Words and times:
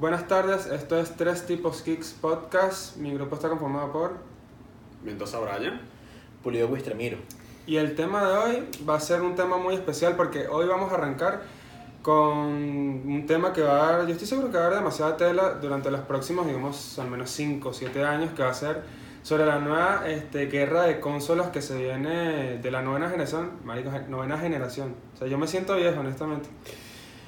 Buenas 0.00 0.26
tardes, 0.28 0.64
esto 0.64 0.98
es 0.98 1.14
Tres 1.14 1.44
Tipos 1.44 1.82
Kicks 1.82 2.16
Podcast. 2.18 2.96
Mi 2.96 3.12
grupo 3.12 3.34
está 3.34 3.50
conformado 3.50 3.92
por. 3.92 4.16
Mendoza 5.04 5.38
Brian. 5.40 5.78
Pulido 6.42 6.72
Guistremiro. 6.72 7.18
Y 7.66 7.76
el 7.76 7.94
tema 7.94 8.26
de 8.26 8.32
hoy 8.32 8.68
va 8.88 8.94
a 8.94 9.00
ser 9.00 9.20
un 9.20 9.34
tema 9.34 9.58
muy 9.58 9.74
especial 9.74 10.16
porque 10.16 10.48
hoy 10.48 10.66
vamos 10.66 10.90
a 10.90 10.94
arrancar 10.94 11.42
con 12.00 12.16
un 12.16 13.26
tema 13.26 13.52
que 13.52 13.60
va 13.60 13.72
a 13.72 13.92
dar, 13.92 14.06
yo 14.06 14.12
estoy 14.12 14.26
seguro 14.26 14.50
que 14.50 14.56
va 14.56 14.62
a 14.62 14.66
haber 14.68 14.78
demasiada 14.78 15.18
tela 15.18 15.58
durante 15.60 15.90
los 15.90 16.00
próximos, 16.00 16.46
digamos, 16.46 16.98
al 16.98 17.10
menos 17.10 17.30
5 17.32 17.68
o 17.68 17.72
7 17.74 18.02
años, 18.02 18.30
que 18.32 18.42
va 18.42 18.48
a 18.48 18.54
ser 18.54 18.80
sobre 19.22 19.44
la 19.44 19.58
nueva 19.58 20.04
este, 20.08 20.46
guerra 20.46 20.84
de 20.84 20.98
consolas 20.98 21.48
que 21.48 21.60
se 21.60 21.76
viene 21.76 22.56
de 22.56 22.70
la 22.70 22.80
novena 22.80 23.10
generación, 23.10 23.50
marico, 23.64 23.90
novena 24.08 24.38
generación. 24.38 24.94
O 25.12 25.18
sea, 25.18 25.28
yo 25.28 25.36
me 25.36 25.46
siento 25.46 25.76
viejo, 25.76 26.00
honestamente. 26.00 26.48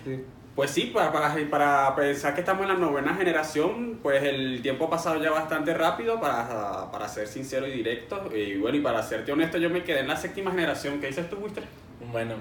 Sí. 0.07 0.25
Pues 0.55 0.71
sí, 0.71 0.91
para, 0.93 1.11
para, 1.11 1.35
para, 1.49 1.97
pensar 1.97 2.35
que 2.35 2.41
estamos 2.41 2.63
en 2.63 2.69
la 2.69 2.75
novena 2.75 3.15
generación, 3.15 3.99
pues 4.03 4.23
el 4.23 4.61
tiempo 4.61 4.85
ha 4.85 4.91
pasado 4.91 5.23
ya 5.23 5.31
bastante 5.31 5.73
rápido, 5.73 6.21
para, 6.21 6.91
para 6.93 7.09
ser 7.09 7.27
sincero 7.27 7.67
y 7.67 7.71
directo. 7.71 8.29
Y 8.37 8.59
bueno, 8.59 8.77
y 8.77 8.81
para 8.83 9.03
serte 9.03 9.33
honesto, 9.33 9.57
yo 9.57 9.71
me 9.71 9.83
quedé 9.83 10.01
en 10.01 10.09
la 10.09 10.17
séptima 10.17 10.51
generación. 10.51 11.01
¿Qué 11.01 11.07
dices 11.07 11.31
tú, 11.31 11.37
Wister? 11.37 11.65
Bueno, 12.11 12.35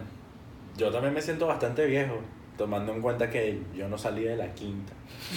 yo 0.76 0.92
también 0.92 1.14
me 1.14 1.22
siento 1.22 1.48
bastante 1.48 1.86
viejo, 1.86 2.20
tomando 2.58 2.92
en 2.92 3.02
cuenta 3.02 3.30
que 3.30 3.62
yo 3.74 3.88
no 3.88 3.98
salí 3.98 4.24
de 4.24 4.36
la 4.36 4.54
quinta. 4.54 4.92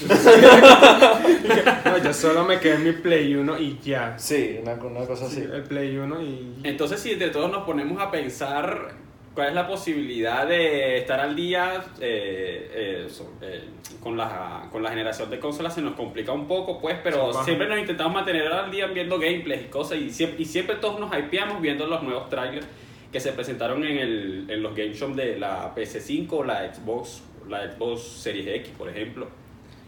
no, 1.85 1.99
yo 1.99 2.13
solo 2.13 2.45
me 2.45 2.59
quedé 2.59 2.75
en 2.75 2.85
mi 2.85 2.93
Play 2.93 3.37
1 3.37 3.57
y 3.61 3.79
ya. 3.85 4.19
Sí, 4.19 4.59
una, 4.61 4.75
una 4.75 5.07
cosa 5.07 5.27
así. 5.27 5.37
Sí, 5.37 5.43
el 5.43 5.63
Play 5.63 5.97
1 5.97 6.23
y... 6.23 6.61
Entonces, 6.65 6.99
si 6.99 7.13
entre 7.13 7.29
todos 7.29 7.53
nos 7.53 7.63
ponemos 7.63 8.03
a 8.03 8.11
pensar 8.11 9.04
¿Cuál 9.35 9.49
es 9.49 9.55
la 9.55 9.67
posibilidad 9.67 10.47
de 10.47 10.99
estar 10.99 11.19
al 11.19 11.35
día 11.35 11.83
eh, 12.01 12.71
eh, 12.73 13.09
eh, 13.41 13.65
con, 14.01 14.17
la, 14.17 14.69
con 14.71 14.81
la 14.81 14.91
generación 14.91 15.29
de 15.29 15.41
consolas? 15.41 15.75
Se 15.75 15.83
nos 15.83 15.95
complica 15.95 16.31
un 16.31 16.47
poco, 16.47 16.81
pues, 16.81 16.97
pero 17.03 17.33
siempre 17.43 17.69
nos 17.69 17.81
intentamos 17.81 18.15
mantener 18.15 18.47
al 18.47 18.71
día 18.71 18.87
viendo 18.87 19.19
gameplays 19.19 19.63
y 19.63 19.69
cosas, 19.69 19.99
y 19.99 20.11
siempre, 20.11 20.41
y 20.41 20.45
siempre 20.45 20.77
todos 20.77 21.01
nos 21.01 21.11
hypeamos 21.13 21.61
viendo 21.61 21.85
los 21.87 22.01
nuevos 22.05 22.29
trailers 22.29 22.67
que 23.11 23.19
se 23.19 23.33
presentaron 23.33 23.85
en, 23.85 23.99
el, 23.99 24.47
en 24.49 24.63
los 24.63 24.73
game 24.75 24.93
shows 24.93 25.17
de 25.17 25.37
la 25.37 25.75
PS5 25.75 26.29
o 26.31 26.45
la 26.45 26.73
Xbox, 26.73 27.25
la 27.49 27.69
Xbox 27.73 28.03
Series 28.03 28.47
X, 28.47 28.73
por 28.79 28.89
ejemplo. 28.89 29.27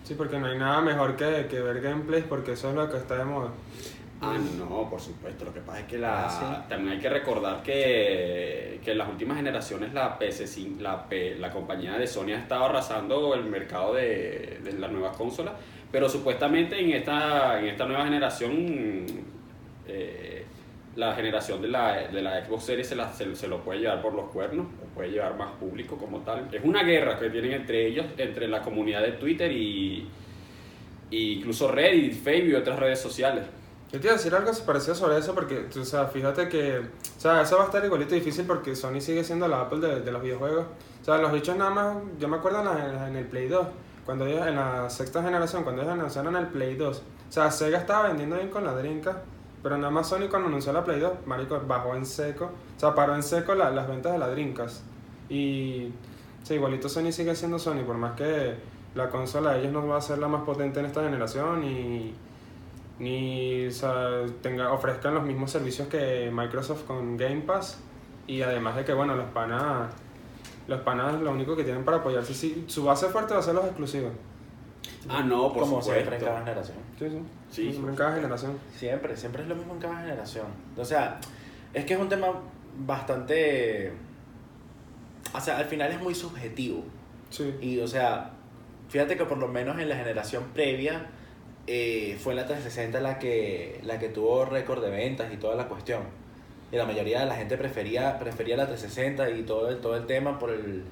Sí, 0.03 0.15
porque 0.15 0.39
no 0.39 0.47
hay 0.47 0.59
nada 0.59 0.81
mejor 0.81 1.15
que, 1.15 1.47
que 1.49 1.61
ver 1.61 1.81
gameplays, 1.81 2.25
porque 2.25 2.53
eso 2.53 2.71
es 2.71 2.75
lo 2.75 2.91
que 2.91 2.97
está 2.97 3.17
de 3.19 3.25
moda. 3.25 3.53
Ah, 4.21 4.39
no, 4.59 4.89
por 4.89 5.01
supuesto. 5.01 5.45
Lo 5.45 5.53
que 5.53 5.61
pasa 5.61 5.81
es 5.81 5.87
que 5.87 5.99
la, 5.99 6.27
ah, 6.27 6.67
también 6.69 6.95
hay 6.95 6.99
que 6.99 7.09
recordar 7.11 7.63
que, 7.63 8.81
que 8.83 8.93
en 8.93 8.99
las 8.99 9.09
últimas 9.09 9.37
generaciones 9.37 9.93
la 9.93 10.19
PS5, 10.19 10.81
la, 10.81 11.07
la 11.39 11.51
compañía 11.51 11.99
de 11.99 12.07
Sony 12.07 12.31
ha 12.31 12.39
estado 12.39 12.65
arrasando 12.65 13.35
el 13.35 13.45
mercado 13.45 13.95
de, 13.95 14.61
de 14.63 14.73
las 14.73 14.91
nuevas 14.91 15.17
consolas, 15.17 15.55
pero 15.93 16.09
supuestamente 16.09 16.81
en 16.81 16.93
esta, 16.93 17.59
en 17.59 17.67
esta 17.67 17.85
nueva 17.85 18.05
generación, 18.05 19.05
eh, 19.87 20.45
la 20.97 21.15
generación 21.15 21.61
de 21.61 21.69
la, 21.69 22.09
de 22.09 22.23
la 22.23 22.45
Xbox 22.45 22.65
Series 22.65 22.89
se, 22.89 22.97
la, 22.97 23.13
se, 23.13 23.49
lo 23.49 23.63
puede 23.63 23.81
llevar 23.81 24.01
por 24.01 24.15
los 24.15 24.31
cuernos, 24.31 24.67
o 24.83 24.95
puede 24.95 25.11
llevar 25.11 25.37
más 25.37 25.53
público 25.53 25.99
como 25.99 26.21
tal. 26.21 26.49
Es 26.51 26.65
una 26.65 26.83
guerra 26.83 27.19
que 27.19 27.29
tienen 27.29 27.53
entre 27.53 27.87
ellos, 27.87 28.07
entre 28.17 28.49
la 28.49 28.63
comunidad 28.63 29.03
de 29.03 29.13
Twitter 29.13 29.53
y, 29.53 30.09
y 31.11 31.33
incluso 31.35 31.71
Reddit, 31.71 32.15
Facebook 32.15 32.53
y 32.53 32.55
otras 32.55 32.79
redes 32.79 32.99
sociales. 32.99 33.45
Yo 33.97 34.01
te 34.03 34.09
iba 34.09 34.15
a 34.15 34.19
decir 34.19 34.35
algo 34.35 34.53
parecido 34.67 34.95
sobre 34.95 35.17
eso 35.17 35.35
porque, 35.35 35.69
o 35.75 35.85
sea, 35.87 36.05
fíjate 36.09 36.51
que, 36.51 36.81
o 36.81 37.21
sea, 37.21 37.41
eso 37.41 37.57
va 37.57 37.63
a 37.63 37.65
estar 37.65 37.83
igualito 37.83 38.15
difícil 38.15 38.45
porque 38.45 38.77
Sony 38.77 39.01
sigue 39.01 39.25
siendo 39.25 39.49
la 39.49 39.63
Apple 39.63 39.79
de, 39.79 40.13
los 40.13 40.21
videojuegos. 40.21 40.67
O 41.01 41.05
sea, 41.05 41.17
los 41.17 41.33
bichos 41.33 41.57
nada 41.57 41.71
más, 41.71 41.97
yo 42.19 42.29
me 42.29 42.37
acuerdo 42.37 42.61
en, 43.07 43.17
el 43.17 43.25
Play 43.25 43.49
2, 43.49 43.67
cuando 44.05 44.27
ellos, 44.27 44.47
en 44.47 44.57
la 44.57 44.91
sexta 44.91 45.23
generación, 45.23 45.65
cuando 45.65 45.81
ellos 45.81 45.95
anunciaron 45.95 46.37
el 46.37 46.49
Play 46.49 46.77
2. 46.77 46.99
O 46.99 47.33
sea, 47.33 47.51
Sega 47.51 47.79
estaba 47.79 48.09
vendiendo 48.09 48.37
bien 48.37 48.51
con 48.51 48.67
la 48.67 48.75
Drinka, 48.75 49.23
pero 49.63 49.79
nada 49.79 49.91
más 49.91 50.11
Sony 50.11 50.29
cuando 50.29 50.49
anunció 50.49 50.75
la 50.75 50.85
Play 50.85 51.01
2, 51.01 51.13
marico, 51.25 51.59
bajó 51.67 51.95
en 51.95 52.05
seco, 52.05 52.51
o 52.77 52.79
sea, 52.79 52.95
paró 52.95 53.15
en 53.15 53.23
seco 53.23 53.55
la, 53.55 53.71
las 53.71 53.89
ventas 53.89 54.13
de 54.13 54.19
la 54.19 54.29
Drinkas. 54.29 54.83
Y, 55.31 55.87
o 56.43 56.45
sea, 56.45 56.55
igualito 56.55 56.91
Sony 56.91 57.13
sigue 57.13 57.35
siendo 57.35 57.59
Sony, 57.59 57.83
por 57.87 57.97
más 57.97 58.13
que 58.13 58.57
la 58.95 59.09
consola 59.09 59.53
de 59.53 59.61
ellos 59.61 59.73
no 59.73 59.87
va 59.87 59.97
a 59.97 60.03
ser 60.03 60.19
la 60.19 60.29
más 60.29 60.43
potente 60.43 60.81
en 60.81 60.87
esta 60.87 61.03
generación 61.03 61.65
y 61.65 62.15
ni 62.99 63.67
o 63.67 63.71
sea, 63.71 64.25
tenga, 64.43 64.73
ofrezcan 64.73 65.15
los 65.15 65.25
mismos 65.25 65.51
servicios 65.51 65.89
que 65.89 66.31
Microsoft 66.33 66.85
con 66.85 67.17
Game 67.17 67.43
Pass. 67.43 67.81
Y 68.27 68.43
además 68.43 68.77
de 68.77 68.85
que 68.85 68.93
bueno 68.93 69.15
los 69.15 69.31
panas 69.31 69.93
los 70.67 70.81
panas 70.81 71.21
lo 71.21 71.31
único 71.31 71.57
que 71.57 71.65
tienen 71.65 71.85
para 71.85 71.99
apoyarse. 71.99 72.35
Sí, 72.35 72.65
su 72.67 72.85
base 72.85 73.07
fuerte 73.09 73.35
va 73.35 73.41
a 73.41 73.43
ser 73.43 73.55
los 73.55 73.65
exclusivos. 73.65 74.13
Ah 75.09 75.23
no 75.23 75.53
por 75.53 75.63
Como 75.63 75.81
supuesto 75.81 75.93
siempre 75.93 76.17
en 76.17 76.25
cada 76.25 76.39
generación. 76.41 76.77
Sí 76.99 77.09
sí, 77.09 77.23
Sí, 77.51 77.71
siempre 77.71 77.91
en 77.91 77.97
cada 77.97 78.15
generación. 78.15 78.59
Siempre, 78.75 79.17
siempre 79.17 79.43
es 79.43 79.49
lo 79.49 79.55
mismo 79.55 79.75
en 79.75 79.81
cada 79.81 80.01
generación. 80.01 80.47
O 80.77 80.85
sea, 80.85 81.21
es 81.73 81.85
que 81.85 81.95
es 81.95 82.01
un 82.01 82.09
tema 82.09 82.29
bastante... 82.79 83.93
O 85.33 85.41
sea, 85.41 85.59
al 85.59 85.67
final 85.67 85.93
es 85.93 86.01
muy 86.01 86.15
subjetivo. 86.15 86.83
sí. 87.31 87.55
Y, 87.61 87.81
o 87.81 87.87
sea, 87.87 88.31
fíjate 88.89 89.17
que 89.17 89.25
por 89.25 89.39
lo 89.39 89.49
menos 89.49 89.79
en 89.79 89.89
la 89.89 89.97
generación 89.97 90.45
previa 90.55 91.07
eh, 91.67 92.17
fue 92.23 92.35
la 92.35 92.47
360 92.47 93.01
la 93.01 93.19
que, 93.19 93.81
la 93.83 93.99
que 93.99 94.09
tuvo 94.09 94.45
récord 94.45 94.83
de 94.83 94.91
ventas 94.91 95.33
y 95.33 95.37
toda 95.37 95.57
la 95.57 95.67
cuestión. 95.69 96.03
Y 96.73 96.77
la 96.77 96.85
mayoría 96.85 97.21
de 97.21 97.27
la 97.27 97.35
gente 97.37 97.57
prefería, 97.57 98.19
prefería 98.19 98.57
la 98.57 98.67
360 98.67 99.31
y 99.31 99.43
todo 99.43 99.69
el, 99.69 99.79
todo 99.79 99.97
el 99.97 100.07
tema 100.07 100.39
por, 100.39 100.51
el, 100.51 100.83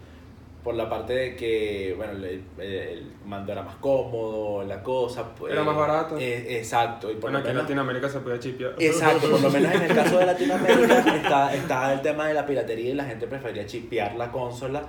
por 0.63 0.75
la 0.75 0.89
parte 0.89 1.13
de 1.15 1.37
que, 1.37 1.95
bueno, 1.97 2.13
el, 2.13 2.43
el 2.59 3.13
mando 3.27 3.53
era 3.53 3.63
más 3.63 3.77
cómodo, 3.77 4.63
la 4.65 4.83
cosa. 4.83 5.35
pues, 5.35 5.53
Era 5.53 5.65
más 5.65 5.77
barato. 5.77 6.17
eh, 6.19 6.59
exacto. 6.59 7.11
Y 7.11 7.15
por 7.15 7.23
bueno 7.23 7.39
aquí 7.39 7.49
en 7.49 7.59
Latinoamérica 7.59 8.09
se 8.09 8.21
podía 8.21 8.39
chipear 8.39 8.75
Exacto, 8.79 9.31
por 9.31 9.41
lo 9.41 9.51
menos 9.51 9.75
en 9.75 9.83
el 9.83 9.95
caso 9.95 10.19
de 10.19 10.27
Latinoamérica 10.27 11.17
está, 11.17 11.55
está 11.55 11.93
el 11.93 12.03
tema 12.03 12.29
de 12.29 12.35
la 12.35 12.47
piratería 12.47 12.91
y 12.91 12.95
la 12.95 13.05
gente 13.05 13.27
prefería 13.27 13.67
chipear 13.67 14.15
la 14.15 14.31
consola. 14.31 14.83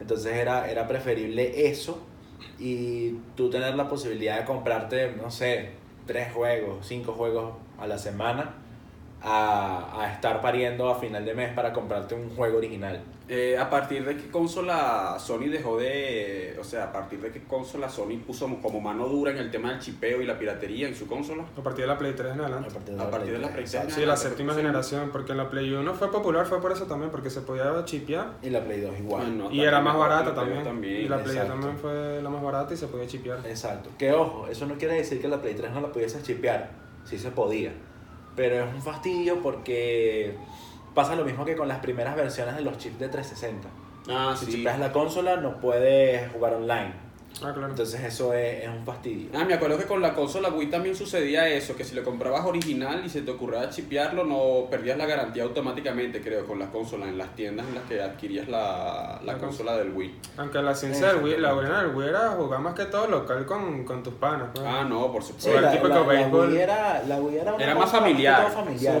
Entonces 0.00 0.32
era, 0.34 0.70
era 0.70 0.86
preferible 0.86 1.68
eso 1.68 2.00
y 2.58 3.12
tú 3.36 3.50
tener 3.50 3.74
la 3.74 3.88
posibilidad 3.88 4.38
de 4.38 4.44
comprarte, 4.44 5.12
no 5.12 5.30
sé, 5.30 5.70
tres 6.06 6.32
juegos, 6.32 6.86
cinco 6.86 7.12
juegos 7.12 7.54
a 7.78 7.86
la 7.86 7.98
semana 7.98 8.54
a, 9.22 10.00
a 10.02 10.12
estar 10.12 10.40
pariendo 10.40 10.88
a 10.88 10.94
final 10.98 11.24
de 11.24 11.34
mes 11.34 11.52
para 11.52 11.72
comprarte 11.72 12.14
un 12.14 12.30
juego 12.30 12.58
original. 12.58 13.00
Eh, 13.30 13.58
a 13.58 13.68
partir 13.68 14.06
de 14.06 14.16
qué 14.16 14.30
consola 14.30 15.16
Sony 15.18 15.48
dejó 15.50 15.76
de. 15.76 16.56
O 16.58 16.64
sea, 16.64 16.84
a 16.84 16.92
partir 16.92 17.20
de 17.20 17.30
qué 17.30 17.42
consola 17.42 17.86
Sony 17.90 18.16
puso 18.26 18.48
como 18.62 18.80
mano 18.80 19.06
dura 19.06 19.30
en 19.32 19.36
el 19.36 19.50
tema 19.50 19.68
del 19.70 19.80
chipeo 19.80 20.22
y 20.22 20.26
la 20.26 20.38
piratería 20.38 20.88
en 20.88 20.94
su 20.94 21.06
consola. 21.06 21.44
a 21.58 21.62
partir 21.62 21.82
de 21.82 21.88
la 21.88 21.98
Play 21.98 22.14
3 22.14 22.32
en 22.34 22.40
adelante 22.40 22.68
A 22.98 23.10
partir 23.10 23.32
de 23.34 23.38
la 23.38 23.48
Play 23.50 23.64
exacto. 23.64 23.94
sí 23.94 24.06
la 24.06 24.14
Ah, 24.14 24.16
séptima 24.16 24.54
generación 24.54 25.10
porque 25.12 25.32
en 25.32 25.38
la 25.38 25.50
Play 25.50 25.70
1 25.70 25.94
fue 25.94 26.10
popular 26.10 26.46
fue 26.46 26.58
por 26.62 26.72
eso 26.72 26.86
también 26.86 27.10
porque 27.10 27.28
se 27.28 27.42
podía 27.42 27.84
chipear 27.84 28.30
Y 28.42 28.48
la 28.48 28.64
Play 28.64 28.80
2 28.80 28.98
igual. 28.98 29.26
Bueno, 29.26 29.50
y 29.52 29.60
era 29.60 29.80
más 29.82 29.98
barata 29.98 30.30
la 30.30 30.34
también. 30.34 30.64
También, 30.64 31.02
y 31.04 31.08
la 31.08 31.16
Play 31.18 31.36
2 31.36 31.44
exacto. 31.44 31.52
también 31.60 31.78
fue 31.78 32.22
la 32.22 32.30
más 32.30 32.42
barata 32.42 32.72
y 32.72 32.76
se 32.78 32.86
podía 32.86 33.06
chipear 33.06 33.40
Exacto. 33.46 33.90
Que 33.98 34.12
ojo, 34.12 34.46
eso 34.48 34.64
no 34.64 34.76
quiere 34.76 34.94
decir 34.94 35.20
que 35.20 35.28
la 35.28 35.42
Play 35.42 35.54
3 35.54 35.70
no 35.72 35.82
la 35.82 35.88
pudiese 35.92 36.22
chipear. 36.22 36.70
Sí 37.04 37.18
se 37.18 37.30
podía. 37.30 37.72
Pero 38.38 38.64
es 38.64 38.72
un 38.74 38.80
fastidio 38.80 39.42
porque 39.42 40.34
pasa 40.94 41.14
lo 41.16 41.24
mismo 41.24 41.44
que 41.44 41.56
con 41.56 41.66
las 41.68 41.80
primeras 41.80 42.14
versiones 42.16 42.54
de 42.56 42.62
los 42.62 42.78
chips 42.78 42.98
de 42.98 43.08
360. 43.08 43.68
Ah, 44.08 44.34
Si 44.38 44.46
sí. 44.46 44.52
chipeas 44.52 44.78
la 44.78 44.92
consola 44.92 45.36
no 45.36 45.60
puedes 45.60 46.30
jugar 46.32 46.54
online. 46.54 46.94
Ah 47.42 47.52
claro 47.52 47.68
Entonces 47.68 48.00
eso 48.02 48.32
es, 48.34 48.64
es 48.64 48.68
un 48.68 48.84
fastidio. 48.84 49.28
Ah, 49.34 49.44
me 49.44 49.54
acuerdo 49.54 49.78
que 49.78 49.84
con 49.84 50.02
la 50.02 50.14
consola 50.14 50.48
Wii 50.48 50.68
también 50.70 50.96
sucedía 50.96 51.48
eso, 51.48 51.76
que 51.76 51.84
si 51.84 51.94
lo 51.94 52.02
comprabas 52.02 52.44
original 52.44 53.02
y 53.04 53.08
se 53.08 53.22
te 53.22 53.30
ocurría 53.30 53.68
chipearlo, 53.70 54.24
no 54.24 54.68
perdías 54.70 54.98
la 54.98 55.06
garantía 55.06 55.44
automáticamente, 55.44 56.20
creo, 56.20 56.44
con 56.46 56.58
las 56.58 56.70
consolas, 56.70 57.08
en 57.08 57.18
las 57.18 57.34
tiendas 57.36 57.66
en 57.68 57.74
las 57.76 57.84
que 57.84 58.02
adquirías 58.02 58.48
la, 58.48 59.20
la 59.24 59.32
La 59.34 59.38
consola 59.38 59.76
del 59.76 59.92
Wii. 59.92 60.14
Aunque 60.38 60.60
la 60.62 60.74
ciencia 60.74 61.12
del 61.12 61.22
Wii, 61.22 61.36
la 61.38 61.52
buena 61.52 61.82
del 61.82 61.94
Wii 61.94 62.08
era 62.08 62.30
jugar 62.30 62.60
más 62.60 62.74
que 62.74 62.86
todo 62.86 63.06
local 63.06 63.46
con, 63.46 63.84
con 63.84 64.02
tus 64.02 64.14
panas. 64.14 64.48
pues. 64.52 64.64
Ah, 64.66 64.84
no, 64.88 65.12
por 65.12 65.22
Sí, 65.22 65.28
supuesto. 65.28 65.58
el 65.58 65.62
la. 66.20 66.28
Wii 66.48 66.56
era, 66.58 67.02
la 67.06 67.16
Wii 67.20 67.36
era, 67.36 67.54
una 67.54 67.64
Era 67.64 67.74
más 67.74 67.90
familiar. 67.90 68.52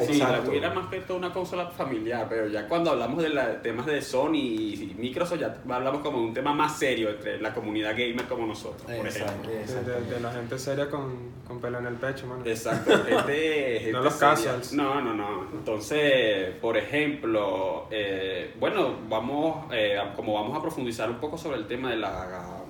sí, 0.06 0.18
la. 0.18 0.40
Wii 0.46 0.58
era 0.58 0.70
más 0.74 0.88
que 0.90 0.98
todo 1.00 1.16
una 1.16 1.32
consola 1.32 1.66
familiar, 1.70 2.26
pero 2.28 2.46
ya 2.46 2.68
cuando 2.68 2.90
hablamos 2.90 3.22
de 3.22 3.30
la- 3.30 3.60
temas 3.62 3.86
de 3.86 4.00
Sony 4.00 4.34
y 4.36 4.94
Microsoft, 4.98 5.40
ya 5.40 5.56
hablamos 5.68 6.02
como 6.02 6.18
de 6.18 6.24
un 6.26 6.34
tema 6.34 6.52
más 6.54 6.78
serio 6.78 7.10
entre 7.10 7.40
la 7.40 7.52
comunidad 7.52 7.92
gamer 7.96 8.26
como 8.28 8.46
nosotros, 8.46 8.82
por 8.82 9.06
Exacto, 9.06 9.50
ejemplo. 9.50 9.90
De, 10.14 10.20
la 10.20 10.32
gente 10.32 10.58
seria 10.58 10.88
con, 10.90 11.16
con 11.46 11.60
pelo 11.60 11.78
en 11.78 11.86
el 11.86 11.94
pecho, 11.94 12.26
mano. 12.26 12.42
Exacto, 12.44 12.90
gente, 13.04 13.78
gente 13.80 13.92
No 13.92 14.02
los 14.02 14.14
casuals. 14.14 14.72
No, 14.72 15.00
no, 15.00 15.14
no. 15.14 15.48
Entonces, 15.52 16.50
por 16.60 16.76
ejemplo, 16.76 17.86
eh, 17.90 18.52
bueno, 18.60 18.94
vamos, 19.08 19.66
eh, 19.72 19.98
como 20.16 20.34
vamos 20.34 20.56
a 20.56 20.60
profundizar 20.60 21.08
un 21.10 21.16
poco 21.18 21.36
sobre 21.38 21.56
el 21.58 21.66
tema 21.66 21.90
de 21.90 21.96
la, 21.96 22.60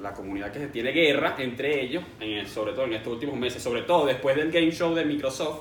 la 0.00 0.12
comunidad 0.12 0.52
que 0.52 0.58
se 0.58 0.68
tiene 0.68 0.90
guerra 0.92 1.34
entre 1.38 1.80
ellos, 1.82 2.02
en 2.20 2.30
el- 2.38 2.48
sobre 2.48 2.72
todo 2.72 2.84
en 2.84 2.94
estos 2.94 3.12
últimos 3.12 3.36
meses, 3.36 3.62
sobre 3.62 3.82
todo 3.82 4.06
después 4.06 4.36
del 4.36 4.50
Game 4.50 4.70
Show 4.70 4.94
de 4.94 5.04
Microsoft, 5.04 5.60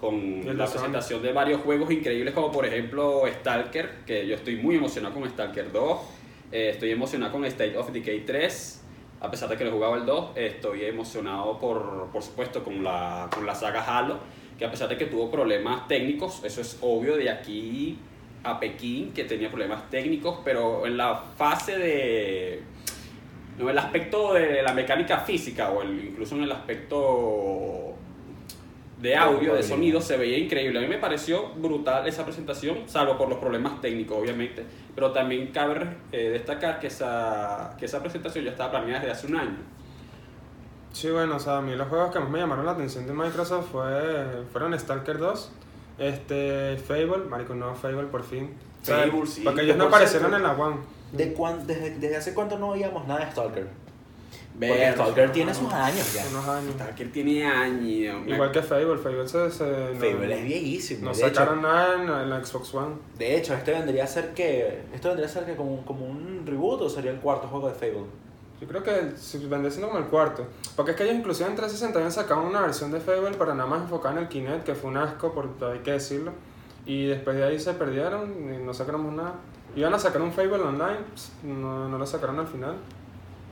con 0.00 0.40
la 0.56 0.64
presentación 0.66 1.20
de 1.22 1.30
varios 1.32 1.60
juegos 1.60 1.90
increíbles 1.90 2.32
como 2.32 2.50
por 2.50 2.64
ejemplo 2.64 3.22
Stalker, 3.40 3.96
que 4.06 4.26
yo 4.26 4.34
estoy 4.34 4.56
muy 4.56 4.76
emocionado 4.76 5.12
con 5.14 5.28
Stalker 5.28 5.70
2, 5.70 5.98
eh, 6.52 6.70
estoy 6.70 6.90
emocionado 6.90 7.32
con 7.32 7.44
State 7.44 7.76
of 7.76 7.90
Decay 7.92 8.24
3, 8.24 8.76
A 9.20 9.30
pesar 9.30 9.48
de 9.50 9.56
que 9.56 9.64
no 9.64 9.70
he 9.70 9.72
jugado 9.72 9.96
el 9.96 10.06
2, 10.06 10.30
estoy 10.34 10.84
emocionado 10.84 11.58
por, 11.58 12.08
por 12.10 12.22
supuesto 12.22 12.64
con 12.64 12.82
la, 12.82 13.28
con 13.32 13.44
la 13.44 13.54
saga 13.54 13.82
Halo, 13.82 14.18
que 14.58 14.64
a 14.64 14.70
pesar 14.70 14.88
de 14.88 14.96
que 14.96 15.06
tuvo 15.06 15.30
problemas 15.30 15.86
técnicos, 15.88 16.42
eso 16.42 16.60
es 16.62 16.78
obvio 16.80 17.16
de 17.16 17.28
aquí 17.28 17.98
a 18.42 18.58
Pekín, 18.58 19.12
que 19.12 19.24
tenía 19.24 19.50
problemas 19.50 19.90
técnicos, 19.90 20.38
pero 20.44 20.86
en 20.86 20.96
la 20.96 21.16
fase 21.36 21.78
de... 21.78 22.62
No, 23.58 23.68
el 23.68 23.76
aspecto 23.76 24.32
de 24.32 24.62
la 24.62 24.72
mecánica 24.72 25.18
física 25.18 25.70
o 25.70 25.84
incluso 25.84 26.34
en 26.36 26.44
el 26.44 26.52
aspecto 26.52 27.94
de 29.00 29.16
audio, 29.16 29.54
de 29.54 29.62
sonido, 29.62 30.00
se 30.00 30.16
veía 30.16 30.36
increíble. 30.38 30.78
A 30.78 30.82
mí 30.82 30.88
me 30.88 30.98
pareció 30.98 31.48
brutal 31.54 32.06
esa 32.06 32.24
presentación, 32.24 32.80
salvo 32.86 33.16
por 33.16 33.28
los 33.28 33.38
problemas 33.38 33.80
técnicos, 33.80 34.18
obviamente. 34.18 34.64
Pero 34.94 35.10
también 35.12 35.48
cabe 35.52 35.86
eh, 36.12 36.28
destacar 36.30 36.78
que 36.78 36.88
esa, 36.88 37.74
que 37.78 37.86
esa 37.86 38.00
presentación 38.00 38.44
ya 38.44 38.50
estaba 38.50 38.72
planeada 38.72 39.00
desde 39.00 39.12
hace 39.12 39.26
un 39.28 39.36
año. 39.36 39.56
Sí, 40.92 41.08
bueno, 41.08 41.36
o 41.36 41.38
sea, 41.40 41.58
a 41.58 41.62
mí 41.62 41.74
los 41.76 41.88
juegos 41.88 42.12
que 42.12 42.18
más 42.18 42.28
me 42.28 42.38
llamaron 42.40 42.66
la 42.66 42.72
atención 42.72 43.06
de 43.06 43.12
Microsoft 43.12 43.68
fue, 43.70 44.42
fueron 44.52 44.78
Stalker 44.78 45.18
2, 45.18 45.52
este, 45.98 46.76
Fable, 46.78 47.24
marico, 47.28 47.54
no, 47.54 47.74
Fable 47.76 48.04
por 48.08 48.24
fin. 48.24 48.54
O 48.82 48.84
sea, 48.84 48.98
Fable, 49.06 49.26
sí. 49.26 49.42
Porque 49.44 49.62
ellos 49.62 49.76
no 49.76 49.84
aparecieron 49.84 50.34
en 50.34 50.42
la 50.42 50.52
One. 50.52 50.76
¿De 51.12 51.32
cuán- 51.32 51.66
desde, 51.66 51.90
¿Desde 51.98 52.16
hace 52.16 52.34
cuánto 52.34 52.58
no 52.58 52.68
oíamos 52.70 53.06
nada 53.06 53.24
de 53.24 53.30
Stalker? 53.30 53.68
Porque 54.58 54.92
Stalker 54.92 55.32
tiene 55.32 55.54
sus 55.54 55.72
años 55.72 56.12
ya. 56.14 56.24
Unos 56.30 56.46
años. 56.48 56.74
Stalker 56.74 57.12
tiene 57.12 57.46
años. 57.46 58.26
Igual 58.26 58.50
que 58.52 58.62
Fable, 58.62 58.98
Fable 58.98 59.26
se... 59.26 59.50
se 59.50 59.64
no- 59.64 59.98
Fable 59.98 60.38
es 60.38 60.44
viejísimo. 60.44 61.06
No 61.06 61.14
de, 61.14 61.22
hecho, 61.26 61.34
sacaron 61.34 61.62
nada 61.62 61.94
en, 61.94 62.08
en 62.08 62.30
la 62.30 62.44
Xbox 62.44 62.74
One. 62.74 62.96
de 63.16 63.36
hecho, 63.36 63.54
este 63.54 63.72
vendría 63.72 64.04
a 64.04 64.06
ser 64.06 64.34
que. 64.34 64.82
Esto 64.92 65.08
vendría 65.08 65.28
a 65.28 65.32
ser 65.32 65.46
que 65.46 65.56
como, 65.56 65.84
como 65.86 66.04
un 66.06 66.42
reboot 66.46 66.82
o 66.82 66.90
sería 66.90 67.10
el 67.10 67.18
cuarto 67.20 67.48
juego 67.48 67.68
de 67.68 67.74
Fable. 67.74 68.06
Yo 68.60 68.68
creo 68.68 68.82
que 68.82 69.12
se 69.16 69.38
vendría 69.38 69.70
siendo 69.70 69.88
como 69.88 70.00
el 70.00 70.10
cuarto. 70.10 70.44
Porque 70.76 70.90
es 70.90 70.96
que 70.98 71.04
ellos 71.04 71.16
inclusive 71.16 71.48
en 71.48 71.56
360 71.56 71.98
habían 71.98 72.12
sacado 72.12 72.42
una 72.42 72.60
versión 72.60 72.90
de 72.90 73.00
Fable 73.00 73.30
para 73.38 73.54
nada 73.54 73.68
más 73.70 73.80
enfocada 73.82 74.16
en 74.16 74.22
el 74.24 74.28
Kinect, 74.28 74.64
que 74.64 74.74
fue 74.74 74.90
un 74.90 74.98
asco, 74.98 75.32
por, 75.32 75.48
hay 75.72 75.78
que 75.78 75.92
decirlo. 75.92 76.32
Y 76.84 77.06
después 77.06 77.36
de 77.36 77.44
ahí 77.44 77.58
se 77.58 77.72
perdieron 77.72 78.30
y 78.52 78.62
no 78.62 78.74
sacaron 78.74 79.16
nada. 79.16 79.36
Iban 79.74 79.94
a 79.94 79.98
sacar 79.98 80.20
un 80.20 80.32
Fable 80.32 80.56
online, 80.62 80.98
ps, 81.14 81.30
no, 81.44 81.88
no 81.88 81.96
lo 81.96 82.04
sacaron 82.06 82.38
al 82.38 82.46
final. 82.48 82.76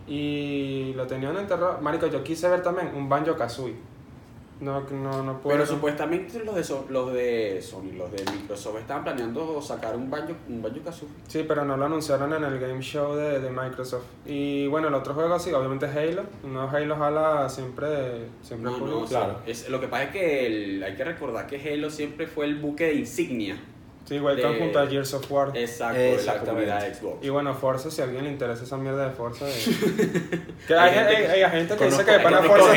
Y 0.08 0.92
lo 0.94 1.06
tenían 1.06 1.36
enterrado. 1.36 1.78
Marico, 1.80 2.06
yo 2.06 2.24
quise 2.24 2.48
ver 2.48 2.62
también 2.62 2.90
un 2.94 3.08
Banjo 3.08 3.36
Kazooie. 3.36 3.74
No, 4.60 4.80
no, 4.90 5.22
no 5.22 5.38
puedo. 5.40 5.56
Pero 5.56 5.64
supuestamente 5.66 6.42
los 6.42 6.56
de, 6.56 6.64
So- 6.64 6.86
los 6.88 7.12
de 7.12 7.62
Sony, 7.62 7.92
los 7.96 8.10
de 8.10 8.24
Microsoft 8.32 8.78
estaban 8.80 9.04
planeando 9.04 9.62
sacar 9.62 9.94
un 9.94 10.10
Banjo, 10.10 10.32
un 10.48 10.60
Banjo 10.60 10.80
Kazooie. 10.84 11.12
Sí, 11.28 11.44
pero 11.46 11.64
no 11.64 11.76
lo 11.76 11.84
anunciaron 11.84 12.32
en 12.32 12.42
el 12.42 12.58
Game 12.58 12.82
Show 12.82 13.14
de, 13.14 13.38
de 13.38 13.50
Microsoft. 13.50 14.02
Y 14.26 14.66
bueno, 14.66 14.88
el 14.88 14.94
otro 14.94 15.14
juego 15.14 15.38
sí, 15.38 15.52
obviamente 15.52 15.86
es 15.86 15.94
Halo. 15.94 16.24
No 16.42 16.68
Halo 16.68 16.96
jala 16.96 17.48
siempre, 17.48 18.26
siempre 18.42 18.72
No, 18.72 18.78
no, 18.78 19.04
claro. 19.04 19.38
Es, 19.46 19.68
lo 19.70 19.80
que 19.80 19.86
pasa 19.86 20.04
es 20.04 20.10
que 20.10 20.46
el- 20.46 20.82
hay 20.82 20.96
que 20.96 21.04
recordar 21.04 21.46
que 21.46 21.56
Halo 21.72 21.88
siempre 21.88 22.26
fue 22.26 22.46
el 22.46 22.56
buque 22.56 22.86
de 22.86 22.94
insignia. 22.94 23.56
Sí, 24.08 24.14
igual 24.14 24.36
de- 24.36 24.58
junto 24.58 24.78
a 24.78 24.86
Gears 24.86 25.12
of 25.12 25.30
War. 25.30 25.50
Exacto, 25.54 25.98
de 25.98 26.08
la 26.08 26.14
Exactamente. 26.14 26.50
comunidad 26.50 26.82
de 26.88 26.94
Xbox. 26.94 27.24
Y 27.26 27.28
bueno, 27.28 27.52
Forza, 27.54 27.90
si 27.90 28.00
a 28.00 28.04
alguien 28.04 28.24
le 28.24 28.30
interesa 28.30 28.64
esa 28.64 28.76
mierda 28.78 29.04
de 29.06 29.10
Forza. 29.14 29.44
que 30.66 30.74
hay, 30.74 30.88
Hay 30.88 30.94
gente 30.94 31.16
hay- 31.16 31.22
que- 31.26 31.44
hay 31.44 31.50
gente 31.50 31.76
que 31.76 31.84
dice 31.84 32.04
que 32.04 32.10
de 32.12 32.18
pana 32.20 32.42
Forza. 32.42 32.72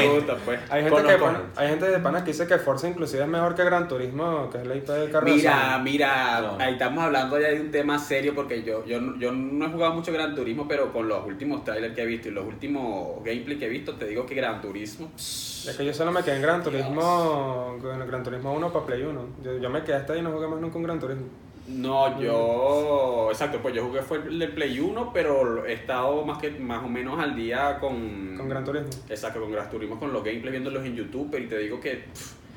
pues. 0.45 0.59
Hay 0.69 0.83
gente, 0.83 1.01
que 1.03 1.17
pana- 1.17 1.41
hay 1.55 1.69
gente 1.69 1.85
de 1.89 1.99
pana 1.99 2.23
que 2.23 2.31
dice 2.31 2.47
que 2.47 2.57
Forza 2.57 2.89
inclusive 2.89 3.23
es 3.23 3.29
mejor 3.29 3.55
que 3.55 3.63
Gran 3.63 3.87
Turismo, 3.87 4.49
que 4.49 4.57
es 4.57 4.67
la 4.67 4.75
IP 4.75 4.89
de 4.91 5.09
carro 5.09 5.25
de 5.25 5.31
Mira, 5.33 5.77
mira, 5.81 6.41
No. 6.41 6.57
ahí 6.59 6.73
estamos 6.73 7.03
hablando 7.03 7.39
ya 7.39 7.47
de 7.47 7.61
un 7.61 7.71
tema 7.71 7.97
serio 7.97 8.33
porque 8.35 8.63
yo, 8.63 8.85
yo, 8.85 8.99
no- 8.99 9.17
yo 9.17 9.31
no 9.31 9.65
he 9.65 9.69
jugado 9.69 9.93
mucho 9.93 10.11
Gran 10.11 10.35
Turismo, 10.35 10.67
pero 10.67 10.91
con 10.91 11.07
los 11.07 11.25
últimos 11.25 11.63
trailers 11.63 11.95
que 11.95 12.01
he 12.01 12.05
visto 12.05 12.27
y 12.27 12.31
los 12.31 12.45
últimos 12.45 13.23
gameplay 13.23 13.57
que 13.57 13.67
he 13.67 13.69
visto, 13.69 13.95
te 13.95 14.05
digo 14.05 14.25
que 14.25 14.35
Gran 14.35 14.59
Turismo. 14.61 15.09
Es 15.15 15.75
que 15.77 15.85
yo 15.85 15.93
solo 15.93 16.11
me 16.11 16.23
quedé 16.23 16.37
en 16.37 16.41
Gran 16.41 16.63
Turismo, 16.63 17.77
en 17.93 18.01
el 18.01 18.07
Gran 18.07 18.23
Turismo 18.23 18.51
1 18.53 18.73
para 18.73 18.85
Play 18.85 19.03
1. 19.03 19.21
Yo, 19.43 19.57
yo 19.59 19.69
me 19.69 19.83
quedé 19.83 19.95
hasta 19.95 20.13
ahí 20.13 20.19
y 20.19 20.21
no 20.23 20.31
jugué 20.31 20.47
más 20.47 20.59
nunca 20.59 20.77
un 20.77 20.83
Gran 20.83 20.99
Turismo. 20.99 21.20
No, 21.67 22.19
yo. 22.19 23.29
Exacto, 23.29 23.59
pues 23.61 23.73
yo 23.73 23.85
jugué 23.85 24.01
fue 24.01 24.17
el 24.17 24.51
Play 24.53 24.79
1, 24.79 25.11
pero 25.13 25.65
he 25.65 25.73
estado 25.73 26.25
más, 26.25 26.39
que, 26.39 26.51
más 26.51 26.83
o 26.83 26.87
menos 26.87 27.19
al 27.19 27.35
día 27.35 27.77
con. 27.79 28.35
Con 28.35 28.49
Gran 28.49 28.65
Turismo. 28.65 28.89
Exacto, 29.09 29.39
con 29.39 29.51
Gran 29.51 29.69
Turismo, 29.69 29.99
con 29.99 30.11
los 30.11 30.23
gameplays, 30.23 30.51
viéndolos 30.51 30.85
en 30.85 30.95
YouTube, 30.95 31.29
pero 31.31 31.43
y 31.43 31.47
te 31.47 31.57
digo 31.59 31.79
que. 31.79 32.05
pff, 32.13 32.33
que 32.33 32.50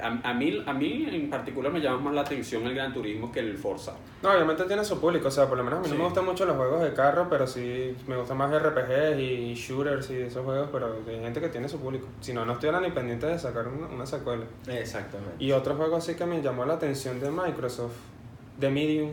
a, 0.00 0.30
a 0.30 0.34
mí, 0.34 0.62
a 0.66 0.72
mí 0.72 1.06
en 1.10 1.30
particular 1.30 1.72
me 1.72 1.80
llama 1.80 1.98
más 1.98 2.14
la 2.14 2.20
atención 2.22 2.66
el 2.66 2.74
Gran 2.74 2.92
Turismo 2.92 3.30
que 3.30 3.40
el 3.40 3.56
Forza. 3.56 3.94
No, 4.22 4.30
obviamente 4.30 4.64
tiene 4.64 4.84
su 4.84 5.00
público, 5.00 5.28
o 5.28 5.30
sea, 5.30 5.46
por 5.46 5.56
lo 5.56 5.64
menos 5.64 5.78
a 5.78 5.82
mí 5.82 5.88
no 5.88 5.94
me 5.96 6.04
gustan 6.04 6.24
mucho 6.24 6.44
los 6.44 6.56
juegos 6.56 6.82
de 6.82 6.92
carro, 6.92 7.28
pero 7.30 7.46
sí 7.46 7.94
me 8.06 8.16
gustan 8.16 8.36
más 8.36 8.50
RPGs 8.50 9.18
y 9.18 9.54
shooters 9.54 10.10
y 10.10 10.16
esos 10.22 10.44
juegos, 10.44 10.68
pero 10.72 10.96
hay 11.06 11.20
gente 11.20 11.40
que 11.40 11.48
tiene 11.48 11.68
su 11.68 11.78
público. 11.78 12.08
Si 12.20 12.32
no, 12.32 12.44
no 12.44 12.54
estuviera 12.54 12.80
ni 12.80 12.90
pendiente 12.90 13.26
de 13.26 13.38
sacar 13.38 13.68
una, 13.68 13.86
una 13.86 14.06
secuela. 14.06 14.44
Exactamente. 14.66 15.34
Y 15.38 15.52
otro 15.52 15.76
juego 15.76 15.96
así 15.96 16.14
que 16.14 16.26
me 16.26 16.42
llamó 16.42 16.64
la 16.64 16.74
atención 16.74 17.20
de 17.20 17.30
Microsoft, 17.30 17.94
The 18.58 18.70
Medium. 18.70 19.10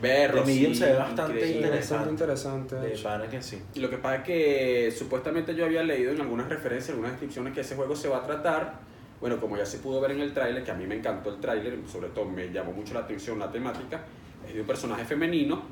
Berro, 0.00 0.42
The 0.42 0.46
Medium 0.46 0.72
sí, 0.74 0.80
se 0.80 0.86
ve 0.92 0.98
bastante 0.98 1.50
interesante. 1.50 1.78
Bastante 1.78 2.10
interesante. 2.10 2.76
De 2.76 2.98
pana 2.98 3.28
que 3.28 3.42
sí. 3.42 3.62
Y 3.74 3.80
lo 3.80 3.88
que 3.88 3.96
pasa 3.96 4.16
es 4.16 4.22
que 4.24 4.94
supuestamente 4.96 5.54
yo 5.54 5.64
había 5.64 5.82
leído 5.82 6.12
en 6.12 6.20
algunas 6.20 6.48
referencias, 6.48 6.90
algunas 6.90 7.12
descripciones 7.12 7.54
que 7.54 7.62
ese 7.62 7.76
juego 7.76 7.96
se 7.96 8.08
va 8.08 8.18
a 8.18 8.26
tratar. 8.26 8.74
Bueno, 9.20 9.40
como 9.40 9.56
ya 9.56 9.64
se 9.64 9.78
pudo 9.78 10.00
ver 10.00 10.12
en 10.12 10.20
el 10.20 10.32
tráiler, 10.32 10.62
que 10.62 10.70
a 10.70 10.74
mí 10.74 10.86
me 10.86 10.96
encantó 10.96 11.30
el 11.30 11.40
tráiler, 11.40 11.78
sobre 11.90 12.08
todo 12.08 12.26
me 12.26 12.52
llamó 12.52 12.72
mucho 12.72 12.94
la 12.94 13.00
atención 13.00 13.38
la 13.38 13.50
temática, 13.50 14.04
es 14.46 14.54
de 14.54 14.60
un 14.60 14.66
personaje 14.66 15.04
femenino 15.04 15.62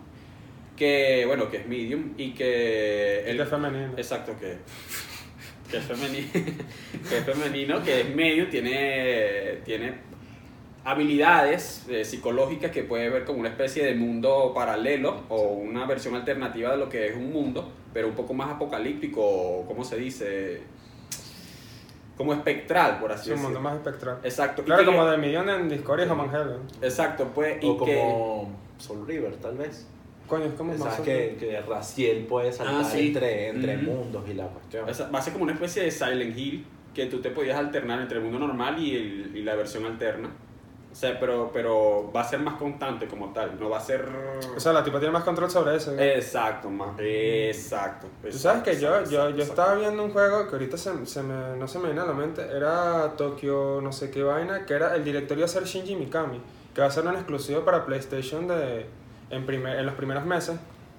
que, 0.77 1.25
bueno, 1.27 1.51
que 1.51 1.59
es 1.59 1.67
medium 1.67 2.15
y 2.17 2.33
que... 2.33 3.29
El 3.29 3.39
de 3.39 3.47
femenino. 3.47 3.93
Exacto, 3.97 4.35
que, 4.39 4.57
que 5.71 5.77
es 5.77 5.85
femenino, 5.85 6.29
que 7.09 7.19
es 7.19 7.25
femenino, 7.25 7.83
que 7.83 8.01
es 8.01 8.15
medio, 8.15 8.49
tiene, 8.49 9.61
tiene 9.65 9.95
habilidades 10.85 11.87
eh, 11.89 12.05
psicológicas 12.05 12.71
que 12.71 12.83
puede 12.83 13.09
ver 13.09 13.25
como 13.25 13.41
una 13.41 13.49
especie 13.49 13.85
de 13.85 13.95
mundo 13.95 14.53
paralelo 14.55 15.23
o 15.29 15.43
una 15.53 15.87
versión 15.87 16.15
alternativa 16.15 16.73
de 16.73 16.77
lo 16.77 16.89
que 16.89 17.09
es 17.09 17.17
un 17.17 17.33
mundo, 17.33 17.73
pero 17.93 18.09
un 18.09 18.15
poco 18.15 18.35
más 18.35 18.51
apocalíptico, 18.51 19.65
¿cómo 19.67 19.83
se 19.85 19.97
dice? 19.97 20.61
Como 22.17 22.33
espectral, 22.33 23.01
por 23.01 23.11
así 23.13 23.31
Es 23.31 23.37
un 23.37 23.43
mundo 23.43 23.59
decirlo. 23.59 23.61
más 23.71 23.75
espectral. 23.77 24.19
Exacto. 24.23 24.63
y 24.63 24.65
Claro, 24.67 24.81
que- 24.81 24.87
como 24.87 25.11
The 25.11 25.17
Medium 25.17 25.49
en 25.49 25.69
Discord 25.69 26.01
y 26.01 26.05
Heaven. 26.05 26.61
Exacto, 26.83 27.31
pues, 27.35 27.63
y 27.63 27.67
O 27.69 27.85
que... 27.85 27.97
como 27.99 28.59
Soul 28.79 29.07
River, 29.07 29.37
tal 29.37 29.57
vez. 29.57 29.87
Coño, 30.29 30.45
es 30.47 30.55
como 30.55 30.73
más... 30.75 30.95
Sabes 30.95 31.01
que, 31.01 31.37
que 31.39 31.61
Raciel 31.61 32.25
puede 32.27 32.53
saltar 32.53 32.77
Ah, 32.81 32.85
sí. 32.85 33.09
entre, 33.09 33.49
entre 33.49 33.77
Ujú. 33.77 33.85
mundos 33.91 34.25
y 34.29 34.35
la 34.35 34.47
cuestión. 34.47 34.89
O 34.89 34.95
sea, 34.95 35.09
va 35.09 35.19
a 35.19 35.23
ser 35.23 35.33
como 35.33 35.45
una 35.45 35.53
especie 35.55 35.83
de 35.83 35.91
Silent 35.91 36.37
Hill 36.39 36.65
que 36.95 37.07
tú 37.07 37.21
te 37.21 37.31
podías 37.31 37.59
alternar 37.59 38.01
entre 38.01 38.19
el 38.19 38.25
mundo 38.25 38.39
normal 38.39 38.79
y, 38.79 38.95
el- 38.97 39.33
y 39.37 39.43
la 39.43 39.55
versión 39.57 39.85
alterna. 39.85 40.31
O 40.95 40.97
sea, 40.97 41.19
pero, 41.19 41.51
pero 41.53 42.09
va 42.15 42.21
a 42.21 42.25
ser 42.25 42.39
más 42.39 42.55
constante 42.55 43.09
como 43.09 43.33
tal, 43.33 43.59
no 43.59 43.69
va 43.69 43.79
a 43.79 43.81
ser... 43.81 44.09
O 44.57 44.61
sea, 44.61 44.73
la 44.73 44.85
tipa 44.85 45.01
tiene 45.01 45.13
más 45.13 45.25
control 45.25 45.51
sobre 45.51 45.75
eso. 45.75 45.91
¿no? 45.91 46.01
exacto, 46.01 46.71
más. 46.71 46.91
Exacto. 47.01 48.07
Tú 48.23 48.31
sabes 48.39 48.63
que 48.63 48.79
yo, 48.79 48.91
exacto, 48.91 49.11
yo, 49.11 49.23
yo 49.31 49.43
exacto. 49.43 49.43
estaba 49.63 49.75
viendo 49.75 50.05
un 50.05 50.13
juego 50.13 50.47
que 50.47 50.53
ahorita 50.53 50.77
se, 50.77 51.05
se 51.05 51.25
me, 51.25 51.57
no 51.57 51.67
se 51.67 51.81
me 51.81 51.87
viene 51.87 52.01
a 52.01 52.05
la 52.07 52.13
mente, 52.13 52.47
era 52.49 53.13
Tokio 53.17 53.81
no 53.83 53.91
sé 53.91 54.13
qué 54.13 54.23
vaina, 54.23 54.65
que 54.67 54.75
era 54.75 54.95
el 54.95 55.03
director 55.03 55.37
iba 55.37 55.47
a 55.47 55.49
ser 55.49 55.65
Shinji 55.65 55.97
Mikami, 55.97 56.41
que 56.73 56.81
va 56.81 56.87
a 56.87 56.91
ser 56.93 57.05
un 57.09 57.15
exclusivo 57.17 57.65
para 57.65 57.85
PlayStation 57.87 58.47
de, 58.47 58.87
en, 59.31 59.47
primer, 59.47 59.77
en 59.81 59.87
los 59.87 59.97
primeros 59.97 60.25
meses, 60.25 60.57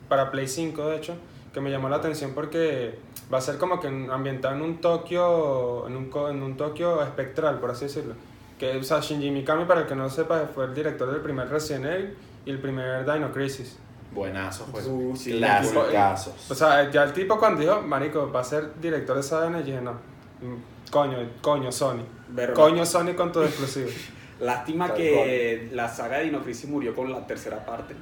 para 0.09 0.29
Play 0.29 0.49
5 0.49 0.89
de 0.89 0.97
hecho, 0.97 1.15
que 1.53 1.61
me 1.61 1.71
llamó 1.71 1.87
la 1.87 1.95
atención 1.95 2.33
porque 2.35 2.99
va 3.33 3.37
a 3.37 3.41
ser 3.41 3.57
como 3.57 3.79
que 3.79 3.87
en- 3.87 4.11
ambientado 4.11 4.55
en 4.55 4.61
un 4.61 4.81
Tokio, 4.81 5.87
en 5.87 5.95
un, 5.95 6.11
en 6.29 6.43
un 6.43 6.57
Tokio 6.57 7.01
espectral, 7.01 7.59
por 7.61 7.71
así 7.71 7.85
decirlo. 7.85 8.13
Que, 8.59 8.77
o 8.77 8.83
sea, 8.83 8.99
Shinji 8.99 9.31
Mikami, 9.31 9.65
para 9.65 9.81
el 9.81 9.87
que 9.87 9.95
no 9.95 10.09
sepa, 10.09 10.49
fue 10.53 10.65
el 10.65 10.73
director 10.73 11.11
del 11.11 11.21
primer 11.21 11.49
Resident 11.49 11.85
Evil 11.85 12.17
y 12.45 12.51
el 12.51 12.59
primer 12.59 13.11
Dino 13.11 13.31
Crisis. 13.31 13.77
Buenazo, 14.13 14.65
pues. 14.71 14.85
Uh, 14.87 15.13
sí, 15.15 15.37
Clasicazos. 15.37 16.49
O 16.49 16.55
sea, 16.55 16.89
ya 16.89 17.03
el 17.03 17.11
tipo 17.11 17.37
cuando 17.37 17.59
dijo, 17.59 17.81
marico, 17.81 18.31
va 18.31 18.39
a 18.39 18.43
ser 18.43 18.79
director 18.79 19.15
de 19.15 19.21
esa 19.21 19.41
vaina, 19.41 19.61
dije, 19.61 19.81
no, 19.81 19.91
mm, 19.91 20.89
coño, 20.89 21.17
coño, 21.41 21.71
Sony. 21.71 22.03
Verdad. 22.29 22.55
Coño, 22.55 22.85
Sony 22.85 23.13
con 23.15 23.31
tu 23.31 23.41
exclusivo. 23.41 23.89
Lástima 24.39 24.87
Tal 24.87 24.97
que 24.97 25.69
la 25.73 25.87
saga 25.89 26.17
de 26.17 26.25
Dino 26.25 26.41
Crisis 26.41 26.69
murió 26.69 26.95
con 26.95 27.11
la 27.11 27.25
tercera 27.27 27.65
parte. 27.65 27.95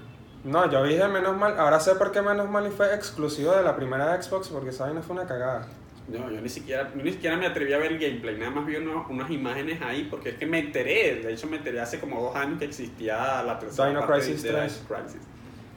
No, 0.43 0.69
yo 0.69 0.83
dije 0.83 1.07
menos 1.07 1.37
mal, 1.37 1.57
ahora 1.57 1.79
sé 1.79 1.95
por 1.95 2.11
qué 2.11 2.21
menos 2.21 2.49
mal 2.49 2.67
y 2.67 2.69
fue 2.69 2.93
exclusivo 2.93 3.53
de 3.53 3.63
la 3.63 3.75
primera 3.75 4.21
Xbox, 4.21 4.49
porque 4.49 4.69
esa 4.69 4.85
vaina 4.85 5.01
fue 5.01 5.15
una 5.15 5.25
cagada. 5.25 5.67
No, 6.07 6.29
yo 6.29 6.41
ni 6.41 6.49
siquiera, 6.49 6.91
yo 6.95 7.01
ni 7.01 7.11
siquiera 7.13 7.37
me 7.37 7.45
atreví 7.47 7.71
a 7.73 7.77
ver 7.77 7.93
el 7.93 7.99
gameplay, 7.99 8.37
nada 8.37 8.51
más 8.51 8.65
vi 8.65 8.75
uno- 8.75 9.05
unas 9.09 9.31
imágenes 9.31 9.81
ahí, 9.81 10.07
porque 10.11 10.29
es 10.31 10.35
que 10.35 10.45
me 10.45 10.59
enteré, 10.59 11.15
de 11.23 11.33
hecho 11.33 11.47
me 11.47 11.57
enteré 11.57 11.79
hace 11.79 11.99
como 11.99 12.21
dos 12.21 12.35
años 12.35 12.59
que 12.59 12.65
existía 12.65 13.41
la 13.43 13.57
tercera 13.57 13.87
Dino 13.87 13.99
parte 14.01 14.19
Crisis 14.25 14.43
de, 14.43 14.49
de 14.49 14.55
3. 14.55 14.81
Dino 14.87 14.87
Crisis. 15.01 15.21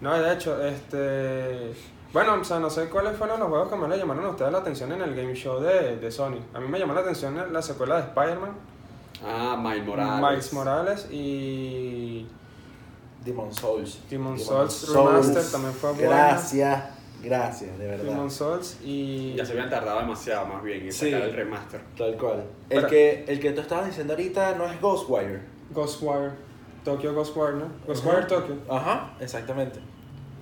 No, 0.01 0.21
de 0.21 0.33
hecho, 0.35 0.67
este... 0.67 1.73
Bueno, 2.13 2.35
o 2.41 2.45
sea, 2.45 2.59
no 2.59 2.71
sé 2.71 2.89
cuáles 2.89 3.17
fueron 3.17 3.39
los 3.39 3.49
juegos 3.49 3.69
que 3.69 3.77
más 3.77 3.89
le 3.89 3.99
llamaron 3.99 4.25
a 4.25 4.31
ustedes 4.31 4.51
la 4.51 4.59
atención 4.59 4.91
en 4.93 5.03
el 5.03 5.15
game 5.15 5.35
show 5.35 5.61
de, 5.61 5.97
de 5.97 6.11
Sony. 6.11 6.39
A 6.55 6.61
mí 6.61 6.67
me 6.69 6.79
llamó 6.79 6.95
la 6.95 7.01
atención 7.03 7.53
la 7.53 7.63
secuela 7.63 7.97
de 7.97 8.03
Spider-Man, 8.09 8.53
Ah, 9.25 9.57
Miles 9.63 9.85
Morales. 9.87 10.21
Miles 10.31 10.53
Morales 10.53 11.09
y 11.11 12.27
Demon 13.25 13.53
Souls. 13.55 14.01
Demon 14.11 14.37
Demon 14.37 14.39
Souls 14.39 14.73
Souls. 14.73 14.97
Remastered 15.11 15.51
también 15.53 15.75
fue 15.75 15.93
bueno. 15.93 16.09
Gracias. 16.11 16.85
Gracias, 17.23 17.79
de 17.79 17.87
verdad. 17.89 18.05
Demon 18.05 18.31
Souls 18.31 18.79
y... 18.85 19.35
Ya 19.37 19.45
se 19.45 19.53
habían 19.53 19.71
tardado 19.71 19.99
demasiado 20.01 20.47
más 20.47 20.63
bien 20.63 20.83
en 20.85 20.93
Sí. 20.93 21.11
sacar 21.11 21.29
el 21.29 21.35
remaster. 21.35 21.81
Tal 21.97 22.17
cual. 22.17 22.45
El 22.71 22.77
Pero- 22.77 22.89
que, 22.89 23.25
el 23.27 23.41
que 23.41 23.53
tú 23.53 23.61
estabas 23.63 23.87
diciendo 23.87 24.13
ahorita 24.13 24.55
no 24.57 24.67
es 24.71 24.81
Ghostwire. 24.81 25.41
Ghostwire. 25.71 26.31
Tokyo 26.85 27.13
Ghostwire, 27.15 27.55
¿no? 27.57 27.67
Ghostwire 27.87 28.27
Tokyo. 28.27 28.55
Ajá, 28.71 29.15
exactamente. 29.19 29.81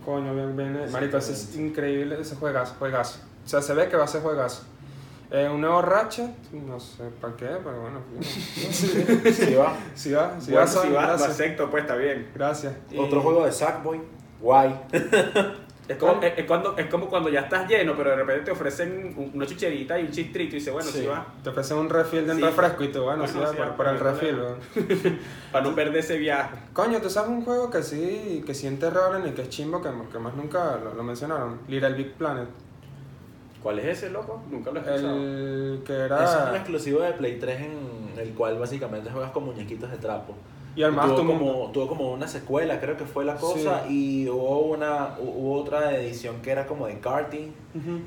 Coño, 0.04 0.34
bien, 0.34 0.54
bien. 0.56 0.76
eh. 0.76 0.86
Marico, 0.90 1.16
ese 1.16 1.32
es 1.32 1.56
increíble 1.56 2.20
ese 2.20 2.36
juegazo, 2.36 2.74
juegazo. 2.78 3.20
O 3.44 3.48
sea, 3.48 3.62
se 3.62 3.72
ve 3.72 3.88
que 3.88 3.96
va 3.96 4.04
a 4.04 4.08
ser 4.08 4.20
juegazo. 4.20 4.64
Eh, 5.30 5.48
un 5.48 5.62
nuevo 5.62 5.80
Ratchet, 5.80 6.30
no 6.52 6.78
sé 6.78 7.04
para 7.20 7.34
qué, 7.34 7.46
pero 7.64 7.80
bueno. 7.80 8.00
sí, 8.20 9.32
Sí, 9.32 9.54
va. 9.54 9.74
sí 9.94 10.12
va, 10.12 10.38
sí 10.38 10.52
Bueno, 10.52 10.66
va, 10.66 10.66
si 10.66 10.90
va, 10.90 11.06
va 11.16 11.18
secto, 11.18 11.70
pues 11.70 11.84
está 11.84 11.96
bien. 11.96 12.30
Gracias. 12.34 12.74
Y- 12.90 12.98
Otro 12.98 13.22
juego 13.22 13.46
de 13.46 13.52
Sackboy. 13.52 14.00
Guay. 14.40 14.78
Es 15.86 15.98
como, 15.98 16.22
es, 16.22 16.32
es 16.38 16.44
cuando, 16.46 16.74
es 16.78 16.86
como 16.86 17.08
cuando 17.10 17.28
ya 17.28 17.40
estás 17.40 17.68
lleno, 17.68 17.94
pero 17.94 18.10
de 18.10 18.16
repente 18.16 18.44
te 18.46 18.50
ofrecen 18.52 19.12
un- 19.18 19.32
una 19.34 19.44
chucherita 19.44 19.98
y 20.00 20.04
un 20.04 20.10
chistrito 20.10 20.56
y 20.56 20.58
dices, 20.58 20.72
bueno, 20.72 20.88
Sí. 20.90 21.00
sí, 21.00 21.06
va. 21.06 21.26
Te 21.42 21.50
ofrecen 21.50 21.76
un 21.76 21.90
refill 21.90 22.24
de 22.26 22.32
un 22.32 22.38
Sí. 22.38 22.44
refresco 22.44 22.84
y 22.84 22.88
tú, 22.88 23.02
bueno, 23.02 23.18
Bueno, 23.24 23.32
sí 23.34 23.38
va, 23.38 23.48
sí 23.50 23.56
por, 23.56 23.66
va, 23.68 23.76
por 23.76 23.86
el 23.88 23.92
no 23.94 23.98
hay 23.98 24.04
refill, 24.14 24.34
problema. 24.36 24.56
weón. 24.76 25.18
Para 25.52 25.64
no 25.66 25.74
perder 25.74 25.96
ese 25.98 26.16
viaje. 26.16 26.56
Coño, 26.72 27.00
¿tú 27.02 27.10
sabes 27.10 27.28
un 27.30 27.44
juego 27.44 27.68
que 27.70 27.82
sí, 27.82 28.42
que 28.46 28.54
sí 28.54 28.66
enterraron 28.66 29.26
y 29.28 29.32
que 29.32 29.42
es 29.42 29.50
chimbo, 29.50 29.82
que, 29.82 29.90
que 30.10 30.18
más 30.18 30.34
nunca 30.34 30.78
lo, 30.82 30.94
lo 30.94 31.02
mencionaron? 31.02 31.60
Little 31.68 31.92
Big 31.92 32.14
Planet. 32.14 32.48
¿Cuál 33.62 33.78
es 33.80 33.98
ese, 33.98 34.10
loco? 34.10 34.42
Nunca 34.50 34.70
lo 34.70 34.80
he 34.80 34.82
escuchado. 34.82 35.16
El 35.16 35.82
que 35.86 35.92
Eso 36.06 36.14
es 36.14 36.20
un 36.34 36.48
era... 36.48 36.56
exclusivo 36.56 37.00
de 37.00 37.12
Play 37.12 37.38
3 37.38 37.60
en 37.60 38.18
el 38.18 38.30
cual 38.34 38.58
básicamente 38.58 39.10
juegas 39.10 39.32
con 39.32 39.44
muñequitos 39.44 39.90
de 39.90 39.96
trapo. 39.98 40.34
Y 40.76 40.82
armabas 40.82 41.14
tuvo 41.14 41.26
como, 41.38 41.70
tuvo 41.72 41.86
como 41.88 42.12
una 42.12 42.26
secuela, 42.26 42.80
creo 42.80 42.96
que 42.96 43.04
fue 43.04 43.24
la 43.24 43.36
cosa, 43.36 43.86
y 43.88 44.28
hubo 44.28 44.60
una 44.62 45.16
hu- 45.18 45.32
hubo 45.36 45.60
otra 45.60 45.96
edición 45.96 46.42
que 46.42 46.50
era 46.50 46.66
como 46.66 46.86
de 46.88 46.98
karting 46.98 47.52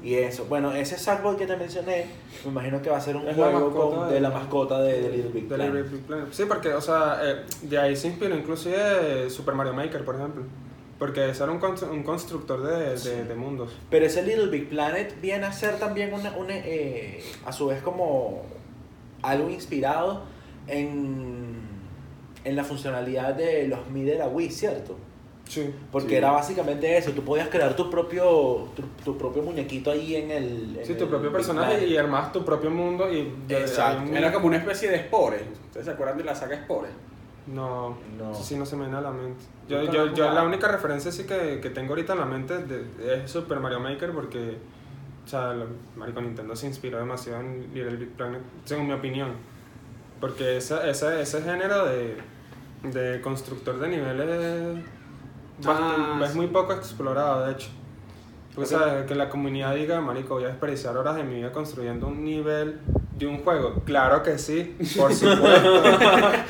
y 0.03 0.15
eso. 0.15 0.45
Bueno, 0.49 0.73
ese 0.73 0.97
Sackboy 0.97 1.37
que 1.37 1.45
te 1.47 1.55
mencioné, 1.55 2.05
me 2.43 2.51
imagino 2.51 2.81
que 2.81 2.89
va 2.89 2.97
a 2.97 3.01
ser 3.01 3.15
un 3.15 3.27
Es 3.27 3.35
juego 3.35 3.71
con- 3.71 4.07
de- 4.09 4.15
de 4.15 4.19
la 4.21 4.31
mascota 4.31 4.81
de, 4.81 5.01
de 5.01 5.09
Little 5.09 5.31
Big 5.31 5.47
Planet. 5.47 5.73
Little 5.73 5.89
Big 5.91 6.01
Planet. 6.05 6.27
Sí, 6.31 6.43
porque, 6.47 6.73
o 6.73 6.81
sea, 6.81 7.19
eh, 7.23 7.35
de 7.61 7.77
ahí 7.77 7.95
se 7.95 8.07
inspiró 8.09 8.35
inclusive 8.35 9.29
Super 9.29 9.53
Mario 9.55 9.73
Maker, 9.73 10.03
por 10.03 10.15
ejemplo. 10.15 10.43
Porque 10.99 11.29
ese 11.29 11.43
era 11.43 11.51
un, 11.51 11.59
constru- 11.61 11.91
un 11.91 12.01
constructor 12.03 12.63
de, 12.63 12.89
de, 12.89 12.97
Sí. 12.97 13.09
de 13.11 13.35
mundos. 13.35 13.71
Pero 13.89 14.05
ese 14.07 14.23
Little 14.23 14.47
Big 14.47 14.67
Planet 14.69 15.15
viene 15.21 15.45
a 15.45 15.51
ser 15.53 15.77
también 15.79 16.11
una, 16.13 16.35
una, 16.35 16.53
eh, 16.57 17.23
a 17.45 17.51
su 17.53 17.67
vez 17.67 17.81
como 17.83 18.41
algo 19.21 19.49
inspirado 19.49 20.23
en, 20.67 21.66
en 22.47 22.55
la 22.55 22.63
funcionalidad 22.63 23.35
de 23.35 23.67
los 23.67 23.89
Mi 23.89 24.03
de 24.03 24.17
la 24.17 24.27
Wii, 24.27 24.49
¿cierto? 24.51 24.97
Sí. 25.47 25.73
Porque 25.91 26.09
Sí. 26.09 26.15
era 26.15 26.31
básicamente 26.31 26.97
eso, 26.97 27.11
tú 27.11 27.23
podías 27.23 27.47
crear 27.47 27.73
tu 27.75 27.89
propio, 27.89 28.67
tu, 28.75 28.81
tu 29.05 29.17
propio 29.17 29.41
muñequito 29.43 29.91
ahí 29.91 30.15
en 30.15 30.31
el... 30.31 30.77
en 30.77 30.85
Sí, 30.85 30.95
tu 30.95 31.03
el 31.05 31.09
propio 31.09 31.31
personaje 31.31 31.87
y 31.87 31.95
armabas 31.95 32.33
tu 32.33 32.43
propio 32.43 32.69
mundo 32.69 33.11
y... 33.11 33.33
Exacto. 33.47 34.03
un- 34.09 34.17
Era 34.17 34.33
como 34.33 34.47
una 34.47 34.57
especie 34.57 34.89
de 34.89 34.99
Spore. 35.03 35.41
¿Ustedes 35.67 35.85
se 35.85 35.91
acuerdan 35.93 36.17
de 36.17 36.25
la 36.25 36.35
saga 36.35 36.57
Spore? 36.63 36.89
No, 37.47 37.97
No. 38.17 38.35
sí 38.35 38.57
no 38.57 38.65
se 38.65 38.75
me 38.75 38.83
viene 38.83 38.97
a 38.97 39.01
la 39.01 39.11
mente. 39.11 39.41
Yo, 39.69 39.83
yo, 39.89 40.07
he 40.07 40.13
yo 40.13 40.29
la 40.33 40.43
única 40.43 40.67
referencia 40.67 41.13
sí 41.13 41.23
que, 41.25 41.61
que 41.61 41.69
tengo 41.69 41.89
ahorita 41.91 42.11
en 42.11 42.19
la 42.19 42.25
mente 42.25 42.57
de- 42.57 43.23
es 43.23 43.31
Super 43.31 43.61
Mario 43.61 43.79
Maker 43.79 44.11
porque, 44.11 44.57
o 45.25 45.27
sea, 45.29 45.55
Marico 45.95 46.19
Nintendo 46.19 46.57
se 46.57 46.67
inspiró 46.67 46.97
demasiado 46.99 47.39
en 47.39 47.73
Little 47.73 47.95
Big 47.95 48.09
Planet, 48.17 48.41
según 48.65 48.87
mi 48.87 48.93
opinión. 48.93 49.29
Porque 50.19 50.57
esa, 50.57 50.89
esa, 50.89 51.21
ese 51.21 51.41
género 51.41 51.85
de, 51.85 52.17
de 52.83 53.21
constructor 53.21 53.79
de 53.79 53.87
niveles 53.89 54.83
Ah, 55.65 56.19
es 56.23 56.31
sí. 56.31 56.37
muy 56.37 56.47
poco 56.47 56.73
explorado, 56.73 57.45
de 57.45 57.53
hecho. 57.53 57.69
Porque, 58.53 58.75
Ok. 58.75 58.81
¿sabes? 58.81 59.05
Que 59.05 59.15
la 59.15 59.29
comunidad 59.29 59.73
diga, 59.75 60.01
marico, 60.01 60.35
voy 60.35 60.43
a 60.43 60.47
desperdiciar 60.49 60.95
horas 60.97 61.15
de 61.15 61.23
mi 61.23 61.35
vida 61.35 61.51
construyendo 61.51 62.07
un 62.07 62.23
nivel 62.23 62.79
de 63.17 63.25
un 63.27 63.39
juego. 63.43 63.81
Claro 63.85 64.21
que 64.21 64.37
sí, 64.37 64.75
por 64.97 65.11
supuesto. 65.13 65.83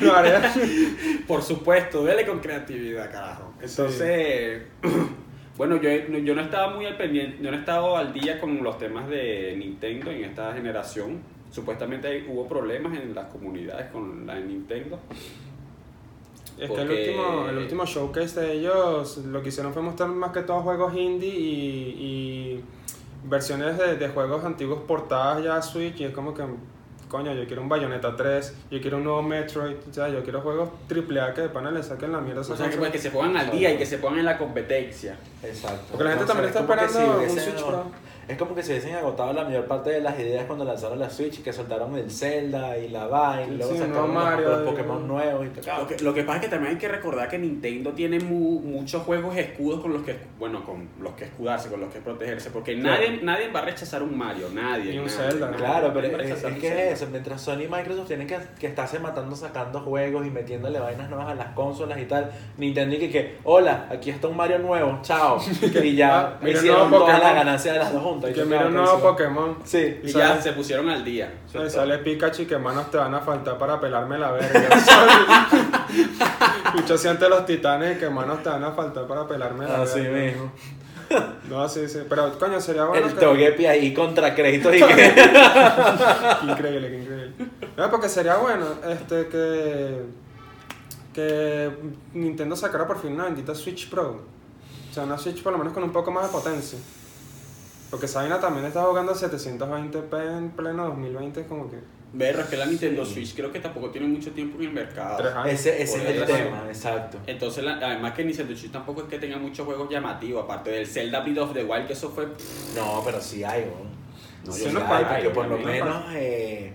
Lo 0.00 0.14
haré. 0.14 0.34
Por 1.26 1.42
supuesto, 1.42 2.04
dele 2.04 2.26
con 2.26 2.40
creatividad, 2.40 3.10
carajo. 3.10 3.54
Entonces, 3.62 4.62
bueno, 5.56 5.76
yo, 5.76 5.90
yo 5.90 6.34
no 6.34 6.42
estaba 6.42 6.74
muy 6.74 6.84
al 6.86 6.96
pendiente, 6.98 7.42
yo 7.42 7.50
no 7.50 7.56
he 7.56 7.60
estado 7.60 7.96
al 7.96 8.12
día 8.12 8.38
con 8.40 8.62
los 8.62 8.76
temas 8.78 9.08
de 9.08 9.54
Nintendo 9.58 10.10
en 10.10 10.24
esta 10.24 10.52
generación. 10.52 11.20
Supuestamente 11.50 12.26
hubo 12.28 12.46
problemas 12.46 12.98
en 12.98 13.14
las 13.14 13.26
comunidades 13.32 13.86
con 13.90 14.26
la 14.26 14.34
de 14.34 14.42
Nintendo. 14.42 14.98
Es 16.60 16.70
que 16.70 16.80
el 16.80 16.86
Porque- 16.88 17.08
último, 17.10 17.48
el 17.48 17.58
último 17.58 17.84
showcase 17.86 18.40
de 18.40 18.52
ellos 18.54 19.18
lo 19.18 19.42
que 19.42 19.48
hicieron 19.50 19.72
fue 19.72 19.80
mostrar 19.82 20.08
más 20.10 20.32
que 20.32 20.42
todo 20.42 20.60
juegos 20.62 20.94
indie 20.96 21.28
y, 21.28 21.94
y 21.98 22.64
versiones 23.24 23.78
de, 23.78 23.96
de 23.96 24.08
juegos 24.08 24.44
antiguos 24.44 24.80
portadas 24.86 25.42
ya 25.42 25.56
a 25.56 25.62
Switch 25.62 26.00
y 26.00 26.04
es 26.04 26.12
como 26.14 26.34
que, 26.34 26.42
coño, 27.08 27.32
yo 27.34 27.46
quiero 27.46 27.62
un 27.62 27.68
Bayonetta 27.68 28.16
3, 28.16 28.54
yo 28.70 28.80
quiero 28.80 28.96
un 28.96 29.04
nuevo 29.04 29.22
Metroid, 29.22 29.76
o 29.88 29.94
sea, 29.94 30.08
yo 30.08 30.22
quiero 30.24 30.40
juegos 30.40 30.70
AAA 30.90 31.34
que 31.34 31.42
de 31.42 31.48
pana 31.48 31.70
le 31.70 31.82
saquen 31.82 32.12
la 32.12 32.20
mierda 32.20 32.40
O 32.40 32.44
sea, 32.56 32.68
que, 32.68 32.76
pues, 32.76 32.90
que 32.90 32.98
se 32.98 33.10
pongan 33.10 33.36
al 33.36 33.50
día 33.50 33.72
y 33.72 33.78
que 33.78 33.86
se 33.86 33.98
pongan 33.98 34.20
en 34.20 34.24
la 34.26 34.36
competencia. 34.38 35.16
Exacto. 35.42 35.84
Porque 35.92 36.04
la 36.04 36.10
gente 36.10 36.26
también 36.26 36.48
Entonces, 36.48 36.48
está 36.48 36.60
es 36.60 36.66
como 36.66 36.78
que 36.78 36.84
esperando 36.84 37.28
si 37.28 37.38
un 37.38 37.44
Switch 37.54 37.64
Pro. 37.64 37.84
Es 38.28 38.36
como 38.36 38.54
que 38.54 38.62
se 38.62 38.72
hubiesen 38.72 38.94
agotado 38.94 39.32
la 39.32 39.42
mayor 39.44 39.64
parte 39.64 39.88
de 39.90 40.00
las 40.02 40.18
ideas 40.20 40.44
cuando 40.44 40.64
lanzaron 40.64 40.98
la 40.98 41.08
Switch, 41.08 41.42
que 41.42 41.50
soltaron 41.52 41.96
el 41.96 42.10
Zelda 42.10 42.76
y 42.76 42.88
la 42.88 43.06
Vine, 43.06 43.54
y 43.54 43.56
luego 43.56 43.72
Sí, 43.72 43.78
sacaron 43.78 44.12
no, 44.12 44.20
los- 44.20 44.24
Mario, 44.24 44.48
los 44.50 44.62
y- 44.62 44.64
Pokémon 44.70 45.08
nuevos 45.08 45.46
y 45.46 45.48
todo. 45.48 45.78
Lo 45.78 45.86
que, 45.86 45.98
lo 46.04 46.14
que 46.14 46.22
pasa 46.24 46.36
es 46.38 46.44
que 46.44 46.48
también 46.50 46.72
hay 46.74 46.78
que 46.78 46.88
recordar 46.88 47.28
que 47.28 47.38
Nintendo 47.38 47.92
tiene 47.92 48.20
mu- 48.20 48.60
muchos 48.60 49.02
juegos 49.04 49.34
escudos 49.36 49.80
con 49.80 49.94
los 49.94 50.02
que, 50.02 50.16
bueno, 50.38 50.62
con 50.64 50.86
los 51.00 51.14
que 51.14 51.24
escudarse, 51.24 51.70
con 51.70 51.80
los 51.80 51.90
que 51.92 52.00
protegerse, 52.00 52.50
porque 52.50 52.76
nadie, 52.76 53.20
nadie 53.22 53.48
va 53.50 53.60
a 53.60 53.64
rechazar 53.64 54.02
un 54.02 54.16
Mario, 54.18 54.48
nadie. 54.52 54.92
Ni 54.92 54.98
un 54.98 55.06
nadie, 55.06 55.16
Zelda. 55.16 55.46
nadie. 55.46 55.58
Claro, 55.58 55.90
pero 55.94 56.08
Nadie 56.18 56.32
es, 56.32 56.44
es 56.44 56.58
que 56.58 56.90
eso, 56.92 57.06
mientras 57.10 57.40
Sony 57.40 57.62
y 57.62 57.68
Microsoft 57.68 58.08
tienen 58.08 58.26
que, 58.26 58.38
que 58.60 58.66
estarse 58.66 58.98
matando 58.98 59.34
sacando 59.36 59.80
juegos 59.80 60.26
y 60.26 60.30
metiéndole 60.30 60.78
vainas 60.78 61.08
nuevas 61.08 61.28
a 61.30 61.34
las 61.34 61.54
consolas 61.54 61.98
y 61.98 62.04
tal, 62.04 62.30
Nintendo 62.58 62.94
y 62.94 62.98
que, 62.98 63.10
que 63.10 63.36
hola, 63.44 63.86
aquí 63.90 64.10
está 64.10 64.28
un 64.28 64.36
Mario 64.36 64.58
nuevo, 64.58 64.98
chao. 65.00 65.38
y 65.82 65.96
ya 65.96 66.18
Ah, 66.20 66.38
mira, 66.42 66.58
hicieron 66.58 66.90
nuevo 66.90 67.04
todas 67.04 67.20
las 67.20 67.20
Pokémon. 67.30 67.44
ganancias 67.46 67.74
de 67.74 67.80
las 67.80 67.92
dos 67.92 68.02
que 68.20 68.44
mira 68.44 68.66
un 68.66 68.74
nuevo. 68.74 69.00
Pokémon. 69.00 69.56
Sí. 69.64 70.00
Y 70.02 70.08
ya 70.12 70.40
se 70.40 70.52
pusieron 70.52 70.88
al 70.88 71.04
día. 71.04 71.32
Sale 71.68 71.98
Pikachu 71.98 72.42
y 72.42 72.46
que 72.46 72.58
manos 72.58 72.90
te 72.90 72.96
van 72.98 73.14
a 73.14 73.20
faltar 73.20 73.56
para 73.58 73.80
pelarme 73.80 74.18
la 74.18 74.30
verga. 74.32 74.68
Escucho 76.66 76.98
siente 76.98 77.28
los 77.28 77.46
titanes 77.46 77.96
y 77.96 78.00
que 78.00 78.10
manos 78.10 78.42
te 78.42 78.48
van 78.50 78.64
a 78.64 78.72
faltar 78.72 79.06
para 79.06 79.26
pelarme 79.26 79.66
la 79.66 79.82
Así 79.82 80.00
verga. 80.00 80.18
mismo. 80.18 80.52
No, 81.48 81.66
sí, 81.68 81.88
sí. 81.88 82.00
Pero, 82.08 82.38
coño, 82.38 82.60
sería 82.60 82.84
bueno. 82.84 83.06
el 83.06 83.14
que- 83.14 83.20
Togepi 83.20 83.66
ahí 83.66 83.94
contra 83.94 84.34
créditos 84.34 84.74
y 84.74 84.78
que... 84.78 84.86
Qué 85.14 86.46
increíble, 86.46 86.88
qué 86.90 86.98
increíble. 87.00 87.32
No, 87.76 87.90
porque 87.90 88.08
sería 88.10 88.36
bueno 88.36 88.66
este 88.90 89.26
que. 89.28 90.02
que 91.14 91.70
Nintendo 92.12 92.54
sacara 92.56 92.86
por 92.86 93.00
fin 93.00 93.12
una 93.14 93.24
bendita 93.24 93.54
Switch 93.54 93.88
Pro. 93.88 94.20
O 94.90 94.94
sea, 94.94 95.04
una 95.04 95.16
Switch 95.16 95.42
por 95.42 95.52
lo 95.52 95.58
menos 95.58 95.72
con 95.72 95.82
un 95.82 95.92
poco 95.92 96.10
más 96.10 96.24
de 96.26 96.30
potencia. 96.32 96.78
Porque 97.90 98.06
esa 98.06 98.20
vaina 98.20 98.38
también 98.40 98.66
está 98.66 98.82
jugando 98.84 99.12
a 99.12 99.14
720p 99.14 100.38
en 100.38 100.50
pleno 100.50 100.86
2020, 100.88 101.40
es 101.40 101.46
como 101.46 101.70
que. 101.70 101.76
Ver, 102.12 102.38
es 102.40 102.46
que 102.46 102.56
la 102.56 102.64
Nintendo 102.66 103.04
Sí. 103.04 103.14
Switch 103.14 103.34
creo 103.36 103.52
que 103.52 103.60
tampoco 103.60 103.90
tiene 103.90 104.06
mucho 104.06 104.30
tiempo 104.32 104.58
en 104.58 104.68
el 104.68 104.72
mercado. 104.72 105.18
Tres 105.18 105.34
años. 105.34 105.52
Ese, 105.54 105.82
ese 105.82 105.98
es 106.10 106.16
el 106.20 106.26
tema, 106.26 106.64
exacto. 106.68 107.18
Entonces, 107.26 107.64
la- 107.64 107.74
además 107.74 108.12
que 108.12 108.24
Nintendo 108.24 108.56
Switch 108.56 108.72
tampoco 108.72 109.02
es 109.02 109.08
que 109.08 109.18
tenga 109.18 109.36
muchos 109.38 109.66
juegos 109.66 109.90
llamativos, 109.90 110.44
aparte 110.44 110.70
del 110.70 110.86
Zelda 110.86 111.20
Breath 111.20 111.38
of 111.38 111.52
the 111.52 111.64
Wild, 111.64 111.86
que 111.86 111.92
eso 111.92 112.08
fue... 112.10 112.26
No, 112.76 113.02
pero 113.04 113.20
sí 113.20 113.44
hay, 113.44 113.66
¿no? 113.66 114.46
No, 114.46 114.52
Sí, 114.52 114.64
yo 114.64 114.72
no 114.72 114.80
hay, 114.92 115.04
porque 115.04 115.30
por 115.30 115.46
lo 115.48 115.58
menos, 115.58 116.04
eh, 116.14 116.72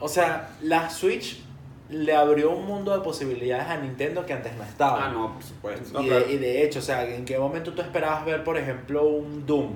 o 0.00 0.08
sea, 0.08 0.50
la 0.62 0.90
Switch 0.90 1.40
le 1.90 2.14
abrió 2.16 2.50
un 2.50 2.66
mundo 2.66 2.92
de 2.96 3.02
posibilidades 3.04 3.66
a 3.68 3.76
Nintendo 3.76 4.26
que 4.26 4.32
antes 4.32 4.54
no 4.56 4.64
estaba. 4.64 5.06
Ah, 5.06 5.10
no, 5.12 5.34
por 5.34 5.42
supuesto. 5.44 5.92
No, 5.92 6.02
y, 6.04 6.08
claro. 6.08 6.26
de, 6.26 6.32
y 6.32 6.38
de 6.38 6.64
hecho, 6.64 6.80
o 6.80 6.82
sea, 6.82 7.04
¿en 7.08 7.24
qué 7.24 7.38
momento 7.38 7.72
tú 7.72 7.80
esperabas 7.82 8.24
ver, 8.24 8.42
por 8.42 8.56
ejemplo, 8.58 9.04
un 9.06 9.46
Doom 9.46 9.70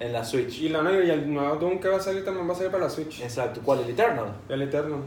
en 0.00 0.12
la 0.12 0.24
Switch? 0.24 0.60
Y, 0.60 0.68
la, 0.68 0.82
no, 0.82 0.92
y 1.02 1.10
el 1.10 1.32
nuevo 1.32 1.56
Doom 1.56 1.78
que 1.80 1.88
va 1.88 1.96
a 1.96 2.00
salir 2.00 2.24
también 2.24 2.48
va 2.48 2.52
a 2.52 2.56
salir 2.56 2.70
para 2.70 2.84
la 2.84 2.90
Switch. 2.90 3.20
Exacto, 3.22 3.60
¿cuál? 3.64 3.80
¿El 3.80 3.90
Eternal? 3.90 4.32
El 4.48 4.62
Eterno. 4.62 4.98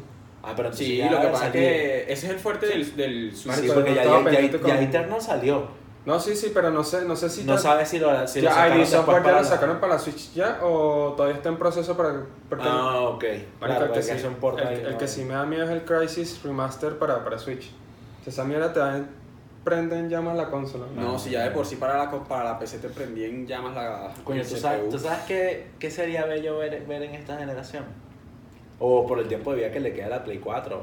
Ah, 0.42 0.54
pero 0.56 0.70
entonces 0.70 0.88
Sí, 0.88 0.98
ya 0.98 1.12
lo 1.12 1.20
que 1.22 1.28
pasa 1.28 1.48
es 1.48 1.52
que 1.52 2.02
ese 2.04 2.26
es 2.28 2.32
el 2.34 2.40
fuerte 2.40 2.66
del, 2.68 2.96
del 2.96 3.32
Sí, 3.36 3.44
Switch. 3.44 3.56
Marico, 3.56 3.74
porque 3.76 3.94
ya, 3.96 4.02
estaba 4.04 4.18
ya, 4.20 4.24
ya, 4.24 4.30
pendiente 4.32 4.58
ya 4.68 4.76
con- 4.76 4.84
Eternal 4.84 5.22
salió. 5.22 5.80
No, 6.06 6.18
sí, 6.20 6.34
sí, 6.36 6.52
pero 6.54 6.72
no 6.72 6.82
sé, 6.84 7.04
no 7.04 7.16
sé 7.16 7.30
si. 7.30 7.44
No 7.44 7.56
ya- 7.56 7.60
sabes 7.60 7.90
si 7.90 8.00
lo, 8.00 8.26
si 8.26 8.40
lo 8.40 8.46
ya 8.46 8.52
sacaron 8.56 8.78
ID 8.78 8.80
después 8.80 8.90
Software 8.90 9.18
ya 9.18 9.24
para 9.24 9.36
lo 9.36 9.42
la- 9.44 9.48
sacaron 9.50 9.80
para 9.82 9.94
la 9.94 10.00
Switch 10.00 10.34
ya 10.34 10.60
o 10.64 11.14
todavía 11.16 11.36
está 11.38 11.50
en 11.50 11.58
proceso 11.58 11.98
para. 11.98 12.24
Porque 12.48 12.66
Ah, 12.68 13.02
ok. 13.02 13.24
Marico, 13.24 13.48
Claro, 13.60 13.74
el, 13.74 13.82
que 13.82 13.88
porque 13.90 14.04
sí, 14.04 14.12
eso 14.12 14.28
importa 14.28 14.62
el- 14.64 14.68
ahí, 14.70 14.84
el 14.86 14.92
¿no? 14.94 14.98
que 14.98 15.08
sí 15.10 15.24
me 15.26 15.34
da 15.34 15.46
miedo 15.46 15.66
es 15.66 15.70
el 15.72 15.84
Crisis 15.84 16.42
Remaster 16.42 16.98
para, 16.98 17.22
para 17.24 17.38
Switch. 17.38 17.66
O 18.22 18.24
sea, 18.24 18.32
esa 18.32 18.44
mierda 18.46 18.72
te 18.72 18.80
da, 18.80 19.06
prende 19.64 19.98
en 20.00 20.10
llamas 20.10 20.36
la 20.38 20.50
consola. 20.50 20.86
No, 20.96 21.18
si 21.20 21.32
ya 21.32 21.44
de 21.44 21.52
por 21.52 21.66
sí 21.66 21.76
para 21.76 21.98
la, 21.98 22.10
co- 22.10 22.24
para 22.24 22.44
la 22.46 22.60
PC 22.60 22.80
te 22.80 22.90
prendí 22.90 23.26
en 23.26 23.46
llamas 23.48 23.76
la 23.76 24.14
Coño, 24.24 24.42
¿tú 24.44 24.56
sabes, 24.56 24.82
CPU. 24.82 24.90
¿tú 24.92 25.00
sabes 25.00 25.20
qué, 25.28 25.68
qué 25.80 25.92
sería 25.92 26.26
bello 26.26 26.58
ver, 26.60 26.86
ver 26.86 27.04
en 27.04 27.16
esta 27.16 27.38
generación? 27.38 27.84
O 28.80 29.06
por 29.06 29.20
el 29.20 29.28
tiempo 29.28 29.52
de 29.52 29.58
vida 29.58 29.72
que 29.72 29.80
le 29.80 29.94
queda 29.94 30.06
a 30.08 30.10
la 30.10 30.24
Play 30.24 30.40
4. 30.40 30.82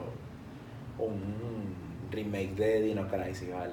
O 0.98 1.04
un 1.04 1.74
remake 2.10 2.54
de 2.54 2.82
Dino 2.82 3.06
Crisis, 3.08 3.50
¿vale? 3.52 3.72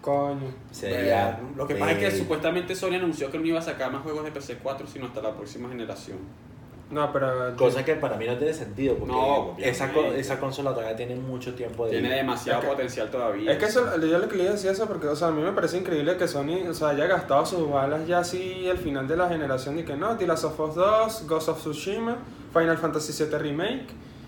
Coño. 0.00 0.52
Sería 0.70 1.40
lo 1.56 1.66
que 1.66 1.74
pasa 1.74 1.92
es 1.92 1.98
que 1.98 2.10
supuestamente 2.12 2.74
Sony 2.74 2.94
anunció 2.94 3.30
que 3.30 3.38
no 3.38 3.46
iba 3.46 3.58
a 3.58 3.62
sacar 3.62 3.90
más 3.90 4.02
juegos 4.02 4.24
de 4.24 4.32
PC4 4.32 4.86
sino 4.86 5.06
hasta 5.06 5.20
la 5.20 5.34
próxima 5.34 5.68
generación. 5.68 6.18
No, 6.88 7.12
pero. 7.12 7.56
Cosa 7.56 7.84
que 7.84 7.96
para 7.96 8.16
mí 8.16 8.26
no 8.26 8.36
tiene 8.36 8.54
sentido, 8.54 8.94
porque 8.94 9.12
No, 9.12 9.56
esa, 9.58 9.92
co- 9.92 10.04
esa 10.12 10.38
consola 10.38 10.70
todavía 10.72 10.94
tiene 10.94 11.16
mucho 11.16 11.52
tiempo 11.54 11.84
de 11.84 11.90
Tiene 11.90 12.14
demasiado 12.14 12.60
Es 12.60 12.64
que- 12.64 12.70
potencial 12.70 13.10
todavía. 13.10 13.50
Es 13.52 13.58
que 13.58 13.64
eso, 13.64 13.96
yo 14.00 14.18
lo 14.18 14.28
que 14.28 14.36
le 14.36 14.44
decía 14.50 14.70
eso 14.70 14.86
porque, 14.86 15.08
o 15.08 15.16
sea, 15.16 15.28
a 15.28 15.30
mí 15.32 15.42
me 15.42 15.50
parece 15.50 15.78
increíble 15.78 16.16
que 16.16 16.28
Sony, 16.28 16.68
o 16.70 16.74
sea, 16.74 16.90
haya 16.90 17.06
gastado 17.06 17.44
sus 17.44 17.68
balas 17.68 18.06
ya 18.06 18.20
así 18.20 18.68
al 18.68 18.78
final 18.78 19.08
de 19.08 19.16
la 19.16 19.28
generación 19.28 19.76
y 19.80 19.82
que 19.82 19.96
no, 19.96 20.16
The 20.16 20.28
Last 20.28 20.44
of 20.44 20.60
Us 20.60 20.74
2, 20.76 21.26
Ghost 21.26 21.48
of 21.48 21.58
Tsushima, 21.58 22.18
Final 22.52 22.78
Fantasy 22.78 23.12
VII 23.24 23.36
Remake 23.36 23.86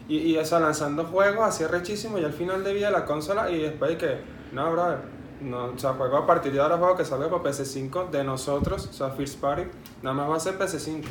y, 0.08 0.16
y 0.32 0.36
o 0.36 0.44
sea, 0.44 0.58
lanzando 0.58 1.04
juegos 1.04 1.44
así 1.46 1.64
rechísimos 1.64 2.20
y 2.20 2.24
al 2.24 2.32
final 2.32 2.64
de 2.64 2.72
vida 2.74 2.86
de 2.86 2.92
la 2.92 3.04
consola 3.04 3.48
y 3.52 3.60
después 3.62 3.92
de 3.92 3.98
que, 3.98 4.16
no, 4.52 4.72
brother, 4.72 4.98
no, 5.42 5.66
o 5.66 5.78
sea, 5.78 5.92
juego 5.92 6.16
a 6.16 6.26
partir 6.26 6.52
de 6.52 6.58
ahora 6.60 6.76
juego 6.76 6.96
que 6.96 7.04
salga 7.04 7.28
para 7.30 7.40
PC5 7.44 8.10
de 8.10 8.24
nosotros, 8.24 8.88
o 8.88 8.92
sea, 8.92 9.10
First 9.10 9.38
Party, 9.40 9.62
nada 10.02 10.16
más 10.16 10.28
va 10.28 10.36
a 10.36 10.40
ser 10.40 10.58
PC5. 10.58 11.04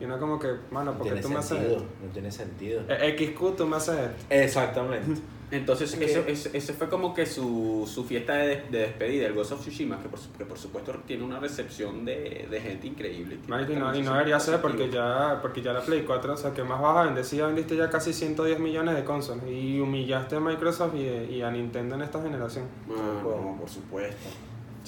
Y 0.00 0.04
uno 0.04 0.18
como 0.18 0.38
que, 0.38 0.48
mano, 0.70 0.92
No 0.92 0.98
¿por 0.98 1.06
qué 1.08 1.12
tiene 1.14 1.22
tú 1.22 1.28
me 1.28 1.38
haces 1.38 1.60
esto? 1.60 1.84
no 2.04 2.12
tiene 2.12 2.30
sentido. 2.30 2.82
Eh, 2.88 3.16
XQ, 3.18 3.56
tú 3.56 3.66
me 3.66 3.76
haces 3.76 3.96
esto. 3.98 4.24
Exactamente. 4.30 5.20
Entonces, 5.50 5.90
Es 5.94 5.98
que- 5.98 6.04
eso, 6.04 6.20
eso, 6.26 6.50
eso 6.52 6.74
fue 6.74 6.90
como 6.90 7.14
que 7.14 7.24
su, 7.24 7.90
su 7.90 8.04
fiesta 8.04 8.34
de, 8.34 8.64
de 8.70 8.80
despedida, 8.80 9.26
el 9.26 9.32
Ghost 9.32 9.52
of 9.52 9.60
Tsushima, 9.62 9.98
que 9.98 10.06
por, 10.10 10.20
que 10.20 10.44
por 10.44 10.58
supuesto 10.58 10.92
tiene 11.06 11.24
una 11.24 11.40
recepción 11.40 12.04
de, 12.04 12.46
de 12.50 12.60
gente 12.60 12.86
increíble. 12.86 13.38
Marico, 13.48 13.72
y 13.72 13.76
no, 13.76 13.96
y 13.96 14.02
no 14.02 14.12
debería 14.12 14.38
ser 14.38 14.60
porque 14.60 14.90
ya, 14.90 15.38
porque 15.40 15.62
ya 15.62 15.72
la 15.72 15.80
Play 15.80 16.02
4, 16.06 16.34
o 16.34 16.36
sea, 16.36 16.52
que 16.52 16.62
más 16.62 16.78
vas 16.82 16.98
a 16.98 17.04
vender 17.04 17.24
si 17.24 17.38
ya 17.38 17.46
vendiste 17.46 17.76
ya 17.76 17.88
casi 17.88 18.12
110 18.12 18.58
millones 18.60 18.94
de 18.94 19.04
consolas 19.04 19.46
y 19.48 19.80
humillaste 19.80 20.36
a 20.36 20.40
Microsoft 20.40 20.94
y, 20.96 21.06
y 21.36 21.40
a 21.40 21.50
Nintendo 21.50 21.94
en 21.94 22.02
esta 22.02 22.20
generación. 22.22 22.66
Ah, 22.90 23.20
no, 23.22 23.56
por 23.58 23.70
supuesto. 23.70 24.28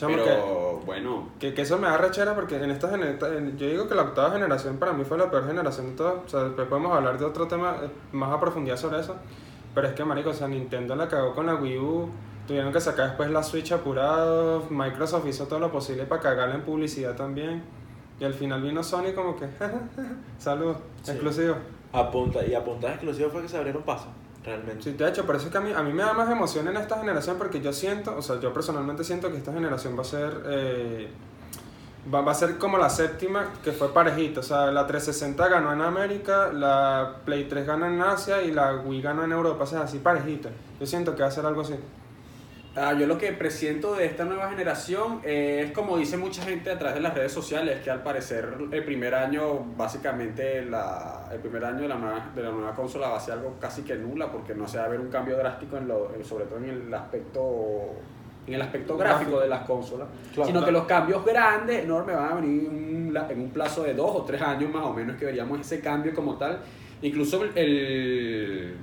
Chamo, 0.01 0.17
Pero 0.17 0.81
bueno, 0.87 1.29
que, 1.39 1.53
que 1.53 1.63
eso 1.63 1.79
me 1.79 1.87
da 1.87 1.99
rechera 1.99 2.35
porque 2.35 2.57
en 2.57 2.71
esta 2.71 2.89
generación, 2.89 3.57
yo 3.59 3.67
digo 3.67 3.87
que 3.89 3.95
la 3.95 4.03
octava 4.03 4.31
generación 4.31 4.79
para 4.79 4.93
mí 4.95 5.05
fue 5.05 5.19
la 5.19 5.31
peor 5.31 5.47
generación 5.47 5.91
de 5.91 5.97
todas, 5.97 6.15
o 6.25 6.29
sea, 6.29 6.45
después 6.45 6.67
podemos 6.69 6.93
hablar 6.97 7.19
de 7.19 7.25
otro 7.27 7.47
tema 7.47 7.77
eh, 7.83 7.89
más 8.13 8.33
a 8.33 8.41
profundidad 8.41 8.77
sobre 8.79 9.01
eso, 9.01 9.17
pero 9.75 9.89
es 9.89 9.93
que, 9.95 10.05
marico, 10.05 10.31
o 10.31 10.33
sea, 10.33 10.49
Nintendo 10.49 10.97
la 10.97 11.07
cagó 11.07 11.35
con 11.35 11.45
la 11.47 11.55
Wii 11.55 11.79
U, 11.79 12.09
tuvieron 12.49 12.73
que 12.73 12.81
sacar 12.81 13.09
después 13.09 13.31
la 13.31 13.43
Switch 13.43 13.71
apurado, 13.73 14.65
Microsoft 14.71 15.27
hizo 15.29 15.47
todo 15.47 15.59
lo 15.61 15.71
posible 15.71 16.05
para 16.07 16.23
cagarla 16.23 16.55
en 16.55 16.63
publicidad 16.63 17.15
también, 17.15 17.63
y 18.19 18.25
al 18.25 18.33
final 18.35 18.63
vino 18.63 18.83
Sony 18.83 19.13
como 19.15 19.37
que, 19.37 19.47
saludos, 20.39 20.79
Sí. 21.03 21.11
exclusivo. 21.13 21.57
Apunta, 21.93 22.45
y 22.47 22.55
apuntadas 22.55 22.97
exclusivas 22.97 23.33
fue 23.33 23.43
que 23.43 23.49
se 23.49 23.57
abrieron 23.59 23.83
paso, 23.83 24.07
realmente. 24.45 24.83
Sí, 24.83 24.93
de 24.93 25.09
hecho, 25.09 25.27
por 25.27 25.39
que 25.39 25.59
a 25.59 25.61
mí, 25.61 25.73
a 25.73 25.83
mí 25.83 25.93
me 25.93 26.03
da 26.03 26.13
más 26.13 26.31
emoción 26.31 26.69
en 26.69 26.77
esta 26.77 26.99
generación 26.99 27.37
porque 27.39 27.61
yo 27.61 27.73
siento, 27.73 28.17
o 28.17 28.23
sea, 28.23 28.41
yo 28.41 28.53
personalmente 28.53 29.05
siento 29.05 29.31
que 29.31 29.39
esta 29.39 29.53
generación 29.53 29.97
va 29.97 30.03
a 30.03 30.05
ser, 30.05 30.43
eh, 30.47 31.09
va, 32.13 32.21
va 32.23 32.33
a 32.33 32.35
ser 32.35 32.59
como 32.59 32.79
la 32.79 32.91
séptima, 32.91 33.53
que 33.63 33.73
fue 33.73 33.93
parejita, 33.93 34.41
o 34.41 34.43
sea, 34.43 34.71
la 34.71 34.87
360 34.87 35.49
ganó 35.49 35.73
en 35.73 35.83
América, 35.83 36.53
la 36.53 37.17
Play 37.25 37.49
3 37.49 37.67
ganó 37.67 37.87
en 37.87 38.01
Asia 38.01 38.43
y 38.43 38.53
la 38.53 38.77
Wii 38.77 39.03
ganó 39.03 39.25
en 39.25 39.33
Europa, 39.33 39.65
o 39.65 39.67
sea, 39.67 39.83
así 39.83 39.99
parejita. 39.99 40.51
Yo 40.79 40.87
siento 40.87 41.15
que 41.15 41.23
va 41.23 41.29
a 41.29 41.33
ser 41.33 41.47
algo 41.47 41.61
así. 41.61 41.75
Ah, 42.77 42.95
yo 42.97 43.07
lo 43.09 43.19
que 43.19 43.33
presiento 43.33 43.95
de 43.97 44.07
esta 44.07 44.25
nueva 44.25 44.49
generación 44.49 45.21
eh, 45.25 45.65
es 45.67 45.73
como 45.73 45.99
dice 45.99 46.17
mucha 46.17 46.43
gente 46.43 46.71
a 46.71 46.79
través 46.79 46.95
de 46.95 47.01
las 47.01 47.15
redes 47.15 47.33
sociales, 47.33 47.81
que 47.83 47.91
al 47.91 48.03
parecer 48.05 48.49
el 48.71 48.85
primer 48.85 49.13
año, 49.15 49.59
básicamente 49.77 50.65
la, 50.65 51.29
el 51.33 51.41
primer 51.41 51.65
año 51.65 51.81
de 51.81 51.89
la, 51.89 51.97
nueva, 51.97 52.31
de 52.33 52.43
la 52.43 52.51
nueva 52.51 52.73
consola 52.75 53.09
va 53.09 53.17
a 53.17 53.21
ser 53.21 53.35
algo 53.35 53.57
casi 53.61 53.83
que 53.83 53.97
nula, 53.97 54.31
porque 54.31 54.55
no 54.55 54.69
se 54.69 54.79
va 54.79 54.85
a 54.85 54.89
ver 54.89 55.01
un 55.01 55.09
cambio 55.09 55.37
drástico, 55.37 55.79
en 55.79 55.89
lo, 55.89 56.13
sobre 56.23 56.45
todo 56.45 56.59
en 56.59 56.69
el 56.69 56.95
aspecto 56.95 57.91
en 58.47 58.55
el 58.55 58.63
aspecto 58.63 58.97
gráfico 58.97 59.19
Gráfico. 59.33 59.41
de 59.41 59.49
las 59.49 59.63
consolas, 59.65 60.09
Claro. 60.33 60.47
sino 60.47 60.65
que 60.65 60.73
los 60.73 60.85
cambios 60.85 61.25
grandes, 61.25 61.85
enormes, 61.85 62.17
van 62.17 62.33
a 62.33 62.35
venir 62.37 62.67
en 62.67 63.07
un, 63.09 63.17
en 63.17 63.41
un 63.41 63.51
plazo 63.51 63.83
de 63.83 63.95
dos 63.95 64.11
o 64.15 64.25
tres 64.25 64.41
años 64.43 64.73
más 64.73 64.85
o 64.85 64.93
menos 64.95 65.17
que 65.17 65.25
veríamos 65.27 65.61
ese 65.61 65.81
cambio 65.81 66.15
como 66.15 66.37
tal. 66.37 66.59
Incluso 67.03 67.45
el, 67.45 67.57
el 67.57 68.75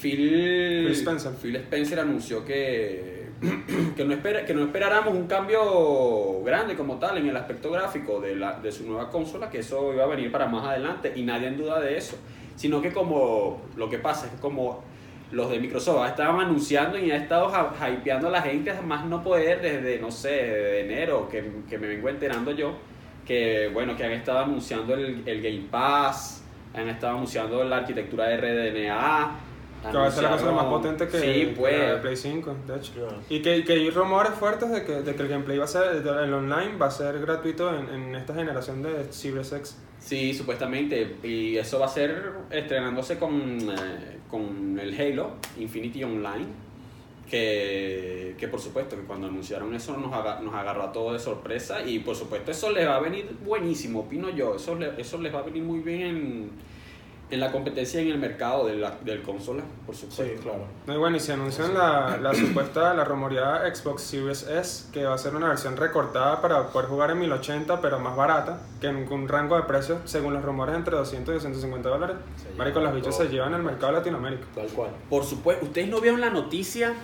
Phil, 0.00 0.84
Phil 0.86 0.92
Spencer. 0.92 1.32
Phil 1.32 1.56
Spencer 1.56 2.00
anunció 2.00 2.44
que, 2.44 3.28
que, 3.96 4.04
no 4.04 4.12
espera, 4.12 4.44
que 4.44 4.54
no 4.54 4.62
esperáramos 4.62 5.14
un 5.14 5.26
cambio 5.26 6.42
grande 6.44 6.76
como 6.76 6.98
tal 6.98 7.18
en 7.18 7.28
el 7.28 7.36
aspecto 7.36 7.70
gráfico 7.70 8.20
de, 8.20 8.36
la, 8.36 8.60
de 8.60 8.70
su 8.70 8.86
nueva 8.86 9.10
consola, 9.10 9.50
que 9.50 9.58
eso 9.58 9.92
iba 9.92 10.04
a 10.04 10.06
venir 10.06 10.30
para 10.30 10.46
más 10.46 10.64
adelante 10.64 11.12
y 11.16 11.22
nadie 11.22 11.48
en 11.48 11.58
duda 11.58 11.80
de 11.80 11.96
eso, 11.96 12.16
sino 12.56 12.80
que 12.80 12.92
como 12.92 13.62
lo 13.76 13.90
que 13.90 13.98
pasa 13.98 14.26
es 14.26 14.32
que 14.32 14.38
como 14.38 14.82
los 15.32 15.50
de 15.50 15.58
Microsoft 15.58 16.08
estaban 16.08 16.40
anunciando 16.40 16.96
y 16.96 17.10
han 17.10 17.22
estado 17.22 17.52
hypeando 17.92 18.28
a 18.28 18.30
la 18.30 18.42
gente 18.42 18.70
a 18.70 18.80
más 18.80 19.04
no 19.04 19.22
poder 19.22 19.60
desde, 19.60 19.98
no 19.98 20.10
sé, 20.10 20.28
de 20.28 20.80
enero, 20.80 21.28
que, 21.28 21.44
que 21.68 21.76
me 21.76 21.86
vengo 21.88 22.08
enterando 22.08 22.52
yo, 22.52 22.74
que 23.26 23.68
bueno, 23.74 23.94
que 23.96 24.04
han 24.04 24.12
estado 24.12 24.38
anunciando 24.38 24.94
el, 24.94 25.22
el 25.26 25.42
Game 25.42 25.66
Pass, 25.70 26.44
han 26.72 26.88
estado 26.88 27.16
anunciando 27.16 27.62
la 27.64 27.78
arquitectura 27.78 28.28
de 28.28 28.36
RDNA. 28.36 29.47
Que 29.90 29.96
va 29.96 30.06
a 30.06 30.10
ser 30.10 30.24
la 30.24 30.30
cosa 30.30 30.50
más 30.52 30.64
potente 30.64 31.06
que, 31.08 31.18
sí, 31.20 31.26
que 31.26 31.54
pues, 31.56 31.78
la 31.78 31.94
de 31.94 31.96
Play 31.98 32.16
5, 32.16 32.56
de 32.66 32.76
hecho. 32.76 32.92
Claro. 32.94 33.16
Y 33.28 33.40
que, 33.40 33.64
que 33.64 33.72
hay 33.74 33.90
rumores 33.90 34.32
fuertes 34.34 34.70
de 34.70 34.84
que, 34.84 34.92
de 35.02 35.14
que 35.14 35.22
el 35.22 35.28
gameplay 35.28 35.56
va 35.58 35.64
a 35.64 35.68
ser, 35.68 35.96
el 35.96 36.34
online 36.34 36.76
va 36.80 36.86
a 36.86 36.90
ser 36.90 37.18
gratuito 37.20 37.72
en, 37.74 37.88
en 37.88 38.14
esta 38.16 38.34
generación 38.34 38.82
de 38.82 39.12
Series 39.12 39.52
X. 39.52 39.76
Sí, 40.00 40.34
supuestamente. 40.34 41.16
Y 41.22 41.56
eso 41.56 41.78
va 41.78 41.86
a 41.86 41.88
ser 41.90 42.32
estrenándose 42.50 43.18
con, 43.18 43.32
eh, 43.70 44.18
con 44.30 44.78
el 44.80 45.00
Halo 45.00 45.32
Infinity 45.58 46.02
Online. 46.04 46.46
Que, 47.30 48.34
que 48.38 48.48
por 48.48 48.58
supuesto 48.58 48.96
que 48.96 49.02
cuando 49.02 49.26
anunciaron 49.26 49.74
eso 49.74 49.94
nos, 49.98 50.10
aga- 50.14 50.40
nos 50.40 50.54
agarró 50.54 50.84
a 50.84 50.92
todos 50.92 51.12
de 51.12 51.18
sorpresa. 51.18 51.82
Y 51.84 51.98
por 51.98 52.16
supuesto 52.16 52.50
eso 52.50 52.70
les 52.72 52.88
va 52.88 52.96
a 52.96 53.00
venir 53.00 53.28
buenísimo, 53.44 54.00
opino 54.00 54.30
yo. 54.30 54.54
Eso, 54.56 54.74
le- 54.74 54.98
eso 55.00 55.18
les 55.18 55.34
va 55.34 55.40
a 55.40 55.42
venir 55.42 55.62
muy 55.62 55.80
bien 55.80 56.00
en, 56.02 56.50
en 57.30 57.40
la 57.40 57.52
competencia 57.52 58.00
en 58.00 58.08
el 58.08 58.18
mercado 58.18 58.66
de 58.66 58.76
la, 58.76 58.96
del 59.04 59.22
consola, 59.22 59.62
por 59.84 59.94
supuesto. 59.94 60.24
Sí, 60.24 60.30
claro. 60.42 60.64
No, 60.86 60.94
y 60.94 60.96
bueno, 60.96 61.16
y 61.16 61.20
se 61.20 61.32
anuncian 61.32 61.74
la, 61.74 62.16
la 62.16 62.34
supuesta, 62.34 62.94
la 62.94 63.04
rumoreada 63.04 63.74
Xbox 63.74 64.02
Series 64.02 64.42
S, 64.48 64.86
que 64.92 65.04
va 65.04 65.14
a 65.14 65.18
ser 65.18 65.34
una 65.34 65.48
versión 65.48 65.76
recortada 65.76 66.40
para 66.40 66.68
poder 66.68 66.88
jugar 66.88 67.10
en 67.10 67.18
1080, 67.20 67.80
pero 67.80 67.98
más 67.98 68.16
barata, 68.16 68.60
que 68.80 68.86
en 68.86 69.10
un 69.12 69.28
rango 69.28 69.56
de 69.56 69.62
precios, 69.64 69.98
según 70.04 70.34
los 70.34 70.42
rumores, 70.42 70.74
entre 70.74 70.96
200 70.96 71.32
y 71.32 71.34
250 71.34 71.88
dólares. 71.88 72.16
Marico, 72.56 72.80
bichos 72.80 73.16
todo. 73.16 73.26
se 73.26 73.32
llevan 73.32 73.54
el 73.54 73.62
mercado 73.62 73.92
de 73.92 73.98
Latinoamérica. 73.98 74.46
Tal 74.54 74.68
cual. 74.68 74.90
Por 75.10 75.24
supuesto, 75.24 75.66
ustedes 75.66 75.88
no 75.88 76.00
vieron 76.00 76.20
la 76.20 76.30
noticia. 76.30 76.94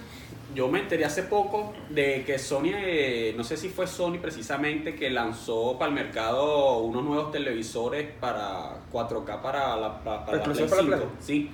Yo 0.55 0.69
me 0.69 0.79
enteré 0.81 1.05
hace 1.05 1.25
poco 1.25 1.73
de 1.89 2.23
que 2.25 2.39
Sony, 2.39 2.71
eh, 2.75 3.35
no 3.37 3.43
sé 3.43 3.57
si 3.57 3.69
fue 3.69 3.87
Sony 3.87 4.19
precisamente, 4.23 4.95
que 4.95 5.11
lanzó 5.11 5.77
para 5.79 5.89
el 5.89 5.95
mercado 5.95 6.79
unos 6.79 7.03
nuevos 7.03 7.33
televisores 7.33 8.09
para 8.21 8.77
4K 8.93 9.41
para 9.43 9.77
la, 9.77 9.99
para, 10.05 10.25
para 10.25 10.39
la 10.39 10.45
Play 10.45 10.57
¿Exclusivo 10.59 10.69
para 10.69 10.83
5. 10.83 10.97
Play? 10.97 11.09
Sí. 11.21 11.51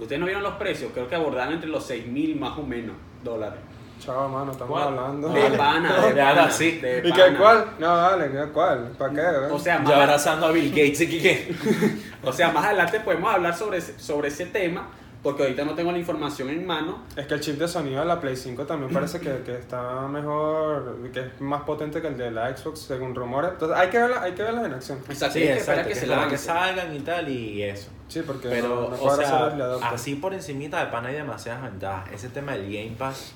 Ustedes 0.00 0.18
no 0.18 0.26
vieron 0.26 0.42
los 0.42 0.54
precios, 0.54 0.90
creo 0.92 1.08
que 1.08 1.14
abordaban 1.14 1.52
entre 1.52 1.68
los 1.68 1.84
6 1.84 2.06
mil 2.06 2.34
más 2.40 2.58
o 2.58 2.62
menos 2.62 2.96
dólares. 3.22 3.60
Chao, 4.00 4.28
mano, 4.30 4.50
estamos 4.50 4.72
¿Cuál? 4.72 4.88
hablando. 4.98 5.28
De 5.28 5.50
pana, 5.50 6.06
de 6.06 6.12
pana, 6.22 6.50
sí. 6.50 6.70
de 6.78 7.02
¿Y 7.04 7.12
qué 7.12 7.34
cuál? 7.38 7.66
No, 7.78 7.94
dale, 7.96 8.30
¿qué 8.30 8.50
cuál? 8.50 8.92
¿Para 8.98 9.12
qué? 9.12 9.20
eh? 9.20 9.50
O 9.52 9.58
sea, 9.58 9.78
más, 9.78 9.90
Ya 9.90 9.96
abrazando 10.02 10.46
a 10.46 10.52
Bill 10.52 10.70
Gates 10.70 11.02
y 11.02 11.20
qué. 11.20 11.54
o 12.24 12.32
sea, 12.32 12.50
más 12.50 12.64
adelante 12.64 12.98
podemos 13.00 13.32
hablar 13.32 13.54
sobre 13.54 13.76
ese, 13.78 13.98
sobre 13.98 14.28
ese 14.28 14.46
tema, 14.46 14.88
porque 15.22 15.42
ahorita 15.42 15.64
no 15.64 15.74
tengo 15.74 15.92
la 15.92 15.98
información 15.98 16.48
en 16.48 16.66
mano. 16.66 17.02
Es 17.14 17.26
que 17.26 17.34
el 17.34 17.40
chip 17.40 17.58
de 17.58 17.68
sonido 17.68 18.00
de 18.00 18.06
la 18.06 18.20
Play 18.20 18.36
5 18.36 18.64
también 18.64 18.90
parece 18.92 19.20
que, 19.20 19.42
que 19.44 19.54
está 19.54 20.08
mejor, 20.08 21.10
que 21.12 21.20
es 21.20 21.40
más 21.40 21.62
potente 21.62 22.00
que 22.00 22.08
el 22.08 22.16
de 22.16 22.30
la 22.30 22.56
Xbox, 22.56 22.80
según 22.80 23.14
rumores. 23.14 23.50
Entonces 23.52 23.76
hay 23.76 23.88
que 23.90 23.98
verla, 23.98 24.22
hay 24.22 24.32
que 24.32 24.42
verlas 24.42 24.64
en 24.64 24.74
acción. 24.74 24.98
Exacto, 25.08 25.34
Sí, 25.34 25.40
hay 25.40 25.48
que 25.48 25.58
esperar 25.58 25.86
exacto. 25.86 26.24
que 26.24 26.30
Que, 26.30 26.38
se 26.38 26.44
salgan 26.46 26.96
y 26.96 27.00
tal 27.00 27.28
y 27.28 27.62
eso. 27.62 27.90
Sí, 28.08 28.22
porque 28.26 28.48
Pero, 28.48 28.68
no, 28.68 28.96
no 28.96 29.02
o 29.02 29.16
sea, 29.16 29.90
así 29.90 30.14
por 30.16 30.32
encimita 30.32 30.84
de 30.84 30.90
pana 30.90 31.08
hay 31.08 31.16
demasiadas 31.16 31.62
ventajas. 31.62 32.12
Ese 32.12 32.30
tema 32.30 32.52
del 32.52 32.72
Game 32.72 32.96
Pass, 32.98 33.32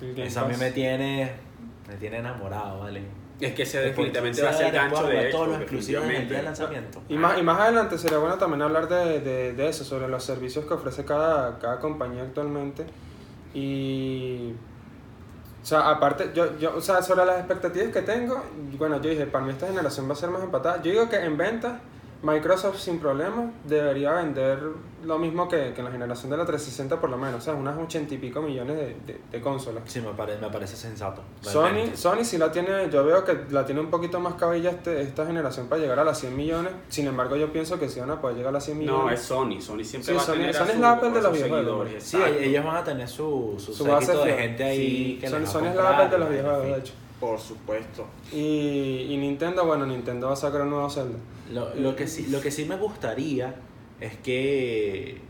Game 0.00 0.26
eso 0.26 0.40
a 0.40 0.44
mí 0.44 0.50
Pass. 0.50 0.60
me 0.60 0.70
tiene, 0.70 1.32
me 1.88 1.94
tiene 1.96 2.18
enamorado, 2.18 2.80
¿vale? 2.80 3.02
Es 3.40 3.52
que 3.54 3.62
ese 3.62 3.78
De 3.78 3.86
definitivamente 3.86 4.42
va 4.42 4.50
a 4.50 4.52
ser 4.52 4.66
el 4.66 4.72
gancho 4.72 5.06
de 5.06 5.24
todos 5.30 5.48
los 5.48 5.60
exclusivos 5.60 6.04
en 6.04 6.10
el 6.10 6.28
día 6.28 6.38
de 6.38 6.44
lanzamiento. 6.44 7.02
Y 7.08 7.16
más, 7.16 7.38
y 7.38 7.42
más 7.42 7.60
adelante 7.60 7.98
sería 7.98 8.18
bueno 8.18 8.38
también 8.38 8.62
hablar 8.62 8.88
de, 8.88 9.20
de, 9.20 9.52
de 9.52 9.68
eso, 9.68 9.84
sobre 9.84 10.08
los 10.08 10.22
servicios 10.22 10.64
que 10.66 10.74
ofrece 10.74 11.04
cada, 11.04 11.58
cada 11.58 11.80
compañía 11.80 12.22
actualmente. 12.22 12.86
Y. 13.52 14.52
O 15.62 15.66
sea, 15.66 15.90
aparte, 15.90 16.30
yo, 16.34 16.58
yo, 16.58 16.76
o 16.76 16.80
sea, 16.80 17.00
sobre 17.02 17.24
las 17.24 17.38
expectativas 17.38 17.88
que 17.88 18.02
tengo, 18.02 18.42
bueno, 18.76 19.00
yo 19.00 19.08
dije, 19.08 19.26
para 19.26 19.44
mí 19.46 19.52
esta 19.52 19.66
generación 19.66 20.08
va 20.08 20.12
a 20.12 20.16
ser 20.16 20.28
más 20.28 20.42
empatada. 20.42 20.82
Yo 20.82 20.92
digo 20.92 21.08
que 21.08 21.16
en 21.16 21.38
ventas 21.38 21.80
Microsoft 22.24 22.78
sin 22.78 22.98
problema 22.98 23.50
debería 23.64 24.12
vender 24.12 24.58
lo 25.04 25.18
mismo 25.18 25.46
que, 25.48 25.72
que 25.74 25.80
en 25.80 25.84
la 25.84 25.90
generación 25.90 26.30
de 26.30 26.38
la 26.38 26.46
360 26.46 26.98
por 26.98 27.10
lo 27.10 27.18
menos, 27.18 27.36
o 27.36 27.40
sea, 27.40 27.52
unas 27.54 27.76
ochenta 27.78 28.14
y 28.14 28.18
pico 28.18 28.40
millones 28.40 28.76
de, 28.76 28.96
de, 29.06 29.20
de 29.30 29.40
consolas. 29.42 29.82
Sí, 29.86 30.00
me, 30.00 30.12
pare- 30.14 30.38
me 30.38 30.48
parece 30.48 30.76
sensato. 30.76 31.20
Sony, 31.42 31.60
realmente. 31.62 31.96
Sony 31.98 32.24
sí 32.24 32.38
la 32.38 32.50
tiene, 32.50 32.88
yo 32.90 33.04
veo 33.04 33.22
que 33.24 33.44
la 33.50 33.66
tiene 33.66 33.82
un 33.82 33.90
poquito 33.90 34.18
más 34.20 34.34
cabilla 34.34 34.70
este, 34.70 35.02
esta 35.02 35.26
generación 35.26 35.66
para 35.68 35.82
llegar 35.82 35.98
a 35.98 36.04
las 36.04 36.18
100 36.20 36.34
millones, 36.34 36.72
sin 36.88 37.06
embargo 37.06 37.36
yo 37.36 37.52
pienso 37.52 37.78
que 37.78 37.88
sí 37.90 38.00
van 38.00 38.10
a 38.10 38.20
poder 38.20 38.36
llegar 38.36 38.48
a 38.48 38.52
las 38.54 38.64
100 38.64 38.78
millones. 38.78 39.04
No, 39.04 39.10
es 39.10 39.20
Sony. 39.20 39.60
Sony 39.60 39.84
siempre 39.84 40.02
Sí, 40.02 40.12
va 40.14 40.22
a 40.22 40.24
Sony- 40.24 40.32
tener 40.32 40.50
a 40.56 40.58
Sony 40.58 40.68
es 40.72 40.78
la 40.80 40.92
Apple 40.92 41.10
de 41.10 41.14
los 41.22 41.24
sus 41.24 41.32
videojuegos, 41.46 41.88
seguidores, 41.90 42.04
Sí, 42.04 42.44
ellos 42.44 42.64
van 42.64 42.76
a 42.76 42.84
tener 42.84 43.08
su, 43.08 43.54
su, 43.58 43.74
Su 43.74 43.84
base 43.84 44.16
de 44.16 44.32
gente 44.34 44.64
ahí 44.64 44.76
Sí, 44.78 45.18
que 45.20 45.28
Sony, 45.28 45.46
Sony 45.46 45.66
es 45.66 45.76
la 45.76 45.90
Apple 45.90 46.08
de 46.08 46.18
los 46.18 46.30
videojuegos, 46.30 46.62
de 46.64 46.78
hecho. 46.78 46.92
Por 47.20 47.38
supuesto. 47.38 48.06
Y, 48.32 49.06
y 49.10 49.16
Nintendo, 49.16 49.64
bueno, 49.64 49.86
Nintendo 49.86 50.26
va 50.28 50.32
a 50.32 50.36
sacar 50.36 50.62
un 50.62 50.70
nuevo 50.70 50.90
Zelda. 50.90 51.18
Lo, 51.52 51.74
lo 51.74 51.94
que 51.96 52.06
sí, 52.06 52.26
lo 52.28 52.40
que 52.40 52.50
sí 52.50 52.64
me 52.64 52.76
gustaría 52.76 53.54
es 54.00 54.16
que. 54.18 55.20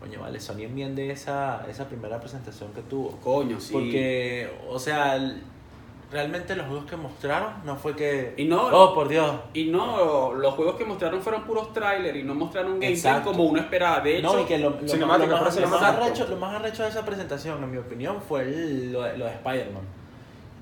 Coño, 0.00 0.20
vale, 0.20 0.40
Sony 0.40 0.62
enmiende 0.62 1.10
esa, 1.10 1.66
esa 1.68 1.86
primera 1.88 2.18
presentación 2.20 2.72
que 2.72 2.80
tuvo. 2.82 3.10
Coño, 3.22 3.60
sí. 3.60 3.72
Porque, 3.72 4.50
o 4.68 4.78
sea, 4.78 5.18
realmente 6.10 6.56
los 6.56 6.66
juegos 6.66 6.86
que 6.86 6.96
mostraron 6.96 7.52
no 7.66 7.76
fue 7.76 7.94
que. 7.94 8.32
Y 8.38 8.46
no- 8.46 8.66
Oh, 8.72 8.94
por 8.94 9.08
Dios. 9.08 9.30
Y 9.52 9.64
no, 9.66 10.32
los 10.34 10.54
juegos 10.54 10.76
que 10.76 10.84
mostraron 10.86 11.20
fueron 11.22 11.44
puros 11.44 11.72
trailers 11.74 12.18
y 12.18 12.22
no 12.24 12.34
mostraron 12.34 12.72
gameplay 12.72 12.92
Exacto. 12.94 13.30
como 13.32 13.44
uno 13.44 13.60
esperaba. 13.60 14.00
De 14.00 14.18
hecho, 14.18 14.32
No, 14.32 14.40
y 14.40 14.44
que 14.44 14.58
lo, 14.58 14.70
más, 14.70 14.80
lo, 14.98 15.06
más, 15.06 15.20
lo, 15.20 15.26
más 15.28 15.54
cinemática. 15.54 15.88
arrecho, 15.88 16.26
lo 16.28 16.36
más 16.36 16.54
arrecho 16.56 16.82
de 16.82 16.88
esa 16.88 17.04
presentación, 17.04 17.62
en 17.62 17.70
mi 17.70 17.76
opinión, 17.76 18.20
fue 18.22 18.42
el- 18.42 18.92
lo, 18.92 19.00
lo 19.16 19.24
de 19.26 19.32
Spider-Man. 19.32 19.99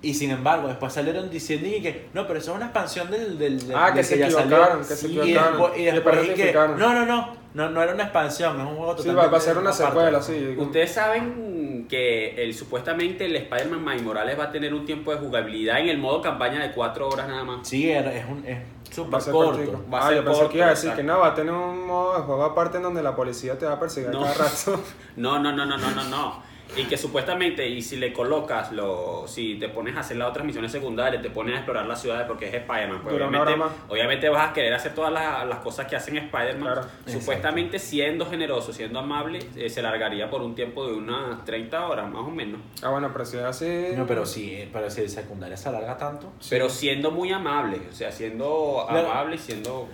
Y 0.00 0.14
sin 0.14 0.30
embargo, 0.30 0.68
después 0.68 0.92
salieron 0.92 1.28
diciendo 1.28 1.66
y 1.68 1.82
que 1.82 2.06
no, 2.14 2.26
pero 2.26 2.38
eso 2.38 2.52
es 2.52 2.56
una 2.56 2.66
expansión 2.66 3.10
del. 3.10 3.36
del, 3.36 3.66
del- 3.66 3.76
Ah, 3.76 3.92
que 3.92 4.04
se 4.04 4.16
ya 4.16 4.30
salió". 4.30 4.46
equivocaron, 4.56 4.78
que 4.78 4.84
se 4.84 5.08
Sí, 5.08 5.18
equivocaron. 5.18 5.54
Y 5.54 5.58
después, 5.58 5.80
y 5.80 5.84
después 5.84 6.28
y 6.28 6.34
que, 6.34 6.52
no, 6.52 6.68
no, 6.94 7.04
no, 7.06 7.32
no, 7.54 7.70
no 7.70 7.82
era 7.82 7.94
una 7.94 8.04
expansión, 8.04 8.60
es 8.60 8.66
un 8.66 8.76
juego 8.76 8.92
Sí, 8.92 8.96
totalmente. 8.98 9.26
va, 9.26 9.32
va 9.32 9.38
a 9.38 9.40
ser 9.40 9.58
una 9.58 9.70
aparte. 9.70 9.86
secuela, 9.86 10.22
sí. 10.22 10.54
ustedes 10.56 10.92
saben 10.92 11.86
que 11.88 12.42
el, 12.44 12.54
supuestamente 12.54 13.24
el 13.26 13.34
Spider-Man 13.34 13.84
Miles 13.84 14.02
Morales 14.02 14.38
va 14.38 14.44
a 14.44 14.52
tener 14.52 14.72
un 14.72 14.84
tiempo 14.84 15.10
de 15.12 15.18
jugabilidad 15.18 15.80
en 15.80 15.88
el 15.88 15.98
modo 15.98 16.22
campaña 16.22 16.60
de 16.62 16.72
4 16.72 17.08
horas 17.08 17.26
nada 17.26 17.42
más. 17.44 17.66
Sí, 17.66 17.90
era- 17.90 18.14
es 18.14 18.24
un 18.26 18.44
es 18.46 18.58
Va 18.58 18.94
súper 18.94 19.18
a 19.18 19.20
ser 19.20 19.32
corto. 19.32 19.52
cortico. 19.56 19.84
Va 19.92 19.98
a 19.98 20.00
ah, 20.02 20.08
ser 20.08 20.16
yo 20.18 20.24
pensé 20.24 20.38
corto, 20.38 20.52
que 20.52 20.56
iba 20.58 20.66
a 20.66 20.70
decir 20.70 20.90
exacto. 20.90 21.02
que 21.02 21.06
no, 21.08 21.18
va 21.18 21.26
a 21.26 21.34
tener 21.34 21.52
un 21.52 21.86
modo 21.86 22.14
de 22.16 22.22
juego 22.22 22.44
aparte 22.44 22.76
en 22.76 22.82
donde 22.84 23.02
la 23.02 23.16
policía 23.16 23.58
te 23.58 23.66
va 23.66 23.72
a 23.74 23.80
perseguir 23.80 24.10
No. 24.10 24.22
cada 24.22 24.34
rato. 24.34 24.80
No, 25.16 25.38
no, 25.40 25.50
no, 25.52 25.66
no, 25.66 25.76
no, 25.76 25.90
no, 25.90 26.04
no. 26.04 26.47
Y 26.76 26.84
que 26.84 26.96
supuestamente, 26.96 27.66
y 27.66 27.82
si 27.82 27.96
le 27.96 28.12
colocas, 28.12 28.72
lo, 28.72 29.26
si 29.26 29.56
te 29.56 29.68
pones 29.68 29.96
a 29.96 30.00
hacer 30.00 30.16
las 30.16 30.28
otras 30.28 30.44
misiones 30.44 30.70
secundarias, 30.70 31.22
te 31.22 31.30
pones 31.30 31.54
a 31.54 31.58
explorar 31.58 31.86
las 31.86 32.00
ciudades 32.00 32.26
porque 32.26 32.48
es 32.48 32.54
Spider-Man, 32.54 33.00
pues 33.02 33.14
obviamente, 33.14 33.64
obviamente 33.88 34.28
vas 34.28 34.50
a 34.50 34.52
querer 34.52 34.74
hacer 34.74 34.94
todas 34.94 35.12
las, 35.12 35.46
las 35.46 35.58
cosas 35.60 35.86
que 35.86 35.96
hacen 35.96 36.16
Spider-Man. 36.16 36.72
Claro. 36.72 36.88
Supuestamente 37.06 37.78
siendo 37.78 38.26
generoso, 38.26 38.72
siendo 38.72 38.98
amable, 38.98 39.40
eh, 39.56 39.70
se 39.70 39.82
largaría 39.82 40.28
por 40.30 40.42
un 40.42 40.54
tiempo 40.54 40.86
de 40.86 40.94
unas 40.94 41.44
30 41.44 41.86
horas, 41.86 42.08
más 42.08 42.22
o 42.22 42.30
menos. 42.30 42.60
Ah, 42.82 42.90
bueno, 42.90 43.10
pero 43.12 43.24
si 43.24 43.36
es 43.38 43.44
así. 43.44 43.88
No, 43.96 44.06
pero 44.06 44.26
sí, 44.26 44.68
pero 44.72 44.90
si 44.90 45.02
el 45.02 45.08
secundaria 45.08 45.56
se 45.56 45.68
alarga 45.68 45.96
tanto. 45.96 46.32
Pero 46.50 46.68
siendo 46.68 47.10
muy 47.10 47.32
amable, 47.32 47.80
o 47.90 47.94
sea, 47.94 48.12
siendo 48.12 48.88
amable 48.88 49.36
y 49.36 49.38
siendo... 49.38 49.88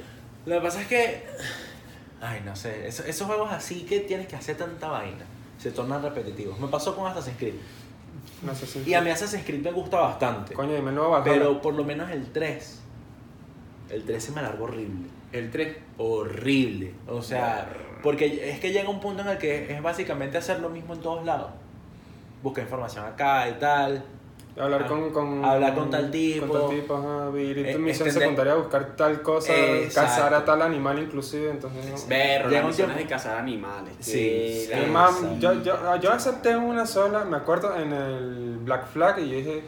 Lo 0.47 0.57
que 0.57 0.61
pasa 0.61 0.83
es 0.83 0.89
que. 0.89 1.25
Ay, 2.21 2.43
no 2.45 2.55
sé. 2.55 2.87
Esos, 2.87 3.07
esos 3.07 3.27
juegos 3.27 3.51
así 3.51 3.85
que 3.85 4.01
tienes 4.01 4.27
que 4.27 4.37
hacer 4.37 4.57
tanta 4.57 4.89
vaina 4.89 5.25
se 5.65 5.71
tornan 5.71 6.03
repetitivos. 6.03 6.61
Me 6.61 6.69
pasó 6.69 6.95
con 6.95 7.07
Assassin's 7.07 7.39
Creed. 7.39 7.55
Si. 8.55 8.83
Y 8.91 8.93
a 8.93 9.01
mí 9.01 9.09
Assassin's 9.09 9.47
Creed 9.47 9.63
me 9.63 9.73
gusta 9.73 9.99
bastante. 9.99 10.53
Coño, 10.53 10.75
dime 10.75 10.91
el 10.91 10.95
nuevo 10.95 11.13
Valhalla. 11.13 11.33
Pero 11.33 11.63
por 11.63 11.73
lo 11.73 11.85
menos 11.85 12.11
el 12.11 12.31
3. 12.33 12.81
El 13.89 14.05
3 14.05 14.23
se 14.23 14.33
me 14.33 14.41
alargó 14.41 14.65
horrible. 14.65 15.09
El 15.33 15.51
3. 15.51 15.77
Horrible. 15.97 16.93
O 17.09 17.23
sea, 17.23 17.73
porque 18.03 18.51
es 18.51 18.61
que 18.61 18.73
llega 18.73 18.91
un 18.91 19.01
punto 19.01 19.23
en 19.23 19.29
el 19.29 19.39
que 19.39 19.73
es 19.73 19.83
básicamente 19.83 20.37
hacer 20.37 20.61
lo 20.61 20.69
mismo 20.69 20.93
en 20.93 21.01
todos 21.01 21.25
lados. 21.25 21.51
Busca 22.43 22.61
información 22.61 23.07
acá 23.07 23.49
y 23.49 23.55
tal. 23.55 24.05
Hablar 24.57 24.83
Ah, 24.85 24.87
con, 24.89 25.11
con. 25.11 25.45
hablar 25.45 25.75
con 25.75 25.91
tal 25.91 26.11
tipo. 26.13 26.47
Con 26.47 26.61
tal 26.69 26.71
tipo, 26.77 26.95
ajá. 26.95 27.39
Ir 27.39 27.59
Eh, 27.59 27.73
tu 27.73 27.79
misión 27.81 28.07
extender- 28.09 28.21
secundaria 28.21 28.53
a 28.53 28.57
buscar 28.57 28.95
tal 28.97 29.21
cosa. 29.21 29.53
Exacto. 29.53 30.09
Cazar 30.11 30.35
a 30.35 30.45
tal 30.45 30.63
animal, 30.63 30.99
inclusive. 31.01 31.51
Entonces. 31.51 32.09
Llega 32.09 32.49
las 32.49 32.65
misiones 32.67 32.97
de 32.97 33.07
cazar 33.07 33.39
animales. 33.39 33.95
Sí, 33.99 34.67
sí, 34.67 34.71
Y 34.87 34.91
más, 34.91 35.21
yo, 35.41 35.55
yo, 35.63 35.97
yo 36.01 36.13
acepté 36.13 36.57
una 36.57 36.87
sola, 36.87 37.25
me 37.25 37.37
acuerdo, 37.37 37.75
en 37.77 37.93
el 37.93 38.59
Black 38.63 38.87
Flag 38.87 39.19
y 39.19 39.29
yo 39.31 39.37
dije, 39.39 39.65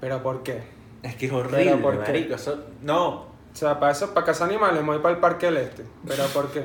¿pero 0.00 0.20
por 0.22 0.42
qué? 0.42 0.62
Es 1.04 1.14
que 1.16 1.26
es 1.26 1.32
horrible, 1.32 1.64
Pero 1.64 1.80
¿por 1.82 1.92
qué? 2.02 2.12
marico. 2.12 2.34
Eso, 2.34 2.58
no. 2.82 3.08
O 3.08 3.26
sea, 3.54 3.78
para 3.78 3.92
eso, 3.92 4.12
para 4.14 4.26
cazar 4.26 4.48
animales, 4.48 4.82
me 4.82 4.88
voy 4.92 4.98
para 4.98 5.14
el 5.14 5.20
Parque 5.20 5.46
del 5.46 5.58
Este. 5.58 5.84
¿Pero 6.08 6.24
por 6.28 6.50
qué? 6.50 6.64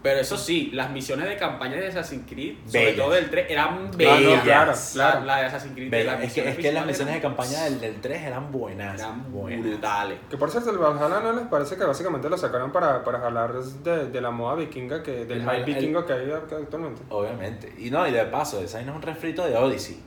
Pero 0.00 0.20
eso 0.20 0.36
sí, 0.36 0.70
las 0.72 0.90
misiones 0.90 1.28
de 1.28 1.36
campaña 1.36 1.74
de 1.76 1.88
Assassin's 1.88 2.24
Creed, 2.28 2.54
sobre 2.66 2.84
Bellas. 2.84 2.96
todo 3.04 3.10
del 3.14 3.30
3, 3.30 3.46
eran 3.50 3.90
Bellas. 3.96 4.42
Claro, 4.44 4.72
La- 4.72 4.78
claro. 4.92 5.24
La, 5.26 5.36
de 5.38 5.44
Assassin's 5.46 5.74
Creed. 5.74 5.90
Ve, 5.90 6.04
las 6.04 6.22
es, 6.22 6.32
que, 6.32 6.48
es 6.48 6.56
que 6.56 6.72
las 6.72 6.86
misiones 6.86 7.14
de 7.14 7.20
campaña 7.20 7.64
del, 7.64 7.80
del 7.80 8.00
3 8.00 8.22
eran 8.22 8.52
buenas. 8.52 9.00
eran 9.00 9.32
buenas. 9.32 9.60
brutales. 9.66 10.18
Que 10.30 10.36
por 10.36 10.50
cierto, 10.50 10.70
el 10.70 10.78
Valhalla 10.78 11.20
no 11.20 11.32
les 11.32 11.46
parece 11.46 11.76
que 11.76 11.84
básicamente 11.84 12.28
lo 12.30 12.38
sacaron 12.38 12.70
para, 12.70 13.02
para 13.02 13.18
jalar 13.18 13.54
de, 13.54 14.06
de 14.08 14.20
la 14.20 14.30
moda 14.30 14.54
vikinga, 14.54 15.02
que, 15.02 15.24
del 15.24 15.40
El- 15.40 15.42
hype 15.42 15.56
el- 15.56 15.64
vikingo 15.64 16.06
que 16.06 16.12
hay 16.12 16.30
actualmente. 16.30 17.02
Obviamente. 17.08 17.74
Y 17.78 17.90
no, 17.90 18.06
y 18.06 18.12
de 18.12 18.24
paso, 18.26 18.62
esa 18.62 18.80
no 18.82 18.92
es 18.92 18.96
un 18.96 19.02
refrito 19.02 19.44
de 19.46 19.56
Odyssey. 19.56 20.00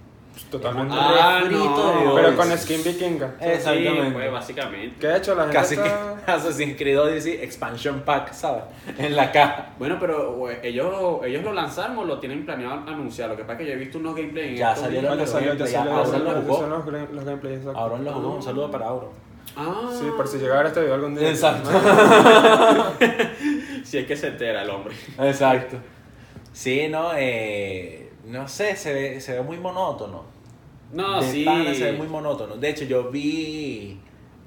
Totalmente. 0.49 0.93
un 0.93 0.99
Ah, 0.99 1.41
no. 1.49 2.15
de 2.15 2.21
pero 2.21 2.35
con 2.35 2.57
skin 2.57 2.83
vikinga. 2.83 3.35
Exactamente. 3.39 4.03
Sí, 4.05 4.09
pues 4.13 4.31
básicamente. 4.31 4.95
Que 4.99 5.07
de 5.07 5.17
hecho 5.17 5.35
la 5.35 5.43
gente 5.43 5.57
Casi 5.57 5.75
que. 5.77 5.91
Assassin's 6.31 6.77
Creed 6.77 6.99
Odyssey 6.99 7.33
Expansion 7.41 8.01
Pack, 8.01 8.33
¿sabes? 8.33 8.63
En 8.97 9.15
la 9.15 9.31
caja. 9.31 9.69
Bueno, 9.79 9.97
pero 9.99 10.49
ellos, 10.63 11.19
ellos 11.25 11.43
lo 11.43 11.53
lanzaron 11.53 11.97
o 11.99 12.05
lo 12.05 12.19
tienen 12.19 12.45
planeado 12.45 12.73
anunciar. 12.89 13.29
Lo 13.29 13.35
que 13.37 13.43
pasa 13.43 13.53
es 13.53 13.59
que 13.59 13.65
yo 13.67 13.73
he 13.73 13.77
visto 13.77 13.97
unos 13.97 14.15
gameplays 14.15 14.51
en 14.51 14.55
Ya 14.57 14.75
salieron. 14.75 15.17
Ya 15.17 15.25
salió, 15.27 15.53
ya 15.53 15.65
gameplay, 15.65 15.71
salió, 15.73 15.97
ya 16.03 16.05
salió, 16.05 16.23
lo 16.25 16.33
ya 16.33 16.41
jugó. 16.41 16.57
son 16.59 16.69
los, 16.69 16.85
gra- 16.85 17.09
los 17.11 17.25
gameplays, 17.25 17.57
exacto. 17.59 17.79
Ahora 17.79 17.97
lo 17.99 18.13
jugó, 18.13 18.35
un 18.35 18.43
saludo 18.43 18.71
para 18.71 18.87
Auron. 18.87 19.09
Ah, 19.57 19.89
Sí, 19.99 20.05
por 20.15 20.27
si 20.27 20.37
llega 20.37 20.53
a 20.55 20.57
ver 20.59 20.67
este 20.67 20.79
video 20.81 20.95
algún 20.95 21.15
día. 21.15 21.29
Exacto. 21.29 21.69
Si 23.83 23.97
es 23.97 24.05
que 24.05 24.15
se 24.15 24.27
entera 24.27 24.61
el 24.61 24.69
hombre. 24.69 24.93
Exacto. 25.19 25.77
Sí, 26.53 26.87
no, 26.89 27.11
eh, 27.15 28.10
no 28.25 28.47
sé, 28.47 28.75
se 28.75 28.93
ve, 28.93 29.21
se 29.21 29.33
ve 29.33 29.41
muy 29.41 29.57
monótono. 29.57 30.23
No, 30.93 31.21
de 31.21 31.31
sí. 31.31 31.45
pana 31.45 31.73
se 31.73 31.91
ve 31.91 31.93
muy 31.93 32.07
monótono. 32.07 32.57
De 32.57 32.69
hecho, 32.69 32.85
yo 32.85 33.09
vi 33.09 33.99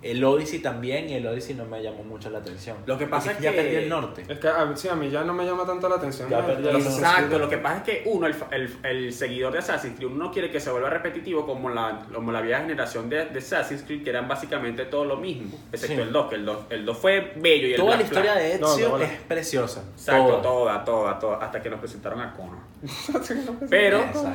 el 0.04 0.22
Odyssey 0.22 0.58
también 0.60 1.08
y 1.08 1.14
el 1.14 1.26
Odyssey 1.26 1.54
no 1.54 1.64
me 1.64 1.82
llamó 1.82 2.04
mucho 2.04 2.30
la 2.30 2.38
atención. 2.38 2.76
Lo 2.86 2.96
que 2.98 3.06
pasa 3.06 3.32
es 3.32 3.38
ya 3.40 3.50
que- 3.50 3.56
perdí 3.56 3.76
el 3.76 3.88
norte. 3.88 4.24
Es 4.28 4.38
que 4.38 4.48
a, 4.48 4.64
mí- 4.64 4.76
sí, 4.76 4.88
a 4.88 4.94
mí 4.94 5.10
ya 5.10 5.24
no 5.24 5.32
me 5.34 5.44
llama 5.44 5.64
tanto 5.66 5.88
la 5.88 5.96
atención. 5.96 6.28
Ya 6.28 6.44
perdí 6.44 6.62
Ya 6.64 6.70
el 6.70 6.78
norte. 6.78 6.88
Exacto, 6.98 7.38
lo 7.38 7.48
que 7.48 7.58
pasa 7.58 7.76
es 7.78 7.82
que 7.84 8.02
uno, 8.06 8.26
el, 8.26 8.34
el, 8.50 8.70
el 8.84 9.12
seguidor 9.12 9.52
de 9.52 9.58
Assassin's 9.60 9.96
Creed, 9.96 10.10
uno 10.10 10.24
no 10.26 10.30
quiere 10.32 10.50
que 10.50 10.60
se 10.60 10.70
vuelva 10.70 10.90
repetitivo 10.90 11.46
como 11.46 11.70
la, 11.70 12.06
como 12.14 12.30
la 12.32 12.40
vieja 12.40 12.60
generación 12.60 13.08
de, 13.08 13.24
de 13.26 13.38
Assassin's 13.38 13.82
Creed, 13.82 14.04
que 14.04 14.10
eran 14.10 14.28
básicamente 14.28 14.84
todo 14.84 15.04
lo 15.04 15.16
mismo, 15.16 15.58
excepto 15.72 15.96
Sí. 15.96 16.00
el 16.02 16.12
2, 16.12 16.28
que 16.28 16.34
el 16.36 16.44
2, 16.44 16.58
el 16.70 16.84
2 16.84 16.98
fue 16.98 17.32
bello 17.36 17.66
y 17.68 17.70
el 17.72 17.76
Toda 17.76 17.90
la 17.90 17.96
Black 17.96 18.06
historia 18.06 18.34
de 18.34 18.58
No, 18.58 18.72
Ezio 18.74 18.88
no, 18.90 18.98
no. 18.98 19.04
es 19.04 19.10
preciosa. 19.22 19.84
Exacto, 19.96 20.26
Toda. 20.26 20.42
toda, 20.42 20.84
toda, 20.84 21.18
toda, 21.18 21.36
hasta 21.38 21.62
que 21.62 21.70
nos 21.70 21.80
presentaron 21.80 22.20
a 22.20 22.32
Connor. 22.34 22.58
Pero, 23.70 23.98
Exacto. 24.00 24.28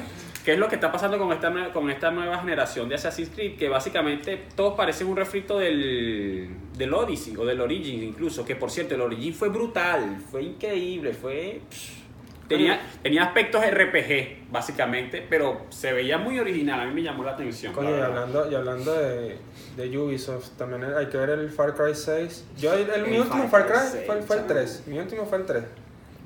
¿Qué 0.46 0.54
es 0.54 0.60
lo 0.60 0.68
que 0.68 0.76
está 0.76 0.92
pasando 0.92 1.18
con 1.18 1.32
esta, 1.32 1.72
con 1.74 1.90
esta 1.90 2.12
nueva 2.12 2.40
generación 2.40 2.88
de 2.90 2.96
Assassin's 2.96 3.30
Creed? 3.30 3.58
Que 3.58 3.70
básicamente 3.70 4.46
todos 4.56 4.76
parecen 4.76 5.08
un 5.08 5.16
refrito 5.18 5.58
del, 5.60 6.50
del 6.78 6.94
Odyssey 6.94 7.36
o 7.38 7.46
del 7.46 7.62
Origins 7.62 8.04
incluso, 8.04 8.46
que 8.46 8.56
por 8.56 8.72
cierto, 8.72 8.96
el 8.96 9.02
Origin 9.02 9.34
fue 9.34 9.50
brutal, 9.50 10.18
fue 10.32 10.44
increíble, 10.44 11.14
fue... 11.14 11.62
Tenía, 12.48 12.82
tenía 13.04 13.26
aspectos 13.26 13.64
RPG, 13.64 14.50
básicamente, 14.52 15.24
pero 15.30 15.68
se 15.70 15.94
veía 15.94 16.18
muy 16.18 16.40
original, 16.40 16.80
a 16.80 16.86
mí 16.88 16.94
me 16.96 17.04
llamó 17.04 17.24
la 17.24 17.34
atención. 17.34 17.72
Coño, 17.74 17.96
y 17.96 18.02
hablando, 18.02 18.52
y 18.52 18.56
hablando 18.56 18.92
de, 18.96 19.38
de 19.78 19.98
Ubisoft, 20.00 20.58
también 20.58 20.84
hay 20.98 21.06
que 21.10 21.18
ver 21.18 21.30
el 21.30 21.52
Far 21.52 21.76
Cry 21.76 21.94
6. 21.94 22.46
Yo, 22.58 22.74
el, 22.74 22.90
el- 22.90 23.06
mi 23.06 23.20
último 23.20 23.48
Far 23.50 23.68
Cry 23.68 23.74
Cry 23.78 23.88
6, 23.92 24.04
fue, 24.08 24.22
fue 24.24 24.36
el 24.38 24.42
chamo. 24.42 24.54
3. 24.54 24.84
Mi 24.88 24.98
último 24.98 25.26
fue 25.28 25.38
el 25.38 25.46
3. 25.46 25.64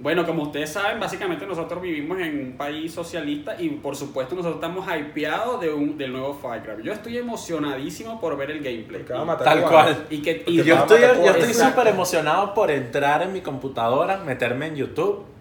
Bueno, 0.04 0.26
como 0.26 0.44
ustedes 0.44 0.70
saben, 0.70 1.00
básicamente 1.00 1.46
nosotros 1.46 1.82
vivimos 1.82 2.20
en 2.20 2.48
un 2.48 2.58
país 2.58 2.94
socialista 2.94 3.56
y 3.58 3.70
por 3.70 3.96
supuesto 3.96 4.36
nosotros 4.36 4.62
estamos 4.62 4.86
hypeados 4.86 5.62
de 5.62 5.72
un, 5.72 5.98
del 5.98 6.12
nuevo 6.12 6.34
Far 6.34 6.62
Cry. 6.62 6.84
Yo 6.84 6.92
estoy 6.92 7.18
emocionadísimo 7.18 8.20
por 8.20 8.36
ver 8.36 8.52
el 8.52 8.62
gameplay. 8.62 9.06
Va 9.10 9.22
a 9.22 9.26
matar 9.26 9.46
Tal 9.46 9.62
cual. 9.64 10.06
Y 10.10 10.22
que, 10.22 10.44
y 10.46 10.62
yo 10.62 10.76
estoy, 10.76 11.00
yo 11.00 11.32
estoy 11.32 11.54
súper 11.54 11.88
emocionado 11.88 12.54
por 12.54 12.70
entrar 12.70 13.22
en 13.22 13.32
mi 13.32 13.40
computadora, 13.40 14.18
meterme 14.18 14.68
en 14.68 14.76
YouTube 14.76 15.33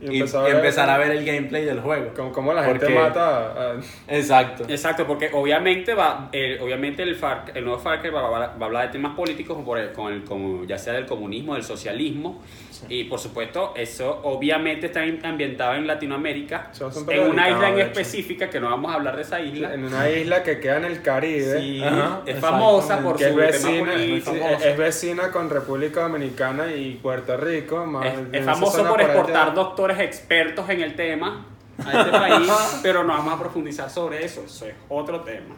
y, 0.00 0.20
empezar 0.20 0.90
a 0.90 0.98
ver 0.98 1.10
el 1.12 1.24
gameplay 1.24 1.64
del 1.64 1.80
juego. 1.80 2.12
Como, 2.14 2.32
como 2.32 2.52
la 2.52 2.64
gente 2.64 2.88
mata 2.88 3.74
Exacto. 4.06 4.64
Exacto, 4.68 5.06
porque 5.06 5.30
obviamente 5.32 5.94
va 5.94 6.30
obviamente 6.60 7.02
el, 7.02 7.16
Far, 7.16 7.44
el 7.54 7.64
nuevo 7.64 7.80
Far 7.80 8.00
Cry 8.00 8.10
va, 8.10 8.20
a 8.20 8.64
hablar 8.64 8.86
de 8.86 8.92
temas 8.92 9.14
políticos, 9.14 9.58
por 9.64 9.78
el, 9.78 9.92
con 9.92 10.12
el, 10.12 10.24
como, 10.24 10.64
ya 10.64 10.78
sea 10.78 10.92
del 10.92 11.06
comunismo, 11.06 11.54
del 11.54 11.64
socialismo, 11.64 12.42
y 12.88 13.04
por 13.04 13.18
supuesto 13.18 13.72
eso 13.76 14.20
obviamente 14.22 14.86
está 14.86 15.02
ambientado 15.28 15.74
en 15.74 15.86
Latinoamérica, 15.86 16.70
en 17.08 17.20
una 17.20 17.50
isla 17.50 17.68
en 17.70 17.78
específica, 17.80 18.48
que 18.50 18.60
no 18.60 18.70
vamos 18.70 18.92
a 18.92 18.94
hablar 18.94 19.16
de 19.16 19.22
esa 19.22 19.40
isla. 19.40 19.74
En 19.74 19.84
una 19.84 20.08
isla 20.08 20.42
que 20.42 20.60
queda 20.60 20.76
en 20.76 20.84
el 20.84 21.02
Caribe. 21.02 21.60
Sí, 21.60 21.82
es 22.26 22.38
famosa 22.38 23.00
por 23.00 23.18
su 23.18 23.24
es 23.24 23.34
vecina, 23.34 23.94
es, 23.94 24.76
vecina 24.76 25.30
con 25.30 25.50
República 25.50 26.02
Dominicana 26.02 26.72
y 26.72 26.94
Puerto 27.02 27.36
Rico. 27.36 28.00
es, 28.32 28.44
famoso 28.44 28.86
por 28.86 29.00
exportar 29.00 29.54
doctores 29.54 29.87
expertos 29.98 30.68
en 30.68 30.82
el 30.82 30.94
tema 30.94 31.46
a 31.84 32.00
este 32.00 32.10
país, 32.18 32.50
pero 32.82 33.04
no 33.04 33.14
vamos 33.14 33.32
a 33.34 33.38
profundizar 33.38 33.88
sobre 33.88 34.24
eso, 34.24 34.44
eso 34.44 34.66
es 34.66 34.74
otro 34.88 35.20
tema. 35.22 35.56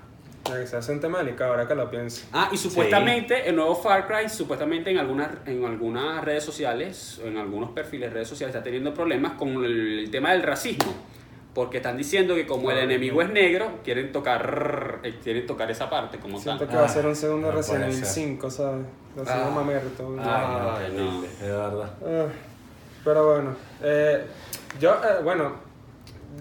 Se 0.67 0.77
hace 0.77 0.93
un 0.93 1.01
tema 1.01 1.19
delicado 1.19 1.53
ahora 1.53 1.69
que 1.69 1.75
lo 1.75 1.89
pienso. 1.91 2.27
Ah, 2.33 2.49
y 2.51 2.57
supuestamente 2.57 3.49
el 3.49 3.55
nuevo 3.55 3.77
Far 3.77 4.09
Cry, 4.09 4.29
supuestamente 4.29 4.91
en 4.91 4.99
algunas, 4.99 5.31
en 5.47 5.65
algunas 5.65 6.25
redes 6.25 6.43
sociales, 6.43 7.21
en 7.25 7.37
algunos 7.37 7.71
perfiles 7.71 8.11
de 8.11 8.15
redes 8.15 8.29
sociales, 8.29 8.55
está 8.55 8.65
teniendo 8.65 8.93
problemas 8.93 9.35
con 9.35 9.65
el, 9.65 10.09
tema 10.11 10.33
del 10.33 10.43
racismo. 10.43 10.93
Porque 11.55 11.79
están 11.79 11.97
diciendo 11.97 12.35
que 12.35 12.47
como 12.47 12.71
el 12.71 12.79
enemigo 12.79 13.23
es 13.23 13.31
negro, 13.31 13.81
quieren 13.83 14.13
tocar 14.13 15.01
eh, 15.03 15.19
quieren 15.23 15.47
tocar 15.47 15.69
esa 15.69 15.91
parte 15.91 16.19
como 16.19 16.39
Siento 16.39 16.69
que 16.69 16.77
va 16.77 16.85
a 16.85 16.89
ser 16.89 17.07
un 17.07 17.17
segundo 17.17 17.49
no 17.49 17.57
Resident 17.57 17.93
Evil 17.93 18.05
5, 18.05 18.51
¿sabes? 18.51 18.87
Lo 19.17 19.25
ah. 19.27 19.53
mamerto. 19.53 20.17
Ah, 20.21 20.79
no, 20.95 21.23
de 21.23 21.29
verdad. 21.41 21.91
Ah, 22.05 22.27
pero 23.05 23.35
bueno, 23.35 23.57
eh, 23.83 24.27
yo, 24.79 24.93
eh, 24.95 25.23
bueno, 25.23 25.53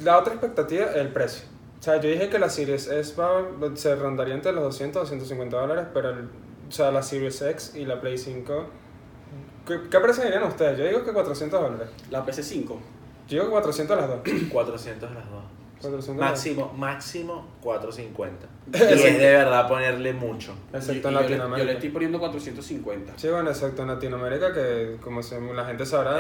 la 0.04 0.18
otra 0.18 0.34
expectativa, 0.34 0.92
el 0.94 1.10
precio. 1.10 1.46
O 1.80 1.84
sea, 1.84 2.00
yo 2.02 2.10
dije 2.10 2.30
que 2.30 2.40
la 2.40 2.50
Series 2.50 2.88
S 2.88 3.16
va, 3.16 3.44
se 3.76 3.96
rondaría 3.96 4.34
entre 4.34 4.52
los 4.52 4.64
200 4.64 5.02
250 5.04 5.58
dólares, 5.58 5.86
pero 5.94 6.10
el, 6.10 6.26
o 6.68 6.72
sea, 6.72 6.92
la 6.92 7.02
Series 7.02 7.42
X 7.42 7.74
y 7.76 7.86
la 7.86 8.00
Play 8.02 8.18
5... 8.18 8.66
¿Qué, 9.66 9.80
qué 9.90 10.00
precio 10.00 10.24
dirían 10.24 10.44
ustedes? 10.44 10.78
Yo 10.78 10.86
digo 10.86 11.04
que 11.04 11.14
400 11.14 11.62
dólares. 11.62 11.90
¿La 12.10 12.26
PC5? 12.26 12.68
Yo 12.68 12.78
digo 13.28 13.46
que 13.46 13.52
400 13.52 13.98
las 13.98 14.08
dos. 14.08 14.20
400 14.52 15.12
las 15.12 15.30
dos. 15.30 15.44
Máximo, 16.18 16.74
máximo 16.76 17.48
450. 17.62 18.48
Y 18.72 18.78
es 18.78 19.18
de 19.18 19.32
verdad 19.32 19.68
ponerle 19.68 20.14
mucho. 20.14 20.54
Excepto 20.74 21.08
en 21.08 21.16
Latinoamérica. 21.16 21.58
Yo 21.58 21.66
le, 21.66 21.74
estoy 21.74 21.90
poniendo 21.90 22.20
450. 22.20 23.14
Sí, 23.16 23.28
bueno, 23.30 23.50
exacto. 23.50 23.82
En 23.82 23.88
Latinoamérica, 23.88 24.54
que 24.54 24.98
como 25.02 25.22
la 25.56 25.66
gente 25.66 25.86
sabrá, 25.86 26.20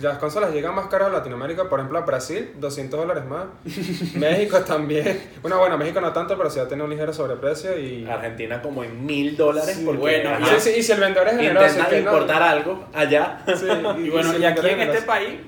las 0.00 0.18
consolas 0.18 0.52
llegan 0.54 0.74
más 0.74 0.86
caras 0.86 1.08
a 1.08 1.12
Latinoamérica. 1.12 1.68
Por 1.68 1.80
ejemplo, 1.80 1.98
a 1.98 2.02
Brasil, 2.02 2.52
200 2.58 3.00
dólares 3.00 3.24
más. 3.26 3.46
México 4.14 4.60
también. 4.60 5.20
Bueno, 5.42 5.58
bueno, 5.58 5.76
México 5.76 6.00
no 6.00 6.12
tanto, 6.12 6.36
pero 6.36 6.48
sí 6.48 6.60
ha 6.60 6.68
tenido 6.68 6.84
un 6.84 6.90
ligero 6.90 7.12
sobreprecio. 7.12 7.78
y 7.78 8.06
Argentina 8.06 8.62
como 8.62 8.84
en 8.84 9.04
mil 9.04 9.36
dólares. 9.36 9.82
porque 9.84 10.00
bueno, 10.00 10.30
sí, 10.46 10.54
sí, 10.60 10.70
y 10.78 10.82
si 10.82 10.92
el 10.92 11.00
vendedor 11.00 11.28
es 11.28 11.36
generoso. 11.36 11.78
Intenta 11.78 11.98
importar 11.98 12.42
algo 12.42 12.84
allá. 12.94 13.42
Sí, 13.54 13.66
y, 13.98 14.08
bueno, 14.08 14.38
y 14.38 14.44
aquí 14.44 14.66
en 14.66 14.80
este 14.80 15.02
país 15.02 15.40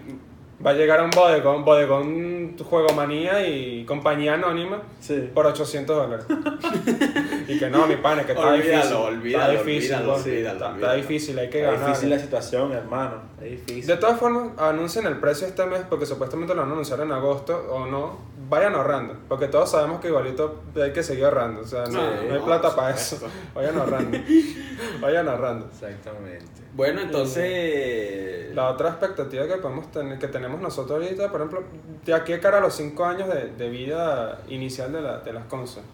Va 0.64 0.70
a 0.70 0.74
llegar 0.74 1.00
a 1.00 1.04
un 1.04 1.10
bodegón, 1.10 1.64
bodegón 1.64 2.43
Juego 2.64 2.94
Manía 2.94 3.46
y 3.46 3.84
compañía 3.84 4.34
anónima 4.34 4.82
por 5.32 5.46
800 5.46 5.96
dólares. 5.96 6.26
y 7.48 7.58
que 7.58 7.70
no, 7.70 7.86
mi 7.86 7.96
pana, 7.96 8.24
que 8.24 8.32
está 8.32 8.52
difícil. 8.52 8.92
Olvídalo, 8.94 9.24
está 9.24 9.50
difícil, 9.50 9.94
olvídalo, 9.94 10.74
está, 10.74 10.94
difícil, 10.94 11.38
hay 11.38 11.50
que 11.50 11.60
ganar. 11.60 11.74
Está 11.74 11.88
difícil 11.88 12.10
la 12.10 12.18
situación, 12.18 12.72
hermano. 12.72 13.22
Es 13.40 13.50
difícil. 13.50 13.86
De 13.86 13.96
todas 13.96 14.18
formas, 14.18 14.58
anuncien 14.58 15.06
el 15.06 15.18
precio 15.18 15.46
este 15.46 15.64
mes 15.66 15.82
porque 15.88 16.06
supuestamente 16.06 16.54
lo 16.54 16.62
van 16.62 16.70
a 16.70 16.72
anunciar 16.72 17.00
en 17.00 17.12
agosto 17.12 17.66
o 17.70 17.86
no. 17.86 18.34
Vayan 18.46 18.74
ahorrando, 18.74 19.16
porque 19.26 19.48
todos 19.48 19.70
sabemos 19.70 20.00
que 20.00 20.08
igualito 20.08 20.62
hay 20.76 20.92
que 20.92 21.02
seguir 21.02 21.24
ahorrando. 21.24 21.62
O 21.62 21.66
sea, 21.66 21.86
no, 21.86 22.00
hay 22.00 22.40
plata 22.44 22.74
para 22.76 22.94
eso. 22.94 23.18
Vayan 23.54 23.78
ahorrando. 23.78 24.18
Vayan 25.00 25.28
ahorrando. 25.28 25.66
Exactamente. 25.66 26.44
Bueno, 26.74 27.00
entonces. 27.00 28.54
La 28.54 28.70
otra 28.70 28.90
expectativa 28.90 29.46
que 29.46 29.56
podemos 29.56 29.90
tener, 29.90 30.18
que 30.18 30.28
tenemos 30.28 30.60
nosotros 30.60 31.02
ahorita, 31.02 31.30
por 31.30 31.40
ejemplo, 31.40 31.64
de 32.04 32.14
aquí 32.14 32.32
a 32.32 32.40
cara 32.44 32.58
a 32.58 32.60
los 32.60 32.74
5 32.74 33.04
años 33.06 33.26
de, 33.26 33.52
de, 33.56 33.70
vida 33.70 34.42
inicial 34.48 34.92
de, 34.92 35.00
la, 35.00 35.20
de 35.20 35.32
las 35.32 35.46
consolas. 35.46 35.88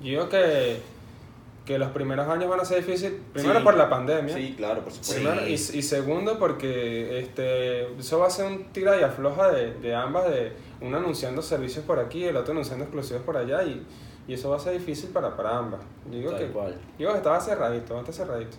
Yo 0.00 0.10
digo 0.10 0.28
que, 0.28 0.82
que 1.64 1.78
los 1.78 1.88
primeros 1.92 2.28
años 2.28 2.50
van 2.50 2.60
a 2.60 2.64
ser 2.66 2.84
difíciles, 2.84 3.14
primero 3.32 3.64
por 3.64 3.74
la 3.74 3.88
pandemia. 3.88 4.34
Sí, 4.34 4.52
claro, 4.54 4.82
por 4.82 4.92
supuesto. 4.92 5.46
y, 5.46 5.54
y, 5.54 5.82
segundo 5.82 6.38
porque 6.38 7.20
este, 7.20 7.90
eso 7.98 8.18
va 8.18 8.26
a 8.26 8.30
ser 8.30 8.52
un 8.52 8.64
tira 8.64 9.00
y 9.00 9.02
afloja 9.02 9.50
de, 9.50 9.72
de 9.72 9.94
ambas, 9.94 10.30
de 10.30 10.52
uno 10.82 10.98
anunciando 10.98 11.40
servicios 11.40 11.86
por 11.86 11.98
aquí 11.98 12.18
y 12.18 12.24
el 12.24 12.36
otro 12.36 12.52
anunciando 12.52 12.84
exclusivos 12.84 13.22
por 13.22 13.38
allá. 13.38 13.62
Y, 13.62 13.86
y 14.28 14.34
eso 14.34 14.50
va 14.50 14.56
a 14.56 14.60
ser 14.60 14.74
difícil 14.74 15.08
para, 15.08 15.34
para 15.34 15.56
ambas. 15.56 15.80
Digo 16.10 16.36
que, 16.36 16.50
digo 16.98 17.12
que 17.12 17.16
estaba 17.16 17.40
cerradito, 17.40 17.94
bastante 17.94 18.12
cerradito. 18.12 18.58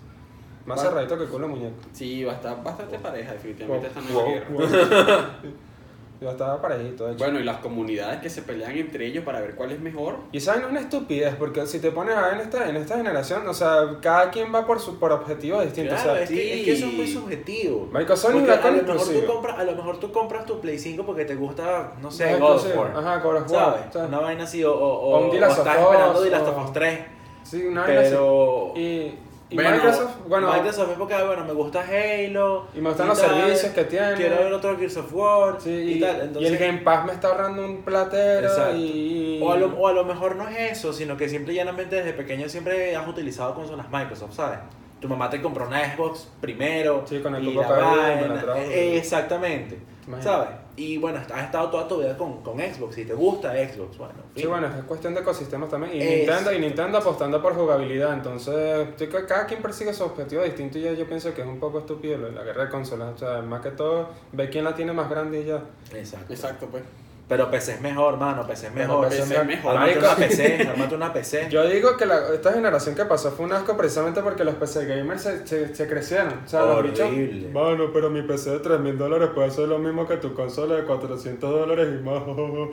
Más 0.65 0.81
cerradito 0.81 1.15
que 1.15 1.25
culo 1.25 1.47
muñeco. 1.47 1.75
Sí, 1.93 2.23
va 2.23 2.31
a 2.31 2.35
estar 2.37 2.63
bastante 2.63 2.97
pareja, 2.97 3.33
definitivamente 3.33 3.85
esta 3.85 4.01
nueva 4.01 4.29
guerra. 4.31 5.29
Yo 6.21 6.31
estaba 6.31 6.61
parejito, 6.61 7.05
de 7.05 7.13
hecho. 7.13 7.23
Bueno, 7.23 7.39
y 7.39 7.43
las 7.43 7.57
comunidades 7.57 8.21
que 8.21 8.29
se 8.29 8.41
pelean 8.41 8.71
entre 8.71 9.05
ellos 9.05 9.23
para 9.23 9.41
ver 9.41 9.55
cuál 9.55 9.71
es 9.71 9.79
mejor. 9.81 10.17
Y 10.31 10.39
saben, 10.39 10.65
una 10.65 10.79
estupidez, 10.79 11.35
porque 11.35 11.65
si 11.67 11.79
te 11.79 11.91
pones 11.91 12.15
a 12.15 12.21
ver 12.21 12.33
en 12.35 12.39
esta, 12.41 12.69
en 12.69 12.75
esta 12.77 12.95
generación, 12.97 13.47
o 13.47 13.53
sea, 13.53 13.97
cada 14.01 14.31
quien 14.31 14.53
va 14.53 14.65
por 14.65 14.79
su 14.79 14.97
por 14.97 15.11
objetivos 15.11 15.63
distintos. 15.65 16.01
Claro, 16.01 16.11
o 16.11 16.15
sea, 16.15 16.23
es, 16.23 16.29
que, 16.29 16.59
es 16.59 16.65
que 16.65 16.71
eso 16.73 16.85
es 16.87 16.93
muy 16.93 17.07
subjetivo. 17.07 17.89
Michael 17.91 18.17
Sony 18.17 18.29
a, 18.29 18.71
lo 18.71 18.83
mejor 18.83 19.07
tú 19.07 19.25
compras, 19.25 19.59
a 19.59 19.63
lo 19.63 19.75
mejor 19.75 19.99
tú 19.99 20.11
compras 20.11 20.45
tu 20.45 20.61
Play 20.61 20.79
5 20.79 21.05
porque 21.05 21.25
te 21.25 21.35
gusta, 21.35 21.93
no 22.01 22.09
sé, 22.09 22.37
God 22.37 22.55
of 22.55 22.77
War. 22.77 22.93
Ajá, 22.95 23.17
God 23.19 23.35
of 23.35 23.51
War. 23.51 23.89
¿sabes? 23.91 24.07
Una 24.07 24.19
vaina 24.19 24.43
así, 24.45 24.63
o, 24.63 24.73
o, 24.73 25.17
o, 25.17 25.29
o 25.29 25.33
estás 25.33 25.57
esperando 25.57 26.21
The 26.21 26.29
Last 26.29 26.47
of 26.47 26.65
Us 26.65 26.73
3. 26.73 26.99
Sí, 27.43 27.65
una 27.65 27.81
vaina 27.81 28.01
pero... 28.01 28.71
así. 28.71 28.81
Y 28.81 29.19
y 29.49 29.57
Microsoft, 29.57 30.27
bueno, 30.27 30.51
Microsoft 30.51 30.91
es 30.91 30.97
porque, 30.97 31.23
bueno, 31.23 31.45
me 31.45 31.53
gusta 31.53 31.81
Halo. 31.81 32.67
Y 32.73 32.81
me 32.81 32.89
gustan 32.89 33.07
los 33.07 33.19
servicios 33.19 33.71
que 33.73 33.83
tiene. 33.83 34.15
Quiero 34.15 34.37
ver 34.37 34.53
otro 34.53 34.75
Gears 34.77 34.97
of 34.97 35.13
War. 35.13 35.57
Sí, 35.59 35.69
y, 35.69 35.99
tal. 35.99 36.21
Entonces, 36.21 36.41
y 36.41 36.53
el 36.53 36.57
Game 36.57 36.79
Pass 36.79 37.05
me 37.05 37.13
está 37.13 37.27
ahorrando 37.27 37.63
un 37.63 37.83
platero. 37.83 38.49
Y... 38.75 39.39
O, 39.43 39.51
a 39.51 39.57
lo, 39.57 39.67
o 39.67 39.87
a 39.87 39.93
lo 39.93 40.03
mejor 40.03 40.35
no 40.35 40.47
es 40.47 40.77
eso, 40.77 40.93
sino 40.93 41.15
que 41.15 41.29
simple 41.29 41.53
y 41.53 41.57
llanamente 41.57 41.97
desde 41.97 42.13
pequeño 42.13 42.49
siempre 42.49 42.95
has 42.95 43.07
utilizado 43.07 43.53
consolas 43.53 43.87
Microsoft, 43.91 44.33
¿sabes? 44.33 44.59
Tu 44.99 45.07
mamá 45.07 45.29
te 45.29 45.39
compró 45.41 45.67
una 45.67 45.93
Xbox 45.93 46.27
primero. 46.41 47.03
Sí, 47.05 47.19
con 47.19 47.35
el 47.35 47.47
y 47.47 47.53
la 47.53 48.63
Exactamente. 48.65 49.77
¿Sabes? 50.21 50.49
Y 50.75 50.97
bueno, 50.97 51.19
has 51.19 51.43
estado 51.43 51.69
toda 51.69 51.87
tu 51.87 51.99
vida 51.99 52.17
con, 52.17 52.41
con 52.43 52.59
Xbox 52.59 52.97
y 52.97 53.05
te 53.05 53.13
gusta 53.13 53.53
Xbox. 53.53 53.97
Bueno, 53.97 54.13
sí, 54.35 54.45
bueno, 54.45 54.67
es 54.67 54.83
cuestión 54.83 55.13
de 55.13 55.21
ecosistemas 55.21 55.69
también. 55.69 55.95
Y 55.95 55.99
Nintendo, 55.99 56.53
y 56.53 56.59
Nintendo 56.59 56.97
apostando 56.97 57.41
por 57.41 57.55
jugabilidad. 57.55 58.13
Entonces, 58.13 58.87
cada 59.27 59.45
quien 59.45 59.61
persigue 59.61 59.93
su 59.93 60.03
objetivo 60.03 60.43
distinto 60.43 60.77
y 60.77 60.81
ya 60.81 60.93
yo 60.93 61.07
pienso 61.07 61.33
que 61.33 61.41
es 61.41 61.47
un 61.47 61.59
poco 61.59 61.79
estúpido 61.79 62.17
la 62.17 62.43
guerra 62.43 62.65
de 62.65 62.69
consolas. 62.69 63.15
O 63.15 63.17
sea, 63.17 63.41
más 63.41 63.61
que 63.61 63.71
todo, 63.71 64.09
ve 64.31 64.49
quién 64.49 64.63
la 64.63 64.75
tiene 64.75 64.93
más 64.93 65.09
grande 65.09 65.41
y 65.41 65.45
ya. 65.45 65.63
Exacto. 65.93 66.33
Exacto, 66.33 66.67
pues. 66.67 66.83
Pero 67.27 67.49
PC 67.49 67.73
es 67.73 67.81
mejor, 67.81 68.17
mano, 68.17 68.45
PC 68.45 68.67
es 68.67 68.73
mejor. 68.73 69.07
PC 69.09 69.23
es 69.23 69.45
mejor. 69.45 69.75
Armate 69.75 69.97
una 69.97 70.15
PC, 70.15 70.67
armate 70.69 70.95
una 70.95 71.11
PC. 71.13 71.47
Yo 71.49 71.65
digo 71.67 71.97
que 71.97 72.05
la, 72.05 72.33
esta 72.33 72.53
generación 72.53 72.93
que 72.93 73.03
pasó 73.05 73.31
fue 73.31 73.45
un 73.45 73.53
asco 73.53 73.75
precisamente 73.75 74.21
porque 74.21 74.43
los 74.43 74.53
PC 74.55 74.85
gamers 74.85 75.23
se, 75.23 75.47
se, 75.47 75.75
se 75.75 75.87
crecieron. 75.87 76.41
O 76.45 76.47
sea, 76.47 76.63
Horrible. 76.63 76.99
los 76.99 77.11
bichos. 77.11 77.51
Bueno, 77.53 77.89
pero 77.91 78.11
mi 78.11 78.21
PC 78.21 78.51
de 78.51 78.59
3 78.59 78.79
mil 78.79 78.95
dólares 78.97 79.29
puede 79.33 79.49
ser 79.49 79.67
lo 79.67 79.79
mismo 79.79 80.07
que 80.07 80.17
tu 80.17 80.35
consola 80.35 80.75
de 80.75 80.83
400 80.83 81.49
dólares 81.49 81.87
y 81.99 82.03
más. 82.03 82.21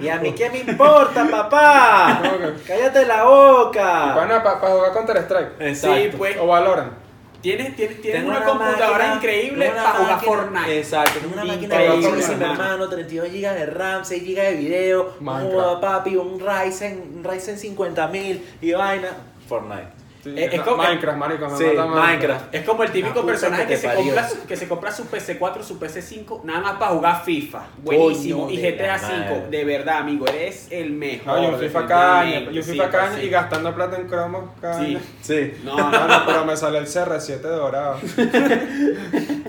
¿Y 0.01 0.09
a 0.11 0.19
mí 0.19 0.33
qué 0.33 0.51
me 0.51 0.59
importa, 0.71 1.27
papá? 1.31 2.21
¡Cállate 2.67 3.07
la 3.07 3.25
boca! 3.25 4.13
Bueno, 4.15 4.43
para 4.43 4.61
pa 4.61 4.67
jugar 4.69 4.93
Counter-Strike. 4.93 5.75
Sí, 5.75 6.11
pues. 6.19 6.37
O 6.39 6.47
Valorant. 6.47 7.02
Tienes, 7.43 7.75
tienes, 7.75 8.01
tienes 8.01 8.25
una, 8.25 8.39
una, 8.39 8.47
computadora 8.47 8.87
máquina, 8.87 9.15
increíble 9.17 9.71
para 9.71 9.93
jugar 9.93 10.25
Fortnite. 10.25 10.79
Exacto, 10.79 11.19
tienes 11.19 11.33
una 11.33 11.45
máquina 11.45 11.85
increíble, 11.85 12.25
hermano, 12.25 12.89
32 12.89 13.29
GB 13.29 13.55
de 13.55 13.67
RAM, 13.67 14.05
6 14.05 14.23
GB 14.23 14.37
de 14.37 14.55
video, 14.55 15.15
un 15.21 15.81
papi, 15.81 16.17
un 16.17 16.41
Ryzen, 16.41 17.15
un 17.17 17.25
Ryzen 17.25 17.59
50000 17.59 18.45
y 18.61 18.73
vaina, 18.73 19.17
Fortnite. 19.49 20.02
Sí, 20.23 20.33
es, 20.37 20.61
como, 20.61 20.77
Minecraft, 20.77 21.19
marico, 21.19 21.57
sí, 21.57 21.65
Minecraft. 21.65 22.55
Es 22.55 22.65
como 22.65 22.85
el 22.85 22.93
típico 22.93 23.27
personaje 23.27 23.65
que, 23.65 23.71
que, 23.71 23.77
se 23.77 23.93
compra, 23.93 24.29
que 24.47 24.57
se 24.57 24.69
compra 24.69 24.93
su 24.93 25.05
PC4, 25.07 25.63
su 25.65 25.81
PC5, 25.81 26.45
nada 26.45 26.61
más 26.61 26.73
para 26.79 26.93
jugar 26.93 27.25
FIFA. 27.25 27.63
Buenísimo. 27.79 28.49
y 28.49 28.57
GTA 28.59 28.97
V, 28.97 29.49
de 29.51 29.65
verdad, 29.65 29.99
amigo, 29.99 30.29
eres 30.29 30.69
el 30.71 30.93
mejor. 30.93 31.41
No, 31.41 31.51
yo 31.51 31.59
FIFA 31.59 31.87
caña, 31.87 32.51
yo 32.53 32.63
FIFA 32.63 32.85
sí, 32.85 32.91
caña 32.91 33.23
y 33.23 33.29
gastando 33.31 33.75
plata 33.75 33.97
en 33.97 34.07
cromos 34.07 34.51
caña. 34.61 34.79
Sí, 34.85 34.99
sí. 35.23 35.61
No, 35.65 35.77
no, 35.77 36.07
no, 36.07 36.27
pero 36.27 36.45
me 36.45 36.57
sale 36.57 36.79
el 36.79 36.87
CR7 36.87 37.41
dorado. 37.41 37.99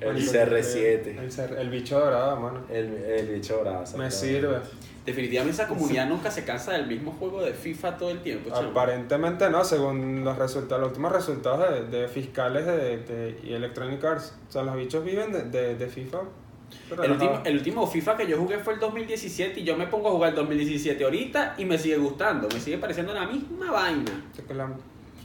el 0.00 0.16
CR7. 0.16 1.06
El, 1.06 1.58
el, 1.58 1.70
bicho 1.70 1.98
dorado, 1.98 2.40
mano. 2.40 2.64
El, 2.70 2.94
el 2.94 3.28
bicho 3.28 3.56
dorado. 3.58 3.84
Me 3.96 4.10
sirve 4.10 4.58
definitivamente 5.04 5.54
esa 5.54 5.68
comunidad 5.68 6.06
nunca 6.08 6.30
se 6.30 6.44
cansa 6.44 6.72
del 6.72 6.86
mismo 6.86 7.12
juego 7.12 7.42
de 7.42 7.52
FIFA 7.52 7.96
todo 7.96 8.10
el 8.10 8.20
tiempo. 8.20 8.54
Aparentemente 8.54 9.48
no, 9.50 9.64
según 9.64 10.24
los 10.24 10.36
resultados, 10.36 10.80
los 10.80 10.88
últimos 10.90 11.12
resultados 11.12 11.90
de, 11.90 11.98
de 11.98 12.08
fiscales 12.08 12.66
de, 12.66 12.98
de, 12.98 13.40
y 13.42 13.52
Electronic 13.52 14.02
Arts. 14.04 14.34
O 14.48 14.52
sea, 14.52 14.62
los 14.62 14.76
bichos 14.76 15.04
viven 15.04 15.32
de, 15.32 15.74
de, 15.74 15.86
FIFA 15.88 16.18
Pero 16.88 17.04
El 17.04 17.12
último, 17.12 17.40
el 17.44 17.56
último 17.56 17.86
FIFA 17.86 18.16
que 18.16 18.26
yo 18.26 18.38
jugué 18.38 18.58
fue 18.58 18.74
el 18.74 18.80
2017 18.80 19.60
y 19.60 19.64
yo 19.64 19.76
me 19.76 19.86
pongo 19.86 20.08
a 20.08 20.12
jugar 20.12 20.30
el 20.30 20.36
2017 20.36 21.02
ahorita 21.02 21.54
y 21.58 21.64
me 21.64 21.78
sigue 21.78 21.96
gustando, 21.96 22.48
me 22.52 22.60
sigue 22.60 22.78
pareciendo 22.78 23.14
la 23.14 23.26
misma 23.26 23.70
vaina. 23.70 24.24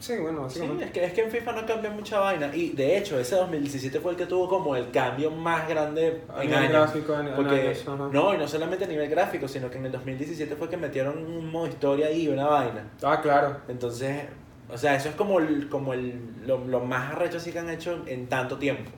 Sí, 0.05 0.17
bueno, 0.17 0.47
Sí, 0.49 0.59
básicamente. 0.59 0.85
es 0.85 0.91
que, 0.91 1.03
es 1.05 1.13
que 1.13 1.21
en 1.23 1.31
FIFA 1.31 1.51
no 1.53 1.65
cambia 1.65 1.89
mucha 1.89 2.19
vaina. 2.19 2.55
Y 2.55 2.69
de 2.69 2.97
hecho, 2.97 3.19
ese 3.19 3.35
2017 3.35 3.99
fue 3.99 4.11
el 4.11 4.17
que 4.17 4.25
tuvo 4.27 4.47
como 4.47 4.75
el 4.75 4.91
cambio 4.91 5.31
más 5.31 5.67
grande 5.67 6.21
A 6.29 6.41
en 6.43 6.49
nivel 6.49 6.63
años. 6.65 6.71
gráfico, 6.73 7.13
en- 7.19 7.27
en 7.29 7.33
Porque, 7.35 7.61
años, 7.61 7.81
ajá. 7.87 8.09
no, 8.11 8.33
y 8.33 8.37
no 8.37 8.47
solamente 8.47 8.85
a 8.85 8.87
nivel 8.87 9.09
gráfico, 9.09 9.47
sino 9.47 9.69
que 9.71 9.77
en 9.79 9.85
el 9.87 9.91
2017 9.91 10.55
fue 10.55 10.69
que 10.69 10.77
metieron 10.77 11.17
un 11.17 11.49
modo 11.51 11.67
historia 11.67 12.11
y 12.11 12.27
una 12.27 12.45
vaina. 12.45 12.83
Ah, 13.01 13.19
claro. 13.19 13.57
Entonces, 13.67 14.25
o 14.71 14.77
sea, 14.77 14.95
eso 14.95 15.09
es 15.09 15.15
como, 15.15 15.39
el, 15.39 15.69
como 15.69 15.93
el, 15.93 16.19
lo, 16.45 16.59
lo 16.65 16.79
más 16.81 17.13
arrecho 17.13 17.37
así 17.37 17.51
que 17.51 17.59
han 17.59 17.69
hecho 17.71 18.03
en 18.05 18.27
tanto 18.27 18.57
tiempo. 18.57 18.91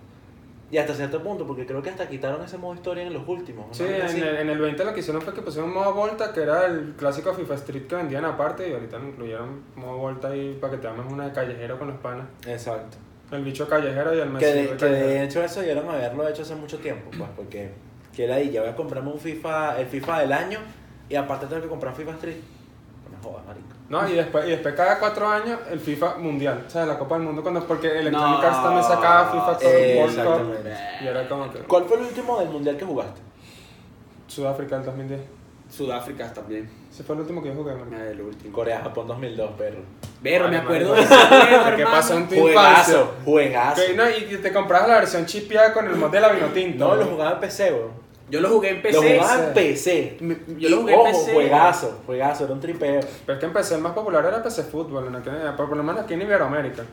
Y 0.69 0.77
hasta 0.77 0.93
cierto 0.93 1.23
punto, 1.23 1.47
porque 1.47 1.65
creo 1.65 1.82
que 1.82 1.89
hasta 1.89 2.10
quitaron 2.10 2.43
ese 2.43 2.58
modo 2.58 2.75
historia 2.75 3.03
en 3.03 3.13
los 3.13 3.25
últimos. 3.25 3.67
¿no? 3.67 3.73
Sí, 3.73 3.86
en 3.86 4.23
el, 4.23 4.38
en 4.38 4.49
el 4.49 4.60
20 4.60 4.84
lo 4.84 4.93
que 4.93 4.99
hicieron 4.99 5.21
fue 5.21 5.34
que 5.34 5.41
pusieron 5.41 5.73
modo 5.73 5.93
Volta, 5.93 6.34
que 6.34 6.41
era 6.41 6.65
el 6.65 6.93
clásico 6.97 7.34
FIFA 7.34 7.53
Street 7.56 7.88
que 7.88 7.95
vendían 7.95 8.25
aparte, 8.25 8.69
y 8.69 8.73
ahorita 8.73 8.97
lo 8.99 9.08
incluyeron 9.08 9.62
modo 9.77 9.97
Volta 9.97 10.27
ahí 10.27 10.58
para 10.60 10.71
que 10.71 10.80
te 10.80 10.88
hagas 10.88 11.06
una 11.10 11.27
de 11.27 11.32
callejero 11.32 11.80
con 11.80 11.88
los 11.88 11.97
panas. 11.99 12.25
Exacto. 12.45 12.97
El 13.32 13.43
bicho 13.43 13.67
callejero 13.67 14.13
y 14.13 14.19
el 14.19 14.27
Que 14.27 14.34
Messi. 14.34 14.45
de, 14.45 14.67
de 14.67 14.77
que 14.77 14.86
de 14.86 15.23
hecho 15.23 15.43
eso 15.43 15.62
debieron 15.62 15.89
haberlo 15.89 16.27
hecho 16.27 16.41
hace 16.41 16.56
mucho 16.56 16.77
tiempo, 16.80 17.12
pues, 17.17 17.30
porque 17.36 17.71
que 18.13 18.27
la 18.27 18.41
ya 18.41 18.62
voy 18.62 18.69
a 18.69 18.75
comprarme 18.75 19.12
un 19.12 19.19
FIFA, 19.19 19.80
el 19.80 19.88
FIFA 19.88 20.19
del 20.21 20.34
año 20.34 20.60
y 21.08 21.15
aparte 21.15 21.45
tengo 21.45 21.62
que 21.62 21.69
comprar 21.69 21.95
FIFA 21.95 22.12
Street. 22.12 22.38
No 23.06 23.17
me 23.17 23.23
jodas, 23.23 23.45
marico. 23.45 23.77
No, 23.89 24.08
y 24.10 24.13
después, 24.15 24.45
y 24.47 24.50
después 24.52 24.76
cada 24.76 25.00
cuatro 25.00 25.28
años 25.30 25.60
el 25.71 25.80
FIFA 25.80 26.15
mundial, 26.17 26.65
o 26.67 26.69
sea, 26.69 26.86
la 26.86 27.00
Copa 27.00 27.15
del 27.15 27.23
Mundo, 27.26 27.41
cuando, 27.41 27.65
porque 27.65 27.88
Electronic 27.88 28.39
No. 28.41 28.45
Arts 28.47 28.62
también 28.63 28.84
sacaba 28.84 29.32
FIFA 29.32 29.58
todo 29.58 29.69
Eh, 29.71 29.97
World 30.02 30.23
Cup, 30.26 30.67
y 31.02 31.08
era 31.08 31.30
como 31.30 31.50
que 31.52 31.60
¿Cuál 31.60 31.86
fue 31.86 31.97
el 31.97 32.04
último 32.04 32.39
del 32.39 32.50
mundial 32.50 32.76
que 32.78 32.84
jugaste? 32.86 33.21
Sudáfrica 34.28 34.76
del 34.78 34.86
2010. 34.86 35.21
Sudáfrica 35.69 36.34
también, 36.34 36.69
Ese 36.89 37.04
fue 37.04 37.15
el 37.15 37.21
último 37.21 37.41
que 37.43 37.50
yo 37.50 37.56
jugué, 37.56 37.76
man. 37.76 37.93
el 37.93 38.21
último. 38.21 38.54
Corea, 38.54 38.80
Japón 38.82 39.08
2002, 39.08 39.52
perro. 39.58 39.80
Pero 40.23 40.47
me 40.47 40.58
acuerdo 40.58 40.93
de 40.95 41.02
¿Qué 41.06 41.13
hermano. 41.13 41.91
pasó 41.91 42.13
en 42.17 42.28
tu 42.30 42.36
infancia? 42.36 42.95
Juegazo, 42.95 43.13
juegazo. 43.26 43.82
Que, 43.86 43.93
no, 43.93 44.04
y 44.10 44.38
te 44.38 44.54
comprabas 44.54 44.88
la 44.88 44.95
versión 44.95 45.26
chipeada 45.26 45.73
con 45.73 45.86
el 45.88 45.95
mod 45.97 46.10
de 46.10 46.19
la 46.21 46.30
Vinotinto. 46.30 46.88
No, 46.88 46.95
lo 46.95 47.06
jugaba 47.06 47.32
en 47.34 47.39
PC, 47.41 47.71
weón. 47.73 48.07
Yo 48.30 48.42
lo 48.42 48.50
jugué 48.50 48.70
en 48.72 48.82
PC. 48.82 48.94
Lo 48.96 49.02
jugaba 49.22 49.48
en. 49.48 49.54
PC. 49.54 50.18
Yo 50.58 50.70
lo 50.70 50.78
jugué 50.82 50.94
en 50.94 51.00
ojo, 51.00 51.08
PC. 51.12 51.34
juegazo, 51.34 52.02
juegazo, 52.06 52.44
era 52.46 52.54
un 52.54 52.60
tripeo. 52.60 53.00
Pero 53.26 53.34
es 53.34 53.40
que 53.40 53.46
empecé 53.46 53.76
el 53.76 53.82
más 53.82 53.94
popular 53.94 54.26
era 54.26 54.44
PC 54.44 54.63
Fútbol, 54.63 55.08
en 55.08 55.56
por 55.56 55.76
lo 55.78 55.84
menos 55.84 56.02
aquí 56.02 56.13
en 56.16 56.22
Iberoamérica. 56.24 56.84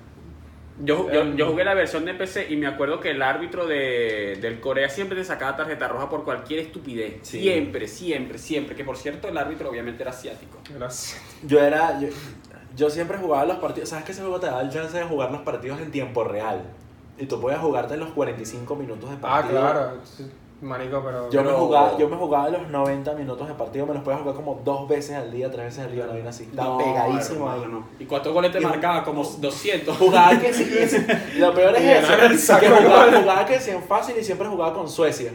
Yo, 0.80 1.08
yo, 1.12 1.20
Em. 1.20 1.36
yo 1.36 1.46
jugué 1.50 1.64
la 1.64 1.74
versión 1.74 2.04
de 2.04 2.14
PC 2.14 2.48
y 2.50 2.56
me 2.56 2.66
acuerdo 2.66 2.98
que 2.98 3.10
el 3.12 3.22
árbitro 3.22 3.64
de, 3.66 4.38
del 4.40 4.58
Corea 4.60 4.88
siempre 4.88 5.16
te 5.16 5.24
sacaba 5.24 5.56
tarjeta 5.56 5.86
roja 5.86 6.08
por 6.08 6.24
cualquier 6.24 6.58
estupidez. 6.60 7.18
Sí. 7.22 7.40
Siempre, 7.42 7.86
siempre, 7.86 8.38
siempre. 8.38 8.74
Que 8.74 8.82
por 8.84 8.96
cierto, 8.96 9.28
el 9.28 9.38
árbitro 9.38 9.70
obviamente 9.70 10.02
era 10.02 10.10
asiático. 10.10 10.58
Gracias. 10.76 11.20
Yo 11.44 11.60
era. 11.60 12.00
Yo, 12.00 12.08
yo 12.76 12.90
siempre 12.90 13.18
jugaba 13.18 13.44
los 13.44 13.58
partidos. 13.58 13.88
¿Sabes 13.90 14.04
que 14.04 14.10
ese 14.12 14.22
juego 14.22 14.40
te 14.40 14.46
da 14.46 14.60
el 14.62 14.70
chance 14.70 14.96
de 14.98 15.04
jugar 15.04 15.30
los 15.30 15.42
partidos 15.42 15.80
en 15.80 15.92
tiempo 15.92 16.24
real? 16.24 16.62
Y 17.18 17.26
tú 17.26 17.40
podías 17.40 17.60
jugarte 17.60 17.96
los 17.96 18.10
45 18.10 18.74
minutos 18.74 19.08
de 19.10 19.16
Ah, 19.16 19.20
partido. 19.20 19.60
claro. 19.60 20.00
sí, 20.02 20.28
Marico, 20.60 21.02
pero. 21.04 21.30
Yo, 21.30 21.40
Pero- 21.42 21.50
me 21.52 21.56
jugaba, 21.58 21.98
yo 21.98 22.08
me 22.08 22.16
jugaba 22.16 22.48
los 22.48 22.68
90 22.68 23.12
minutos 23.14 23.46
de 23.48 23.54
partido, 23.54 23.86
me 23.86 23.92
los 23.94 24.02
podía 24.02 24.18
jugar 24.18 24.34
como 24.34 24.60
dos 24.64 24.88
veces 24.88 25.14
al 25.16 25.30
día, 25.30 25.50
tres 25.50 25.66
veces 25.66 25.80
al 25.84 25.92
día, 25.92 26.04
una 26.04 26.12
vaina 26.14 26.30
así. 26.30 26.44
Estaba 26.44 26.68
No, 26.70 26.78
pegadísimo 26.78 27.50
ahí. 27.50 27.60
hermano. 27.62 27.86
¿Y 27.98 28.04
cuántos 28.06 28.32
goles 28.32 28.50
te 28.52 28.58
Y- 28.60 28.62
marcaba? 28.62 29.04
Como 29.04 29.22
200. 29.24 29.96
Jugaba 29.98 30.38
que 30.38 30.52
sí, 30.54 30.64
lo 31.38 31.52
peor 31.54 31.74
es 31.76 32.04
eso, 32.32 32.58
que 32.60 32.68
jugaba, 32.68 33.12
jugaba 33.20 33.44
que 33.46 33.60
sí 33.60 33.70
en 33.70 33.82
fácil 33.82 34.16
y 34.18 34.24
siempre 34.24 34.48
jugaba 34.48 34.72
con 34.74 34.88
Suecia. 34.88 35.32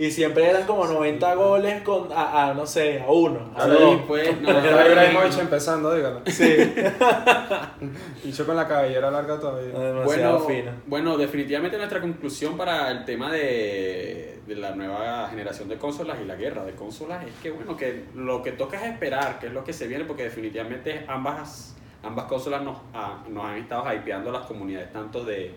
Y 0.00 0.10
siempre 0.10 0.48
eran 0.48 0.66
como 0.66 0.86
90 0.86 1.34
goles 1.34 1.82
con, 1.82 2.10
a, 2.10 2.48
a, 2.48 2.54
no 2.54 2.64
sé, 2.66 3.00
a 3.00 3.10
uno, 3.10 3.50
a 3.54 3.64
Sí, 3.64 3.70
dos. 3.70 4.00
pues, 4.08 4.40
no, 4.40 4.48
Era 4.48 4.88
Ibrahimovic 4.88 5.38
empezando, 5.38 5.94
dígalo. 5.94 6.22
Sí. 6.26 6.56
Y 8.24 8.32
yo 8.32 8.46
con 8.46 8.56
la 8.56 8.66
cabellera 8.66 9.10
larga 9.10 9.38
todavía. 9.38 9.78
Demasiado 9.78 10.38
Bueno, 10.40 10.40
fino. 10.40 10.72
bueno, 10.86 11.16
definitivamente 11.18 11.76
nuestra 11.76 12.00
conclusión 12.00 12.56
para 12.56 12.90
el 12.90 13.04
tema 13.04 13.30
de, 13.32 14.40
de 14.46 14.56
la 14.56 14.74
nueva 14.74 15.28
generación 15.28 15.68
de 15.68 15.76
consolas 15.76 16.18
y 16.22 16.26
la 16.26 16.34
guerra 16.36 16.64
de 16.64 16.72
consolas 16.72 17.24
es 17.26 17.32
que 17.42 17.50
bueno, 17.50 17.76
que 17.76 18.04
lo 18.14 18.42
que 18.42 18.52
toca 18.52 18.76
es 18.84 18.92
esperar, 18.92 19.38
que 19.38 19.46
es 19.48 19.52
lo 19.52 19.64
que 19.64 19.72
se 19.72 19.86
viene, 19.86 20.04
porque 20.04 20.24
definitivamente 20.24 21.04
ambas, 21.08 21.76
ambas 22.02 22.26
consolas 22.26 22.62
nos, 22.62 22.78
ha- 22.94 23.22
nos 23.28 23.44
han 23.44 23.56
estado 23.58 23.84
hypeando 23.94 24.30
las 24.30 24.46
comunidades 24.46 24.92
tanto 24.92 25.24
de, 25.24 25.54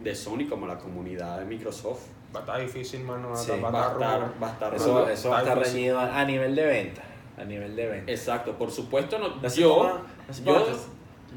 de 0.00 0.14
Sony 0.14 0.46
como 0.48 0.66
la 0.66 0.78
comunidad 0.78 1.38
de 1.38 1.44
Microsoft. 1.44 2.06
Va 2.36 2.40
a 2.40 2.44
estar 2.44 2.60
difícil, 2.60 3.02
mano. 3.04 3.28
Va 3.28 3.34
a 3.34 3.36
Sí, 3.38 3.52
estar- 3.52 3.72
Va 3.74 3.80
a 3.80 3.92
estar, 3.92 4.20
va 4.42 4.46
a 4.46 4.52
estar 4.52 4.74
Eso, 4.74 5.08
eso 5.08 5.30
va 5.30 5.36
a 5.38 5.40
estar 5.40 5.58
difícil. 5.58 5.74
reñido 5.78 5.98
a 6.00 6.20
a 6.20 6.24
nivel 6.26 6.54
de 6.54 6.66
venta. 6.66 7.02
A 7.38 7.44
nivel 7.44 7.74
de 7.76 7.86
venta. 7.86 8.12
Exacto, 8.12 8.52
por 8.58 8.70
supuesto, 8.70 9.18
no, 9.18 9.40
yo, 9.48 10.00
yo. 10.44 10.68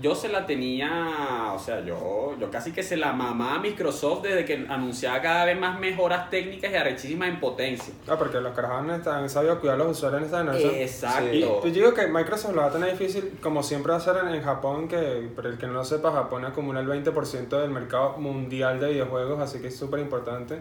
Yo 0.02 0.16
se 0.16 0.30
la 0.30 0.46
tenía, 0.46 1.52
o 1.54 1.60
sea, 1.60 1.82
yo, 1.82 2.34
yo 2.40 2.50
casi 2.50 2.72
que 2.72 2.84
se 2.84 2.96
la 2.96 3.12
mamaba 3.12 3.56
a 3.56 3.60
Microsoft 3.60 4.22
desde 4.24 4.46
que 4.46 4.66
anunciaba 4.70 5.22
cada 5.22 5.46
vez 5.46 5.60
más 5.60 5.78
mejoras 5.80 6.30
técnicas 6.30 6.72
y 6.72 6.76
arrechísimas 6.76 7.28
en 7.30 7.40
potencia. 7.40 7.94
Ah, 8.08 8.16
porque 8.18 8.40
los 8.40 8.54
carajones 8.56 9.00
están- 9.00 9.24
han 9.24 9.30
sabido 9.30 9.60
cuidar 9.60 9.76
a 9.76 9.84
los 9.84 9.98
usuarios 9.98 10.22
en 10.22 10.26
esta 10.28 10.38
generación. 10.40 10.74
Exacto. 10.76 11.34
Y 11.34 11.44
pues 11.44 11.74
yo 11.74 11.82
digo 11.82 11.94
que 11.94 12.08
Microsoft 12.08 12.54
lo 12.56 12.62
va 12.62 12.68
a 12.68 12.72
tener 12.72 12.92
difícil, 12.98 13.38
como 13.42 13.62
siempre 13.62 13.92
va 13.92 13.98
a 13.98 14.02
ser 14.02 14.16
en, 14.18 14.30
en 14.34 14.42
Japón, 14.42 14.88
que 14.88 15.30
por 15.36 15.46
el 15.48 15.58
que 15.58 15.68
no 15.68 15.74
lo 15.74 15.84
sepa, 15.84 16.12
Japón 16.12 16.46
acumula 16.46 16.80
el 16.80 16.88
20% 16.88 17.60
del 17.60 17.72
mercado 17.72 18.18
mundial 18.18 18.80
de 18.80 18.92
videojuegos, 18.92 19.40
así 19.42 19.60
que 19.60 19.68
es 19.68 19.76
súper 19.78 20.00
importante. 20.00 20.60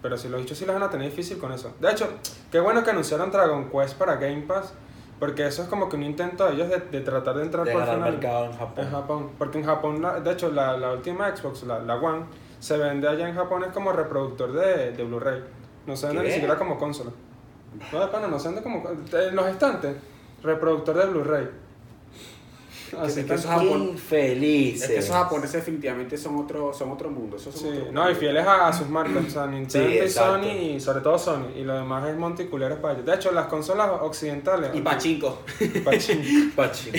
Pero 0.00 0.16
si 0.16 0.28
los 0.28 0.40
dicho 0.40 0.54
sí 0.54 0.64
los 0.64 0.74
van 0.74 0.84
a 0.84 0.90
tener 0.90 1.10
difícil 1.10 1.38
con 1.38 1.50
eso. 1.52 1.72
De 1.80 1.90
hecho, 1.90 2.08
qué 2.52 2.60
bueno 2.60 2.84
que 2.84 2.90
anunciaron 2.90 3.32
Dragon 3.32 3.68
Quest 3.68 3.94
para 3.98 4.14
Game 4.16 4.42
Pass, 4.42 4.72
porque 5.18 5.46
eso 5.46 5.62
es 5.62 5.68
como 5.68 5.88
que 5.88 5.96
un 5.96 6.02
intento 6.04 6.46
de 6.46 6.54
ellos 6.54 6.68
de, 6.68 6.78
de 6.78 7.00
tratar 7.00 7.36
de 7.36 7.42
entrar 7.42 7.64
de 7.64 7.72
por 7.72 7.82
final 7.84 8.00
mercado 8.00 8.44
en 8.46 8.52
Japón. 8.52 8.84
en 8.84 8.90
Japón. 8.90 9.30
Porque 9.38 9.58
en 9.58 9.64
Japón, 9.64 10.02
la- 10.02 10.20
de 10.20 10.32
hecho, 10.32 10.50
la, 10.50 10.76
la 10.76 10.92
última 10.92 11.34
Xbox, 11.36 11.64
la, 11.64 11.78
la 11.80 11.96
One, 11.96 12.24
se 12.60 12.76
vende 12.78 13.08
allá 13.08 13.28
en 13.28 13.34
Japón 13.34 13.64
es 13.64 13.72
como 13.72 13.92
reproductor 13.92 14.52
de, 14.52 14.92
de 14.92 15.04
Blu-ray. 15.04 15.42
No 15.86 15.96
se 15.96 16.06
vende 16.08 16.22
¿Qué? 16.22 16.28
ni 16.28 16.34
siquiera 16.34 16.56
como 16.56 16.78
consola. 16.78 17.10
No, 17.92 18.00
de 18.00 18.06
pana, 18.08 18.26
no 18.28 18.38
se 18.38 18.48
vende 18.48 18.62
como. 18.62 18.82
En 18.88 19.36
los 19.36 19.46
estantes, 19.46 19.96
reproductor 20.42 20.96
de 20.96 21.06
Blu-ray. 21.06 21.48
Así 22.96 23.20
que 23.22 23.26
que. 23.26 23.34
eso 23.34 23.48
es 23.48 23.54
Japón. 23.54 23.82
infelices. 23.90 24.82
Es 24.82 24.88
que 24.90 24.98
esos 24.98 25.14
japoneses 25.16 25.52
definitivamente 25.52 26.16
son 26.16 26.36
otro, 26.36 26.72
son 26.72 26.90
otro 26.92 27.10
mundo. 27.10 27.36
Esos 27.36 27.54
son 27.54 27.70
Sí, 27.72 27.78
otro 27.78 27.92
no, 27.92 28.10
y 28.10 28.14
fieles 28.14 28.46
a, 28.46 28.68
a 28.68 28.72
sus 28.72 28.88
marcas, 28.88 29.24
o 29.26 29.30
sea, 29.30 29.46
Nintendo 29.48 29.88
Sí, 29.90 29.98
y. 30.04 30.08
Sony, 30.08 30.46
y 30.76 30.80
sobre 30.80 31.00
todo 31.00 31.18
Sony, 31.18 31.46
y 31.56 31.64
lo 31.64 31.74
demás 31.74 32.08
es 32.08 32.16
monticuleros 32.16 32.78
para 32.78 32.94
ellos. 32.94 33.06
De 33.06 33.14
hecho, 33.14 33.32
las 33.32 33.46
consolas 33.46 33.90
occidentales. 34.00 34.70
Y 34.74 34.80
pachinko. 34.80 35.42
Pachin. 35.84 36.52
Pachi. 36.56 36.90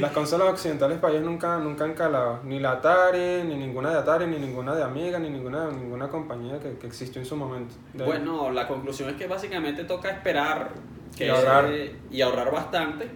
Las 0.00 0.12
consolas 0.12 0.48
occidentales 0.50 0.98
para 0.98 1.14
ellos 1.14 1.24
nunca, 1.24 1.58
nunca 1.58 1.84
han 1.84 1.94
calado. 1.94 2.40
Ni 2.44 2.60
la 2.60 2.72
Atari, 2.72 3.42
ni 3.44 3.56
ninguna 3.56 3.90
de 3.90 3.98
Atari, 3.98 4.26
ni 4.26 4.38
ninguna 4.38 4.74
de 4.74 4.82
Amiga, 4.82 5.18
ni 5.18 5.28
ninguna, 5.30 5.70
ninguna 5.70 6.08
compañía 6.08 6.58
que, 6.60 6.78
que 6.78 6.86
existió 6.86 7.20
en 7.20 7.26
su 7.26 7.36
momento. 7.36 7.74
De- 7.92 8.04
Bueno, 8.04 8.50
la 8.50 8.66
conclusión 8.68 9.08
es 9.10 9.16
que 9.16 9.26
básicamente 9.26 9.84
toca 9.84 10.10
esperar 10.10 10.70
que 11.16 11.26
Y 11.26 11.28
ahorrar. 11.28 11.70
y 12.10 12.20
ahorrar 12.22 12.50
bastante 12.50 13.08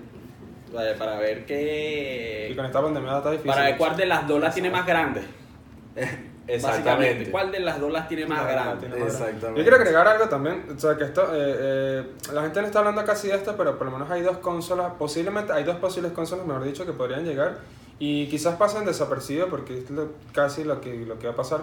para 0.98 1.18
ver 1.18 1.38
Y 1.38 1.44
que 1.44 2.52
con 2.56 2.64
esta 2.66 2.80
pandemia 2.82 3.16
está 3.18 3.30
difícil. 3.30 3.50
para 3.50 3.62
ver 3.64 3.76
cuál 3.76 3.96
de 3.96 4.06
las 4.06 4.26
dos 4.28 4.40
las 4.40 4.54
tiene 4.54 4.70
más 4.70 4.86
grande. 4.86 5.22
Exactamente. 6.48 7.30
cuál 7.30 7.50
de 7.50 7.60
las 7.60 7.80
dos 7.80 7.92
las 7.92 8.06
tiene 8.08 8.26
más 8.26 8.46
grande. 8.46 8.86
tiene 8.86 8.94
más 8.96 9.08
grande. 9.08 9.24
Exactamente. 9.30 9.58
Yo 9.60 9.64
quiero 9.64 9.76
agregar 9.76 10.06
algo 10.06 10.28
también, 10.28 10.64
o 10.76 10.78
sea 10.78 10.96
que 10.96 11.04
esto, 11.04 11.22
eh, 11.34 11.56
eh, 11.58 12.04
la 12.32 12.42
gente 12.42 12.60
no 12.60 12.66
está 12.66 12.78
hablando 12.80 13.04
casi 13.04 13.28
de 13.28 13.34
esto, 13.34 13.56
pero 13.56 13.76
por 13.76 13.86
lo 13.86 13.92
menos 13.94 14.10
hay 14.10 14.22
dos 14.22 14.38
consolas, 14.38 14.92
posiblemente 14.98 15.52
hay 15.52 15.64
dos 15.64 15.76
posibles 15.76 16.12
consolas, 16.12 16.46
mejor 16.46 16.62
dicho, 16.64 16.86
que 16.86 16.92
podrían 16.92 17.24
llegar 17.24 17.58
y 17.98 18.28
quizás 18.28 18.54
pasen 18.56 18.84
desapercibidos 18.84 19.48
porque 19.50 19.78
es 19.78 19.90
lo- 19.90 20.12
casi 20.32 20.62
lo 20.62 20.80
que, 20.80 20.94
lo 21.04 21.18
que 21.18 21.26
va 21.26 21.32
a 21.32 21.36
pasar. 21.36 21.62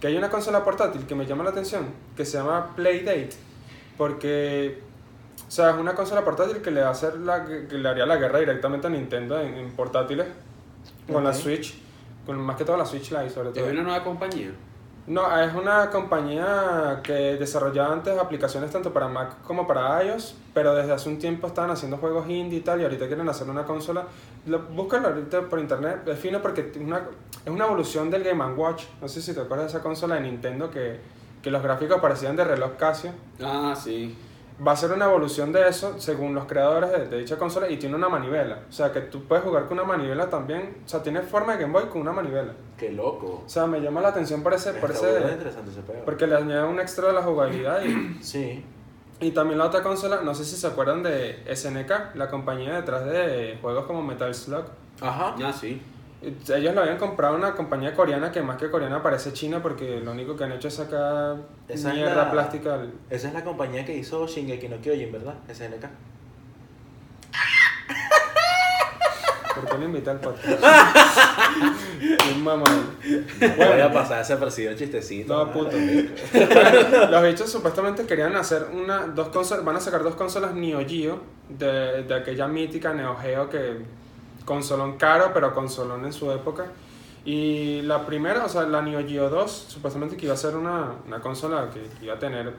Que 0.00 0.06
hay 0.06 0.16
una 0.16 0.30
consola 0.30 0.64
portátil 0.64 1.06
que 1.06 1.14
me 1.14 1.26
llama 1.26 1.44
la 1.44 1.50
atención, 1.50 1.86
que 2.16 2.24
se 2.24 2.38
llama 2.38 2.72
Playdate, 2.76 3.30
porque, 3.98 4.78
o 5.46 5.50
sea, 5.50 5.70
es 5.70 5.76
una 5.76 5.94
consola 5.94 6.24
portátil 6.24 6.58
que 6.60 6.70
le, 6.70 6.80
va 6.82 6.88
a 6.88 6.90
hacer 6.90 7.18
la, 7.18 7.44
que 7.44 7.66
le 7.78 7.88
haría 7.88 8.04
la 8.06 8.16
guerra 8.16 8.38
directamente 8.40 8.86
a 8.86 8.90
Nintendo 8.90 9.40
en, 9.40 9.54
en 9.54 9.70
portátiles, 9.70 10.26
con 11.10 11.22
la. 11.24 11.32
Switch, 11.32 11.78
con 12.24 12.38
más 12.38 12.56
que 12.56 12.64
todo 12.64 12.76
la 12.76 12.84
Switch 12.84 13.10
Lite 13.12 13.30
sobre 13.30 13.50
Es 13.50 13.54
todo. 13.54 13.66
una 13.70 13.82
nueva 13.82 14.02
compañía. 14.02 14.50
No, 15.06 15.40
es 15.40 15.54
una 15.54 15.88
compañía 15.90 16.98
que 17.04 17.36
desarrollaba 17.36 17.92
antes 17.92 18.18
aplicaciones 18.18 18.72
tanto 18.72 18.92
para 18.92 19.06
Mac 19.06 19.40
como 19.46 19.64
para 19.64 20.02
iOS, 20.02 20.34
pero 20.52 20.74
desde 20.74 20.92
hace 20.92 21.08
un 21.08 21.20
tiempo 21.20 21.46
estaban 21.46 21.70
haciendo 21.70 21.96
juegos 21.98 22.28
indie 22.28 22.58
y 22.58 22.62
tal, 22.62 22.80
y 22.80 22.84
ahorita 22.84 23.06
quieren 23.06 23.28
hacer 23.28 23.48
una 23.48 23.64
consola. 23.64 24.04
Lo, 24.46 24.58
búscalo 24.62 25.06
ahorita 25.06 25.42
por 25.42 25.60
internet, 25.60 26.00
es 26.08 26.18
fino 26.18 26.42
porque 26.42 26.72
es 26.72 26.76
una, 26.78 27.02
es 27.44 27.52
una 27.52 27.66
evolución 27.66 28.10
del 28.10 28.24
Game 28.24 28.44
Watch. 28.54 28.82
No 29.00 29.06
sé 29.06 29.22
si 29.22 29.32
te 29.32 29.40
acuerdas 29.40 29.72
de 29.72 29.78
esa 29.78 29.82
consola 29.84 30.16
de 30.16 30.22
Nintendo 30.22 30.70
que, 30.70 30.98
que 31.40 31.52
los 31.52 31.62
gráficos 31.62 32.00
parecían 32.00 32.34
de 32.34 32.42
reloj 32.42 32.72
Casio. 32.76 33.12
Ah, 33.40 33.76
sí. 33.80 34.12
Va 34.64 34.72
a 34.72 34.76
ser 34.76 34.92
una 34.92 35.04
evolución 35.06 35.52
de 35.52 35.68
eso 35.68 36.00
según 36.00 36.34
los 36.34 36.46
creadores 36.46 36.90
de, 36.90 37.06
de 37.08 37.18
dicha 37.18 37.36
consola 37.36 37.68
y 37.68 37.76
tiene 37.76 37.94
una 37.96 38.08
manivela. 38.08 38.60
O 38.68 38.72
sea, 38.72 38.92
que 38.92 39.00
tú 39.02 39.24
puedes 39.24 39.44
jugar 39.44 39.66
con 39.66 39.78
una 39.78 39.86
manivela 39.86 40.30
también. 40.30 40.78
O 40.84 40.88
sea, 40.88 41.02
tiene 41.02 41.20
forma 41.22 41.56
de 41.56 41.62
Game 41.62 41.72
Boy 41.72 41.88
con 41.88 42.00
una 42.00 42.12
manivela. 42.12 42.52
Qué 42.78 42.90
loco. 42.92 43.42
O 43.44 43.48
sea, 43.48 43.66
me 43.66 43.80
llama 43.80 44.00
la 44.00 44.08
atención 44.08 44.42
por 44.42 44.54
ese... 44.54 44.72
Por 44.74 44.90
ese 44.90 45.20
interesante 45.32 45.70
ese 45.70 45.80
pedo. 45.82 46.04
porque 46.04 46.26
le 46.26 46.36
añade 46.36 46.64
un 46.64 46.78
extra 46.80 47.08
de 47.08 47.12
la 47.14 47.22
jugabilidad 47.22 47.82
y, 47.84 48.18
Sí. 48.22 48.64
y 49.20 49.30
también 49.32 49.58
la 49.58 49.66
otra 49.66 49.82
consola, 49.82 50.20
no 50.22 50.34
sé 50.34 50.44
si 50.44 50.56
se 50.56 50.66
acuerdan 50.66 51.02
de 51.02 51.42
SNK, 51.54 52.14
la 52.14 52.28
compañía 52.28 52.74
detrás 52.76 53.04
de 53.04 53.58
juegos 53.60 53.86
como 53.86 54.02
Metal 54.02 54.34
Slug. 54.34 54.64
Ajá. 55.00 55.34
Ah, 55.42 55.52
sí. 55.52 55.82
Ellos 56.22 56.74
lo 56.74 56.80
habían 56.80 56.96
comprado 56.96 57.34
a 57.34 57.38
una 57.38 57.52
compañía 57.54 57.94
coreana 57.94 58.32
que 58.32 58.40
más 58.42 58.56
que 58.56 58.70
coreana 58.70 59.02
parece 59.02 59.32
china 59.32 59.62
porque 59.62 60.00
lo 60.00 60.12
único 60.12 60.34
que 60.34 60.44
han 60.44 60.52
hecho 60.52 60.68
es 60.68 60.74
sacar 60.74 61.36
Esa 61.68 61.90
es 61.90 61.94
mierda 61.94 62.14
la- 62.16 62.30
plástica. 62.30 62.74
al- 62.74 62.92
Esa 63.10 63.28
es 63.28 63.34
la 63.34 63.44
compañía 63.44 63.84
que 63.84 63.94
hizo 63.96 64.26
Shingeki 64.26 64.68
no 64.68 64.80
Kyojin, 64.80 65.12
¿verdad? 65.12 65.34
SNK. 65.52 65.86
¿Por 69.54 69.66
qué 69.70 69.78
lo 69.78 69.84
invité 69.86 70.10
al 70.10 70.20
podcast? 70.20 70.62
Un 72.34 72.44
mamón. 72.44 72.96
Voy 73.56 73.80
a 73.80 73.90
pasar 73.90 74.20
ese 74.20 74.36
percibido 74.36 74.74
chistecito. 74.74 75.32
No, 75.46 75.50
puto. 75.52 75.76
Bueno, 76.32 77.10
los 77.10 77.22
bichos 77.22 77.50
supuestamente 77.50 78.04
querían 78.06 78.36
hacer 78.36 78.66
una, 78.74 79.06
dos 79.06 79.28
consolas, 79.28 79.64
van 79.64 79.76
a 79.76 79.80
sacar 79.80 80.02
dos 80.02 80.14
consolas 80.14 80.52
Neo 80.54 80.86
Geo 80.86 81.20
de, 81.48 82.02
de 82.02 82.14
aquella 82.14 82.46
mítica 82.48 82.92
Neo 82.92 83.16
Geo 83.16 83.48
que 83.48 83.78
consolón 84.46 84.96
caro, 84.96 85.32
pero 85.34 85.52
consolón 85.52 86.06
en 86.06 86.14
su 86.14 86.32
época. 86.32 86.66
Y 87.26 87.82
la 87.82 88.06
primera, 88.06 88.44
o 88.44 88.48
sea, 88.48 88.62
la 88.62 88.80
Neo 88.80 89.06
Geo 89.06 89.28
2, 89.28 89.50
supuestamente 89.68 90.16
que 90.16 90.24
iba 90.24 90.34
a 90.34 90.38
ser 90.38 90.56
una, 90.56 90.92
una 91.06 91.20
consola 91.20 91.68
que 91.70 91.86
iba 92.02 92.14
a 92.14 92.18
tener, 92.18 92.54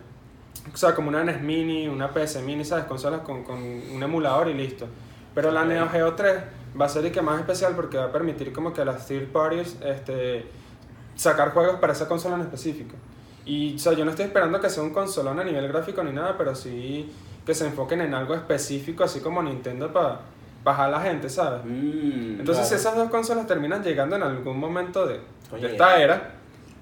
o 0.71 0.77
sea, 0.77 0.93
como 0.93 1.07
una 1.07 1.23
NES 1.23 1.41
Mini, 1.41 1.87
una 1.87 2.11
PS 2.13 2.41
Mini, 2.43 2.65
¿sabes? 2.65 2.85
Consolas 2.85 3.21
con, 3.21 3.43
con 3.43 3.57
un 3.57 4.03
emulador 4.03 4.49
y 4.49 4.53
listo. 4.53 4.85
Pero 5.33 5.51
la. 5.51 5.63
Neo 5.63 5.87
Geo 5.89 6.13
3 6.13 6.35
va 6.79 6.85
a 6.85 6.89
ser 6.89 7.05
y 7.05 7.11
que 7.11 7.21
más 7.21 7.39
especial 7.39 7.73
porque 7.75 7.97
va 7.97 8.05
a 8.05 8.11
permitir 8.11 8.51
como 8.51 8.73
que 8.73 8.81
a 8.81 8.85
las 8.85 9.07
third 9.07 9.27
parties 9.27 9.77
este, 9.81 10.45
sacar 11.15 11.53
juegos 11.53 11.79
para 11.79 11.93
esa 11.93 12.07
consola 12.07 12.35
en 12.35 12.41
específico. 12.41 12.95
Y 13.45 13.75
o 13.75 13.79
sea, 13.79 13.93
yo 13.93 14.03
no 14.03 14.11
estoy 14.11 14.25
esperando 14.25 14.59
que 14.59 14.69
sea 14.69 14.83
un 14.83 14.91
consolón 14.91 15.39
a 15.39 15.43
nivel 15.43 15.67
gráfico 15.69 16.03
ni 16.03 16.11
nada, 16.11 16.35
pero 16.37 16.53
sí 16.53 17.09
que 17.45 17.53
se 17.53 17.65
enfoquen 17.65 18.01
en 18.01 18.13
algo 18.13 18.35
específico, 18.35 19.05
así 19.05 19.21
como 19.21 19.41
Nintendo 19.41 19.93
para 19.93 20.19
bajar 20.63 20.89
la 20.89 20.99
gente, 21.01 21.29
¿sabes? 21.29 21.61
Mm, 21.65 22.39
Entonces, 22.39 22.65
si 22.65 22.69
claro. 22.75 22.81
esas 22.81 22.95
dos 22.95 23.09
consolas 23.09 23.47
terminan 23.47 23.83
llegando 23.83 24.15
en 24.15 24.23
algún 24.23 24.59
momento 24.59 25.05
de, 25.05 25.19
Coño, 25.49 25.65
de 25.67 25.71
esta 25.73 26.01
era, 26.01 26.31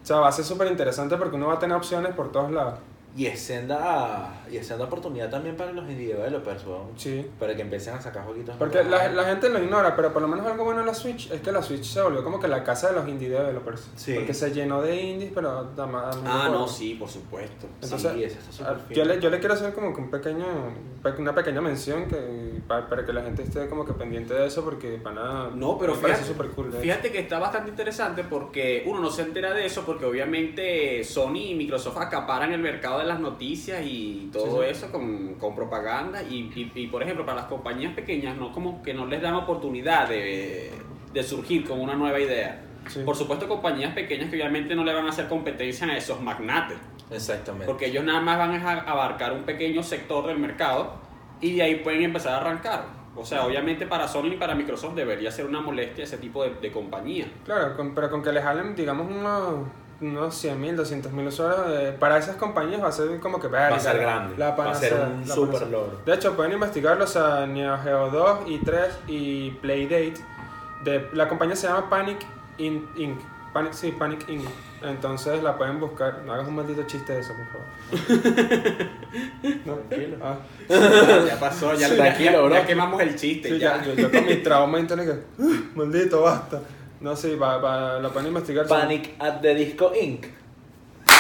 o 0.04 0.06
sea, 0.06 0.18
va 0.18 0.28
a 0.30 0.32
ser 0.32 0.46
súper 0.46 0.68
interesante 0.68 1.18
porque 1.18 1.36
uno 1.36 1.48
va 1.48 1.54
a 1.56 1.60
tener 1.60 1.76
opciones 1.78 2.14
por 2.14 2.32
todos 2.32 2.52
lados. 2.52 2.80
Y 3.18 3.28
es 3.28 3.40
senda, 3.40 4.44
y 4.52 4.58
es 4.58 4.68
senda 4.68 4.84
oportunidad 4.84 5.30
también 5.30 5.56
para 5.56 5.72
los 5.72 5.90
indie 5.90 6.14
developers, 6.14 6.66
weón. 6.68 6.88
Sí. 6.98 7.26
Para 7.40 7.56
que 7.56 7.62
empiecen 7.62 7.94
a 7.96 8.02
sacar 8.02 8.26
jueguitos. 8.26 8.58
Porque 8.58 8.84
la, 8.84 9.08
la 9.08 9.24
gente 9.24 9.48
lo 9.48 9.64
ignora, 9.64 9.96
pero 9.96 10.12
por 10.12 10.22
lo 10.22 10.28
menos 10.28 10.46
algo 10.46 10.66
bueno 10.66 10.82
en 10.82 10.86
la 10.86 10.94
Switch 10.94 11.32
es 11.32 11.40
que 11.40 11.50
la 11.54 11.62
Switch 11.62 11.84
se 11.86 12.02
volvió 12.02 12.26
como 12.26 12.42
que 12.42 12.50
la 12.50 12.62
casa 12.66 12.90
de 12.90 12.96
los 12.96 13.08
indie 13.08 13.30
developers. 13.30 13.90
Sí. 13.96 14.16
Porque 14.16 14.34
se 14.34 14.52
llenó 14.52 14.82
de 14.82 15.02
indies, 15.02 15.32
pero 15.34 15.64
da 15.78 15.86
más. 15.86 16.18
Ah, 16.26 16.50
no, 16.52 16.68
sí, 16.68 16.96
por 16.96 17.08
supuesto. 17.08 17.68
Entonces, 17.82 18.12
Sí, 18.16 18.24
ese 18.26 18.38
está 18.38 18.72
Ah, 18.72 18.76
yo, 18.90 19.06
le, 19.06 19.22
yo 19.22 19.30
le 19.30 19.40
quiero 19.40 19.54
hacer 19.54 19.74
como 19.74 19.94
que 19.96 20.02
un 20.02 20.12
pequeño, 20.12 20.46
pe- 21.02 21.12
una 21.22 21.34
pequeña 21.34 21.62
mención 21.62 22.10
que, 22.10 22.45
para, 22.68 22.88
para 22.90 23.06
que 23.06 23.14
la 23.14 23.22
gente 23.24 23.44
esté 23.44 23.68
como 23.68 23.86
que 23.86 23.94
pendiente 23.94 24.34
de 24.34 24.48
eso 24.48 24.64
porque 24.64 24.98
para 25.04 25.16
nada 25.16 25.50
No, 25.56 25.78
pero 25.78 25.96
me 25.96 26.02
parece 26.02 26.24
fíjate, 26.24 26.34
súper 26.40 26.52
cool. 26.56 26.74
fíjate 26.74 27.12
que 27.12 27.20
está 27.20 27.40
bastante 27.40 27.70
interesante 27.70 28.24
porque 28.24 28.84
uno 28.86 29.00
no 29.00 29.10
se 29.10 29.22
entera 29.24 29.54
de 29.54 29.66
eso 29.66 29.84
porque 29.86 30.06
obviamente 30.06 31.04
Sony 31.04 31.52
y 31.52 31.56
Microsoft 31.56 31.98
acaparan 31.98 32.52
el 32.52 32.60
mercado 32.62 33.00
de 33.00 33.06
las 33.06 33.20
noticias 33.20 33.82
y 33.86 34.30
todo 34.32 34.62
Sí, 34.62 34.66
sí. 34.66 34.72
eso 34.72 34.92
con, 34.92 35.36
con 35.36 35.56
propaganda 35.56 36.22
y, 36.24 36.52
y, 36.56 36.72
y, 36.76 36.88
por 36.88 37.04
ejemplo 37.04 37.26
para 37.26 37.38
las 37.42 37.46
compañías 37.48 37.94
pequeñas 37.94 38.38
no 38.38 38.52
como 38.52 38.82
que 38.84 38.94
no 38.94 39.06
les 39.06 39.22
dan 39.22 39.36
oportunidad 39.36 40.08
de, 40.10 40.72
de 41.14 41.24
surgir 41.24 41.66
con 41.68 41.80
una 41.80 41.96
nueva 41.96 42.20
idea. 42.20 42.62
Sí. 42.88 43.02
Por 43.04 43.16
supuesto 43.16 43.48
compañías 43.48 43.94
pequeñas 43.96 44.30
que 44.30 44.36
obviamente 44.36 44.76
no 44.76 44.84
le 44.84 44.94
van 44.94 45.08
a 45.08 45.10
hacer 45.10 45.28
competencia 45.28 45.88
a 45.88 45.98
esos 45.98 46.22
magnates 46.22 46.78
Exactamente. 47.12 47.66
porque 47.66 47.88
ellos 47.88 48.04
nada 48.04 48.20
más 48.22 48.38
van 48.38 48.52
a 48.56 48.72
abarcar 48.82 49.34
un 49.34 49.44
pequeño 49.44 49.82
sector 49.82 50.28
del 50.28 50.38
mercado 50.40 50.94
y 51.42 51.56
de 51.56 51.64
ahí 51.64 51.76
pueden 51.76 52.04
empezar 52.04 52.34
a 52.34 52.38
arrancar. 52.38 52.84
O 53.16 53.24
sea, 53.26 53.46
obviamente 53.46 53.86
para 53.88 54.08
Sony 54.08 54.34
y 54.34 54.38
para 54.38 54.56
Microsoft 54.56 54.94
debería 54.96 55.32
ser 55.32 55.46
una 55.46 55.62
molestia 55.62 56.04
ese 56.04 56.18
tipo 56.18 56.44
de, 56.44 56.50
de 56.56 56.72
compañía. 56.72 57.32
Claro, 57.46 57.76
con- 57.78 57.96
pero 57.96 58.10
con 58.10 58.22
que 58.22 58.32
le 58.34 58.42
jalen, 58.42 58.76
digamos, 58.76 59.10
unos, 59.10 59.68
unos 60.02 60.36
100 60.36 60.60
mil, 60.60 60.76
200 60.76 61.12
mil 61.14 61.28
usuarios, 61.28 61.66
eh, 61.80 61.96
para 61.98 62.18
esas 62.18 62.36
compañías 62.36 62.84
va 62.84 62.90
a 62.90 62.92
ser 62.92 63.18
como 63.22 63.40
que 63.40 63.48
va 63.48 63.68
a 63.68 63.80
ser 63.80 64.00
grande. 64.00 64.36
la 64.38 64.52
va 64.52 64.72
a 64.72 64.76
ser 64.76 64.94
un 64.96 65.26
super 65.26 65.62
logro. 65.70 66.02
De 66.06 66.14
hecho, 66.14 66.36
pueden 66.36 66.52
investigarlo, 66.52 67.06
o 67.06 67.08
sea, 67.08 67.46
Neo 67.48 67.78
Geo 67.78 68.10
2 68.10 68.40
y 68.48 68.58
3 68.60 69.00
y 69.08 69.52
Playdate. 69.52 70.16
De, 70.84 71.10
la 71.14 71.30
compañía 71.30 71.56
se 71.56 71.68
llama 71.68 71.90
Panic 71.90 72.18
In- 72.58 72.88
Inc. 72.98 73.20
Panic, 73.56 73.72
sí, 73.74 73.92
Panic 73.98 74.28
Inc. 74.28 74.44
Entonces 74.84 75.42
la 75.42 75.58
pueden 75.58 75.80
buscar. 75.80 76.20
No 76.26 76.34
hagas 76.34 76.46
un 76.48 76.56
maldito 76.56 76.84
chiste 76.84 77.14
de 77.14 77.22
eso, 77.22 77.34
por 77.34 77.48
favor. 77.48 77.68
¿No? 79.66 79.76
Tranquilo. 79.76 80.18
Ah, 80.22 80.36
ya 81.26 81.40
pasó, 81.40 81.74
ya, 81.74 81.88
Tranquilo, 81.96 82.32
ya- 82.34 82.42
bro. 82.42 82.50
ya 82.54 82.66
quemamos 82.66 83.02
el 83.02 83.16
chiste. 83.16 83.48
sí, 83.50 83.58
ya. 83.60 83.78
ya, 83.78 83.86
yo, 83.86 83.94
yo 83.94 84.12
con 84.12 84.26
mi 84.26 84.36
trauma 84.44 84.78
internet 84.78 85.08
que. 85.38 85.44
"Ah, 85.44 85.62
Maldito, 85.74 86.22
basta. 86.22 86.60
No, 87.00 87.16
sí, 87.16 87.36
va, 87.36 87.58
va, 87.60 88.00
lo 88.00 88.12
pueden 88.12 88.28
investigar. 88.28 88.68
Panic 88.68 89.12
at 89.20 89.40
the 89.42 89.56
Disco 89.56 89.94
Inc. 90.00 90.26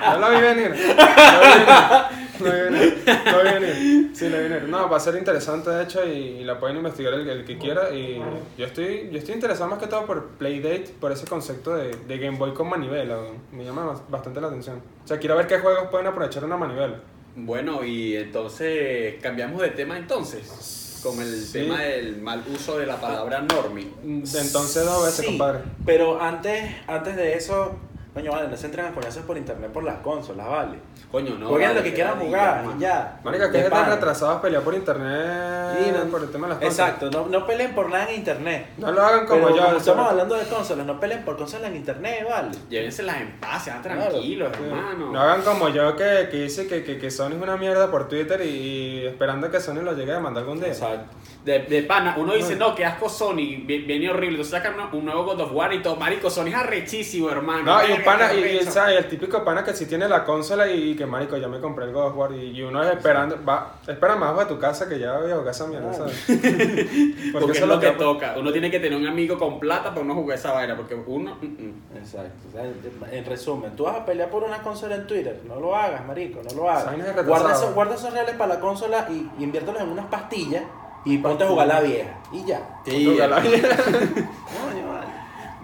No 0.00 0.18
lo 0.18 0.30
vi 0.30 0.40
venir. 0.40 0.70
No 0.70 0.76
vi 0.76 0.84
venir. 0.86 2.29
No 2.44 3.42
vi 3.42 3.50
venir. 3.60 4.10
Sí, 4.14 4.28
lo 4.28 4.36
vi 4.38 4.42
venir. 4.44 4.62
No, 4.68 4.88
va 4.88 4.96
a 4.96 5.00
ser 5.00 5.16
interesante 5.16 5.70
de 5.70 5.82
hecho 5.84 6.04
y, 6.06 6.10
y 6.10 6.44
la 6.44 6.58
pueden 6.58 6.76
investigar 6.76 7.14
el, 7.14 7.28
el 7.28 7.44
que 7.44 7.58
quiera. 7.58 7.90
Y 7.94 8.20
yo 8.58 8.66
estoy, 8.66 9.08
yo 9.10 9.18
estoy 9.18 9.34
interesado 9.34 9.68
más 9.70 9.78
que 9.78 9.86
todo 9.86 10.06
por 10.06 10.28
Playdate, 10.30 10.90
por 11.00 11.12
ese 11.12 11.26
concepto 11.26 11.74
de, 11.76 11.94
de 12.08 12.18
Game 12.18 12.36
Boy 12.38 12.52
con 12.54 12.68
manivela. 12.68 13.18
Me 13.52 13.64
llama 13.64 13.86
bas- 13.86 14.02
bastante 14.08 14.40
la 14.40 14.48
atención. 14.48 14.80
O 15.04 15.08
sea, 15.08 15.18
quiero 15.18 15.36
ver 15.36 15.46
qué 15.46 15.58
juegos 15.58 15.88
pueden 15.90 16.06
aprovechar 16.06 16.44
una 16.44 16.56
manivela. 16.56 16.96
Bueno, 17.36 17.84
y 17.84 18.16
entonces 18.16 19.14
cambiamos 19.22 19.60
de 19.62 19.68
tema 19.70 19.96
entonces. 19.98 21.00
Con 21.02 21.18
el 21.20 21.34
Sí. 21.40 21.52
tema 21.60 21.80
del 21.80 22.20
mal 22.20 22.44
uso 22.52 22.76
de 22.76 22.84
la 22.84 23.00
palabra 23.00 23.40
normie. 23.40 23.88
Entonces, 24.04 24.84
dos 24.84 25.04
veces, 25.06 25.20
Sí, 25.20 25.26
compadre. 25.26 25.60
Pero 25.86 26.20
antes, 26.20 26.62
antes 26.86 27.16
de 27.16 27.34
eso, 27.34 27.74
coño, 28.14 28.32
vale, 28.32 28.48
no 28.48 28.56
se 28.56 28.66
entren 28.66 28.86
a 28.86 28.90
coñazos 28.92 29.22
por 29.24 29.36
internet 29.36 29.70
por 29.72 29.84
las 29.84 29.98
consolas, 29.98 30.46
vale. 30.48 30.78
Coño, 31.10 31.36
no. 31.38 31.48
Jueguen 31.48 31.68
vale, 31.68 31.80
lo 31.80 31.84
que 31.84 31.94
quieran 31.94 32.18
jugar, 32.18 32.64
y 32.76 32.80
ya. 32.80 33.20
Marica, 33.24 33.46
que 33.50 33.58
De 33.58 33.64
es 33.64 33.70
tan 33.70 33.82
pana. 33.82 33.94
retrasados 33.94 34.40
pelear 34.40 34.62
por 34.62 34.74
internet 34.74 35.78
Sí, 35.84 35.90
no- 35.92 36.04
por 36.10 36.22
el 36.22 36.30
tema 36.30 36.46
de 36.48 36.54
las 36.54 36.62
cosas. 36.62 36.78
Exacto, 36.78 37.10
no, 37.10 37.26
no 37.28 37.46
peleen 37.46 37.74
por 37.74 37.88
nada 37.90 38.08
en 38.10 38.16
internet. 38.16 38.66
No 38.78 38.90
lo 38.92 39.02
hagan 39.02 39.26
como 39.26 39.44
Pero 39.46 39.56
yo. 39.56 39.64
como 39.64 39.76
estamos 39.78 40.10
hablando 40.10 40.34
de 40.34 40.44
consolas, 40.46 40.86
no 40.86 40.98
peleen 41.00 41.24
por 41.24 41.36
consolas 41.36 41.70
en 41.70 41.76
internet, 41.76 42.26
vale. 42.28 42.50
Llévenselas 42.68 43.20
en 43.20 43.30
paz, 43.40 43.64
sean 43.64 43.82
Claro. 43.82 44.00
tranquilos, 44.10 44.50
Sí. 44.56 44.62
hermano. 44.64 45.12
No 45.12 45.20
hagan 45.20 45.42
como 45.42 45.68
yo 45.68 45.96
que, 45.96 46.28
que 46.30 46.42
dice 46.42 46.66
que, 46.66 46.82
que, 46.84 46.98
que 46.98 47.10
Sony 47.10 47.32
es 47.36 47.42
una 47.42 47.56
mierda 47.56 47.90
por 47.90 48.08
Twitter 48.08 48.40
y, 48.42 48.48
y 48.48 49.06
esperando 49.06 49.50
que 49.50 49.60
Sony 49.60 49.82
lo 49.82 49.92
llegue 49.94 50.12
a 50.12 50.16
demandar 50.16 50.42
algún 50.42 50.58
día. 50.58 50.68
Exacto. 50.68 51.14
De, 51.44 51.60
de 51.60 51.82
pana, 51.84 52.16
uno 52.18 52.34
dice, 52.34 52.54
No. 52.56 52.74
que 52.74 52.84
asco 52.84 53.08
Sony, 53.08 53.36
vi- 53.64 53.84
viene 53.86 54.10
horrible. 54.10 54.40
Entonces 54.40 54.50
sacan 54.62 54.74
un- 54.78 54.98
un 54.98 55.04
nuevo 55.06 55.24
God 55.24 55.40
of 55.40 55.52
War 55.52 55.72
y 55.72 55.80
todo. 55.80 55.96
Marico, 55.96 56.28
Sony 56.28 56.48
es 56.48 56.54
arrechísimo, 56.54 57.30
hermano. 57.30 57.62
No, 57.64 57.88
y 57.88 57.92
un 57.92 57.99
Pana, 58.04 58.32
y, 58.34 58.38
y, 58.38 58.58
el 58.96 59.08
típico 59.08 59.44
pana 59.44 59.64
que 59.64 59.74
sí 59.74 59.86
tiene 59.86 60.08
la 60.08 60.24
consola 60.24 60.70
y, 60.70 60.94
que 60.94 61.06
marico, 61.06 61.36
ya 61.36 61.48
me 61.48 61.60
compré 61.60 61.86
el 61.86 61.92
God 61.92 62.06
of 62.06 62.16
War 62.16 62.32
y, 62.32 62.50
y 62.50 62.62
uno 62.62 62.82
es 62.82 62.96
esperando, 62.96 63.38
va, 63.44 63.74
espera 63.86 64.16
más 64.16 64.36
de 64.38 64.46
tu 64.46 64.58
casa 64.58 64.88
que 64.88 64.98
ya 64.98 65.18
voy 65.18 65.30
a 65.30 65.36
jugar 65.36 65.54
esa 65.54 65.66
mierda. 65.66 65.92
¿sabes? 65.92 66.24
Porque 67.32 67.52
eso 67.52 67.64
es 67.64 67.68
lo 67.68 67.80
que 67.80 67.90
toca. 67.92 68.34
Uno 68.38 68.52
tiene 68.52 68.70
que 68.70 68.80
tener 68.80 68.98
un 68.98 69.06
amigo 69.06 69.38
con 69.38 69.60
plata 69.60 69.94
para 69.94 70.04
no 70.04 70.14
jugar 70.14 70.38
esa 70.38 70.52
vaina. 70.52 70.76
Porque 70.76 70.94
uno. 70.94 71.36
mm, 71.40 71.46
mm. 71.46 71.96
Exacto. 71.96 72.48
O 72.48 72.52
sea, 72.52 73.12
en 73.12 73.24
resumen, 73.24 73.76
tú 73.76 73.84
vas 73.84 73.96
a 73.96 74.04
pelear 74.04 74.30
por 74.30 74.44
una 74.44 74.62
consola 74.62 74.96
en 74.96 75.06
Twitter, 75.06 75.40
no 75.46 75.60
lo 75.60 75.74
hagas, 75.74 76.06
marico, 76.06 76.40
no 76.42 76.54
lo 76.54 76.70
hagas. 76.70 76.94
es. 76.98 77.26
Guarda 77.26 77.52
esos, 77.52 77.74
guarda 77.74 77.94
esos 77.94 78.12
reales 78.12 78.34
para 78.36 78.54
la 78.54 78.60
consola 78.60 79.06
y, 79.10 79.30
y 79.38 79.44
inviértelos 79.44 79.80
en 79.80 79.88
unas 79.88 80.06
pastillas 80.06 80.64
y 81.04 81.18
ponte 81.18 81.44
a 81.44 81.48
jugar 81.48 81.66
la 81.66 81.80
vieja. 81.80 82.18
Y 82.32 82.44
ya. 82.44 82.60
La 82.86 83.42
ya. 83.42 83.76
Coño, 83.76 84.88
vale. 84.88 85.06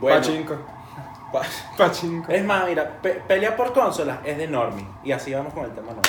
Bueno, 0.00 0.16
Pachinko. 0.18 0.75
Pa- 1.40 1.46
Pachinko. 1.78 2.30
Es 2.32 2.44
más, 2.44 2.66
mira, 2.66 3.00
pe- 3.02 3.22
pelear 3.26 3.56
por 3.56 3.72
consolas 3.72 4.18
es 4.24 4.36
de 4.38 4.46
normie. 4.48 4.86
Y 5.04 5.12
así 5.12 5.32
vamos 5.34 5.52
con 5.54 5.64
el 5.64 5.70
tema 5.72 5.88
nuevo. 5.92 6.02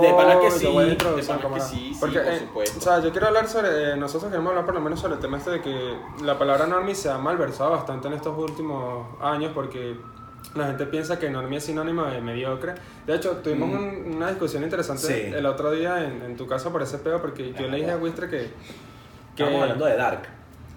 De 0.00 0.12
pana 0.14 0.38
que 0.38 0.48
sí, 0.52 0.64
de 0.64 1.22
pana 1.24 1.54
que 1.54 1.60
sí, 1.60 1.76
sí, 1.92 1.96
Porque, 1.98 2.20
por 2.20 2.28
eh, 2.32 2.38
supuesto. 2.38 2.78
O 2.78 2.82
sea, 2.82 3.00
yo 3.00 3.10
quiero 3.10 3.26
hablar 3.26 3.48
sobre. 3.48 3.92
eh, 3.92 3.96
nosotros 3.96 4.30
queremos 4.30 4.50
hablar 4.50 4.64
por 4.64 4.74
lo 4.74 4.80
menos 4.80 5.00
sobre 5.00 5.14
el 5.14 5.20
tema 5.20 5.38
este 5.38 5.50
de 5.50 5.60
que 5.60 5.96
la 6.22 6.38
palabra 6.38 6.66
normie 6.68 6.94
se 6.94 7.10
ha 7.10 7.18
malversado 7.18 7.70
bastante 7.72 8.06
en 8.06 8.14
estos 8.14 8.38
últimos 8.38 9.08
años 9.20 9.50
porque 9.52 9.96
la 10.54 10.66
gente 10.66 10.86
piensa 10.86 11.18
que 11.18 11.28
normie 11.30 11.58
es 11.58 11.64
sinónimo 11.64 12.04
de 12.04 12.20
mediocre. 12.20 12.74
De 13.06 13.16
hecho, 13.16 13.38
tuvimos 13.38 13.70
Mm. 13.70 13.74
un- 13.74 14.12
una 14.18 14.28
discusión 14.28 14.62
interesante 14.62 15.04
Sí. 15.08 15.34
el 15.34 15.46
otro 15.46 15.72
día 15.72 16.04
en, 16.04 16.22
en 16.22 16.36
tu 16.36 16.46
casa 16.46 16.70
por 16.70 16.80
ese 16.82 16.98
peo 16.98 17.20
porque 17.20 17.52
yo 17.52 17.66
le 17.66 17.78
dije 17.78 17.90
a 17.90 17.96
Wistre 17.96 18.28
que. 18.30 18.50
que 19.34 19.42
Estamos 19.42 19.62
hablando 19.62 19.86
de 19.86 19.96
Dark. 19.96 20.22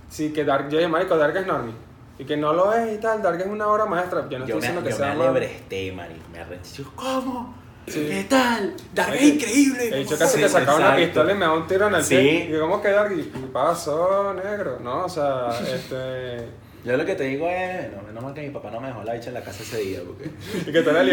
Sí, 0.10 0.34
que 0.34 0.44
Dark. 0.46 0.70
Yo 0.70 0.78
dije, 0.80 0.88
Marico, 0.90 1.16
Dark 1.16 1.36
es 1.38 1.46
normie. 1.46 1.76
Y 2.18 2.26
que 2.26 2.38
no 2.38 2.54
lo 2.54 2.74
es 2.74 2.94
y 2.94 2.98
tal. 2.98 3.22
Dark 3.22 3.40
es 3.42 3.48
una 3.48 3.68
obra 3.68 3.86
maestra. 3.86 4.28
Yo 4.30 4.40
no 4.40 4.46
yo 4.46 4.56
estoy 4.56 4.56
me, 4.56 4.60
diciendo 4.62 4.84
que 4.84 4.90
yo 4.92 4.96
sea 4.96 5.14
me 5.14 5.24
alebresté, 5.24 5.92
marico. 5.92 6.22
Me 6.32 6.40
arreché. 6.40 6.84
Yo, 6.84 6.92
¿Cómo? 6.96 7.54
Sí. 7.88 8.08
¿Qué 8.10 8.26
tal? 8.28 8.74
Dark 8.94 9.14
es 9.16 9.22
increíble. 9.22 9.90
He 9.94 9.98
dicho 10.00 10.18
casi 10.18 10.40
que 10.40 10.50
sacaba 10.50 10.78
una 10.78 10.96
pistola 10.96 11.32
y 11.32 11.36
me 11.36 11.46
da 11.46 11.54
un 11.54 11.68
tiro 11.68 11.88
en 11.88 11.96
el 11.96 12.04
Sí. 12.04 12.16
pie. 12.16 12.50
Y 12.56 12.60
¿cómo 12.60 12.82
quedar? 12.82 13.10
¿Qué 13.10 13.24
pasó, 13.54 14.34
negro? 14.34 14.80
No, 14.82 15.06
o 15.06 15.10
sea, 15.10 15.50
este. 15.74 16.48
Yo 16.84 16.96
lo 16.96 17.04
que 17.06 17.16
te 17.16 17.24
digo 17.24 17.48
es, 17.50 17.92
no, 17.96 18.04
menos 18.04 18.24
mal 18.24 18.34
que 18.36 18.42
mi 18.42 18.50
papá 18.52 18.70
no 18.70 18.80
me 18.80 18.88
dejó 18.88 19.04
la 19.04 19.14
bicha 19.14 19.30
en 19.30 19.34
la 19.34 19.44
casa 19.44 19.64
ese 19.64 19.80
día, 19.80 20.02
porque... 20.06 20.30
Y 20.70 20.72
que 20.72 20.82
te 20.84 20.94
la 20.94 21.04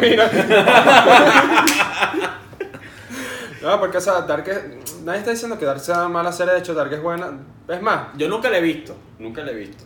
mira. 0.00 0.28
No, 3.62 3.78
porque, 3.78 3.98
o 3.98 4.00
sea, 4.00 4.22
Dark 4.22 4.48
es. 4.48 5.00
Nadie 5.02 5.18
está 5.18 5.30
diciendo 5.32 5.58
que 5.58 5.66
Dark 5.66 5.80
sea 5.80 6.08
mala 6.08 6.32
serie, 6.32 6.54
de 6.54 6.60
hecho, 6.60 6.74
Dark 6.74 6.92
es 6.92 7.02
buena. 7.02 7.30
Es 7.68 7.82
más, 7.82 8.08
Yo 8.16 8.28
nunca 8.28 8.48
la 8.50 8.58
he 8.58 8.62
visto, 8.62 8.96
nunca 9.18 9.42
la 9.42 9.52
he 9.52 9.54
visto. 9.54 9.84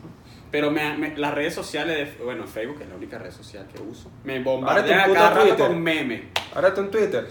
Pero 0.55 0.70
me, 0.70 0.96
me- 0.96 1.16
las 1.16 1.34
redes 1.34 1.52
sociales, 1.52 2.16
de, 2.16 2.24
bueno, 2.24 2.46
Facebook 2.46 2.80
es 2.80 2.88
la 2.88 2.94
única 2.94 3.18
red 3.18 3.32
social 3.32 3.66
que 3.66 3.82
uso. 3.82 4.09
Me 4.22 4.40
bombardean 4.40 5.00
a 5.11 5.12
cada 5.12 5.30
rato 5.30 5.40
Twitter. 5.48 5.66
con 5.66 5.82
memes. 5.82 6.22
ahora 6.55 6.72
tú 6.72 6.80
en 6.82 6.90
Twitter. 6.92 7.26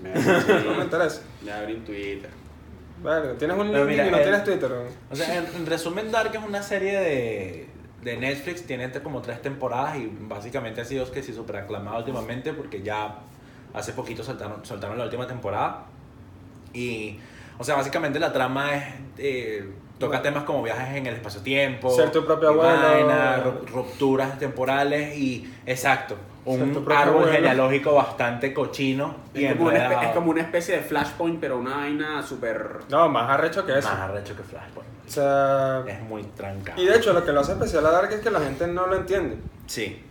Me 0.00 0.14
No 0.64 0.74
me 0.76 0.84
interesa. 0.84 1.22
Ya 1.44 1.58
abrí 1.58 1.72
en 1.74 1.84
Twitter. 1.84 2.30
Vale, 3.02 3.34
tienes 3.34 3.56
un 3.56 3.72
Pero 3.72 3.84
link 3.86 3.90
mira, 3.90 4.06
y 4.06 4.10
no 4.12 4.16
el- 4.18 4.22
tienes 4.22 4.44
Twitter. 4.44 4.70
O 5.10 5.16
sea, 5.16 5.36
en, 5.38 5.46
en 5.56 5.66
resumen, 5.66 6.12
Dark 6.12 6.30
es 6.32 6.42
una 6.46 6.62
serie 6.62 7.00
de, 7.00 7.66
de 8.04 8.16
Netflix, 8.18 8.64
tiene 8.64 8.88
como 9.02 9.20
tres 9.20 9.42
temporadas 9.42 9.96
y 9.96 10.08
básicamente 10.20 10.80
ha 10.80 10.84
sido 10.84 11.10
que 11.10 11.24
sí 11.24 11.32
súper 11.32 11.56
aclamada 11.56 11.98
últimamente 11.98 12.52
porque 12.52 12.82
ya 12.82 13.18
hace 13.74 13.94
poquito 13.94 14.22
soltaron, 14.22 14.64
soltaron 14.64 14.96
la 14.96 15.04
última 15.04 15.26
temporada. 15.26 15.86
Y, 16.72 17.18
o 17.58 17.64
sea, 17.64 17.74
básicamente 17.74 18.20
la 18.20 18.32
trama 18.32 18.76
es, 18.76 18.84
eh, 19.18 19.68
toca 20.00 20.16
Bueno. 20.18 20.22
temas 20.22 20.44
como 20.44 20.62
viajes 20.64 20.96
en 20.96 21.06
el 21.06 21.14
espacio-tiempo, 21.14 21.90
Ser 21.94 22.10
tu 22.10 22.24
propio 22.24 22.48
abuelo. 22.48 23.60
rupturas 23.72 24.36
temporales 24.38 25.16
y, 25.16 25.48
exacto, 25.66 26.16
un 26.44 26.62
árbol 26.90 27.22
abuelo. 27.24 27.32
genealógico 27.32 27.94
bastante 27.94 28.52
cochino 28.52 29.14
y 29.34 29.44
Es 29.44 29.54
como, 29.54 29.68
una 29.68 30.02
es 30.02 30.14
como 30.14 30.30
una 30.30 30.40
especie 30.40 30.76
de 30.76 30.82
flashpoint, 30.82 31.38
pero 31.38 31.58
una 31.58 31.76
vaina 31.76 32.22
súper... 32.22 32.78
No, 32.88 33.08
más 33.08 33.30
arrecho 33.30 33.64
que 33.64 33.78
eso. 33.78 33.88
Más 33.90 34.00
arrecho 34.00 34.34
que 34.34 34.42
Flashpoint. 34.42 34.88
O 35.06 35.10
sea. 35.12 35.84
Es 35.86 36.00
muy 36.02 36.22
trancado. 36.22 36.80
Y 36.80 36.86
de 36.86 36.96
hecho, 36.96 37.12
lo 37.12 37.24
que 37.24 37.32
lo 37.32 37.40
hace 37.40 37.52
especial 37.52 37.84
a 37.86 37.90
Dark 37.90 38.10
es 38.12 38.20
que 38.20 38.30
la 38.30 38.40
gente 38.40 38.66
no 38.66 38.86
lo 38.86 38.96
entiende. 38.96 39.36
Sí. 39.66 40.02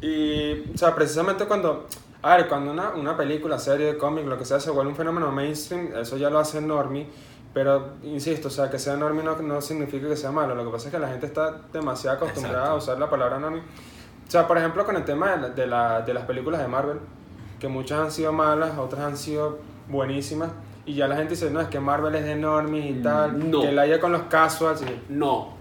Y, 0.00 0.70
o 0.74 0.78
sea, 0.78 0.94
precisamente 0.94 1.44
cuando, 1.46 1.86
a 2.22 2.36
ver, 2.36 2.48
cuando 2.48 2.70
una, 2.72 2.90
una 2.90 3.16
película, 3.16 3.58
serie, 3.58 3.96
cómic, 3.98 4.24
lo 4.26 4.38
que 4.38 4.44
sea, 4.44 4.60
se 4.60 4.70
vuelve 4.70 4.90
un 4.90 4.96
fenómeno 4.96 5.30
mainstream, 5.32 5.90
eso 5.96 6.16
ya 6.16 6.30
lo 6.30 6.38
hace 6.38 6.60
normie, 6.60 7.06
pero, 7.56 7.92
insisto, 8.02 8.48
o 8.48 8.50
sea, 8.50 8.68
que 8.68 8.78
sea 8.78 8.96
normie 8.98 9.22
no, 9.24 9.34
no 9.40 9.62
significa 9.62 10.06
que 10.08 10.16
sea 10.16 10.30
malo, 10.30 10.54
lo 10.54 10.62
que 10.66 10.70
pasa 10.72 10.88
es 10.88 10.92
que 10.94 10.98
la 11.00 11.08
gente 11.08 11.24
está 11.24 11.54
demasiado 11.72 12.18
acostumbrada 12.18 12.58
Exacto. 12.58 12.74
a 12.74 12.78
usar 12.82 12.98
la 12.98 13.08
palabra 13.08 13.38
normie. 13.38 13.60
O 13.62 14.30
sea, 14.30 14.46
por 14.46 14.58
ejemplo, 14.58 14.84
con 14.84 14.94
el 14.94 15.06
tema 15.06 15.30
de, 15.30 15.38
la- 15.40 15.48
de, 15.48 15.66
la- 15.66 16.00
de 16.02 16.12
las 16.12 16.24
películas 16.26 16.60
de 16.60 16.68
Marvel, 16.68 16.98
que 17.58 17.66
muchas 17.68 17.98
han 17.98 18.10
sido 18.10 18.30
malas, 18.30 18.76
otras 18.76 19.00
han 19.00 19.16
sido 19.16 19.58
buenísimas, 19.88 20.50
y 20.84 20.96
ya 20.96 21.08
la 21.08 21.16
gente 21.16 21.30
dice, 21.30 21.50
no, 21.50 21.62
es 21.62 21.68
que 21.68 21.80
Marvel 21.80 22.14
es 22.16 22.24
de 22.26 22.36
normies 22.36 22.94
y 22.98 23.02
tal, 23.02 23.50
no. 23.50 23.62
que 23.62 23.72
la 23.72 23.82
haya 23.82 24.00
con 24.00 24.12
los 24.12 24.24
casuals 24.24 24.82
y... 24.82 25.02
No. 25.08 25.55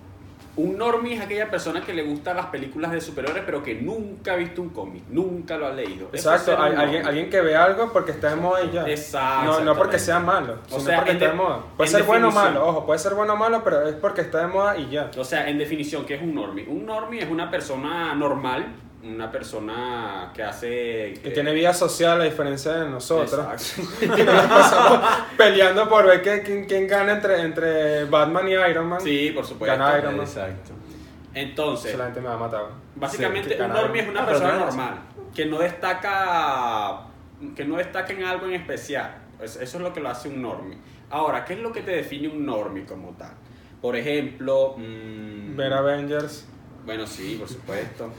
Un 0.58 0.78
normie 0.78 1.16
es 1.16 1.22
aquella 1.22 1.50
persona 1.52 1.82
que 1.82 1.94
le 1.94 2.04
gustan 2.04 2.38
las 2.38 2.46
películas 2.46 2.92
de 2.92 3.02
superhéroes, 3.02 3.44
pero 3.46 3.62
que 3.62 3.76
nunca 3.76 4.34
ha 4.34 4.36
visto 4.38 4.62
un 4.62 4.70
cómic, 4.70 5.04
nunca 5.10 5.58
lo 5.58 5.68
ha 5.68 5.72
leído. 5.74 6.08
Es 6.14 6.26
Exacto, 6.26 6.58
alguien, 6.58 7.06
alguien 7.06 7.30
que 7.30 7.42
ve 7.42 7.56
algo 7.58 7.92
porque 7.92 8.12
está 8.12 8.30
de 8.30 8.38
moda 8.38 8.64
y 8.64 8.72
ya. 8.72 8.88
Exacto, 8.88 9.46
No, 9.52 9.60
no 9.60 9.76
porque 9.76 10.00
sea 10.00 10.20
malo, 10.20 10.60
O 10.68 10.70
sino 10.70 10.82
sea, 10.82 10.96
porque 10.98 11.12
está 11.12 11.26
de 11.26 11.32
de- 11.32 11.38
moda. 11.38 11.60
Puede 11.76 11.90
ser 11.90 12.04
bueno 12.04 12.30
o 12.30 12.32
malo, 12.32 12.68
ojo, 12.68 12.86
puede 12.86 13.00
ser 13.00 13.14
bueno 13.16 13.34
o 13.34 13.36
malo, 13.38 13.62
pero 13.66 13.86
es 13.88 13.96
porque 13.96 14.22
está 14.22 14.40
de 14.40 14.48
moda 14.48 14.78
y 14.78 14.90
ya. 14.90 15.12
O 15.18 15.24
sea, 15.26 15.50
en 15.50 15.58
definición, 15.58 16.06
¿qué 16.06 16.16
es 16.16 16.22
un 16.22 16.34
normie? 16.34 16.66
Un 16.68 16.86
normie 16.86 17.22
es 17.22 17.30
una 17.30 17.52
persona 17.52 18.16
normal, 18.16 18.66
una 19.06 19.32
persona 19.32 20.32
que 20.34 20.42
hace... 20.44 21.14
Que 21.24 21.32
tiene 21.32 21.54
vida 21.54 21.74
social 21.74 22.20
a 22.22 22.24
diferencia 22.24 22.74
de 22.74 22.90
nosotros. 22.90 23.46
Exacto. 23.74 23.92
Que 24.16 24.24
nos 24.24 24.46
pasamos 24.46 25.00
peleando 25.38 25.88
por 25.90 26.06
ver 26.06 26.22
que- 26.22 26.42
quién, 26.42 26.66
quién 26.66 26.88
gana 26.88 27.14
entre, 27.14 27.42
entre 27.42 28.06
Batman 28.06 28.48
y 28.48 28.54
Iron 28.54 28.88
Man. 28.88 29.02
Sí, 29.02 29.32
por 29.34 29.46
supuesto. 29.46 29.78
Gana 29.78 29.98
Iron 30.00 30.18
Man. 30.18 30.26
Exacto. 30.26 30.72
Entonces, 31.34 31.90
Eso 31.92 31.98
la 31.98 32.06
gente 32.06 32.22
me 32.22 32.28
va 32.30 32.36
a 32.36 32.38
matar. 32.38 32.62
básicamente 32.96 33.56
Sí, 33.56 33.62
un 33.62 33.70
normie 33.70 34.02
es 34.04 34.10
una 34.10 34.24
Ah, 34.24 34.26
persona 34.26 34.56
normal, 34.58 35.00
que 35.36 35.46
no 35.46 35.60
destaca 35.60 37.02
que 37.56 37.66
no 37.66 37.76
destaca 37.78 38.14
en 38.14 38.24
algo 38.24 38.46
en 38.46 38.54
especial. 38.54 39.14
Es- 39.42 39.58
Eso 39.58 39.78
es 39.78 39.84
lo 39.84 39.92
que 39.94 40.00
lo 40.00 40.10
hace 40.10 40.30
un 40.30 40.42
normie. 40.42 40.78
Ahora, 41.10 41.44
¿qué 41.46 41.54
es 41.54 41.60
lo 41.60 41.72
que 41.74 41.82
te 41.82 41.92
define 41.92 42.30
un 42.30 42.46
normie 42.46 42.86
como 42.86 43.10
tal? 43.18 43.34
Por 43.82 43.96
ejemplo, 43.98 44.76
mm, 44.78 44.82
Man. 45.50 45.58
Ver 45.58 45.74
Avengers. 45.74 46.48
Bueno, 46.86 47.06
sí, 47.06 47.36
por 47.38 47.50
supuesto. 47.50 48.10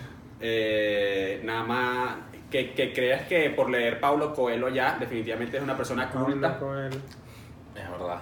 Eh, 0.49 1.41
nada 1.43 1.65
más 1.65 2.17
que, 2.51 2.73
que 2.73 2.93
creas 2.93 3.27
que 3.27 3.51
por 3.51 3.69
leer 3.69 3.99
Paulo 3.99 4.33
Coelho 4.33 4.69
ya 4.69 4.97
definitivamente 5.01 5.57
es 5.57 5.63
una 5.65 5.77
persona 5.77 6.09
culta. 6.09 6.57
Con 6.59 6.79
él. 6.79 6.93
Es 7.75 7.91
verdad. 7.91 8.21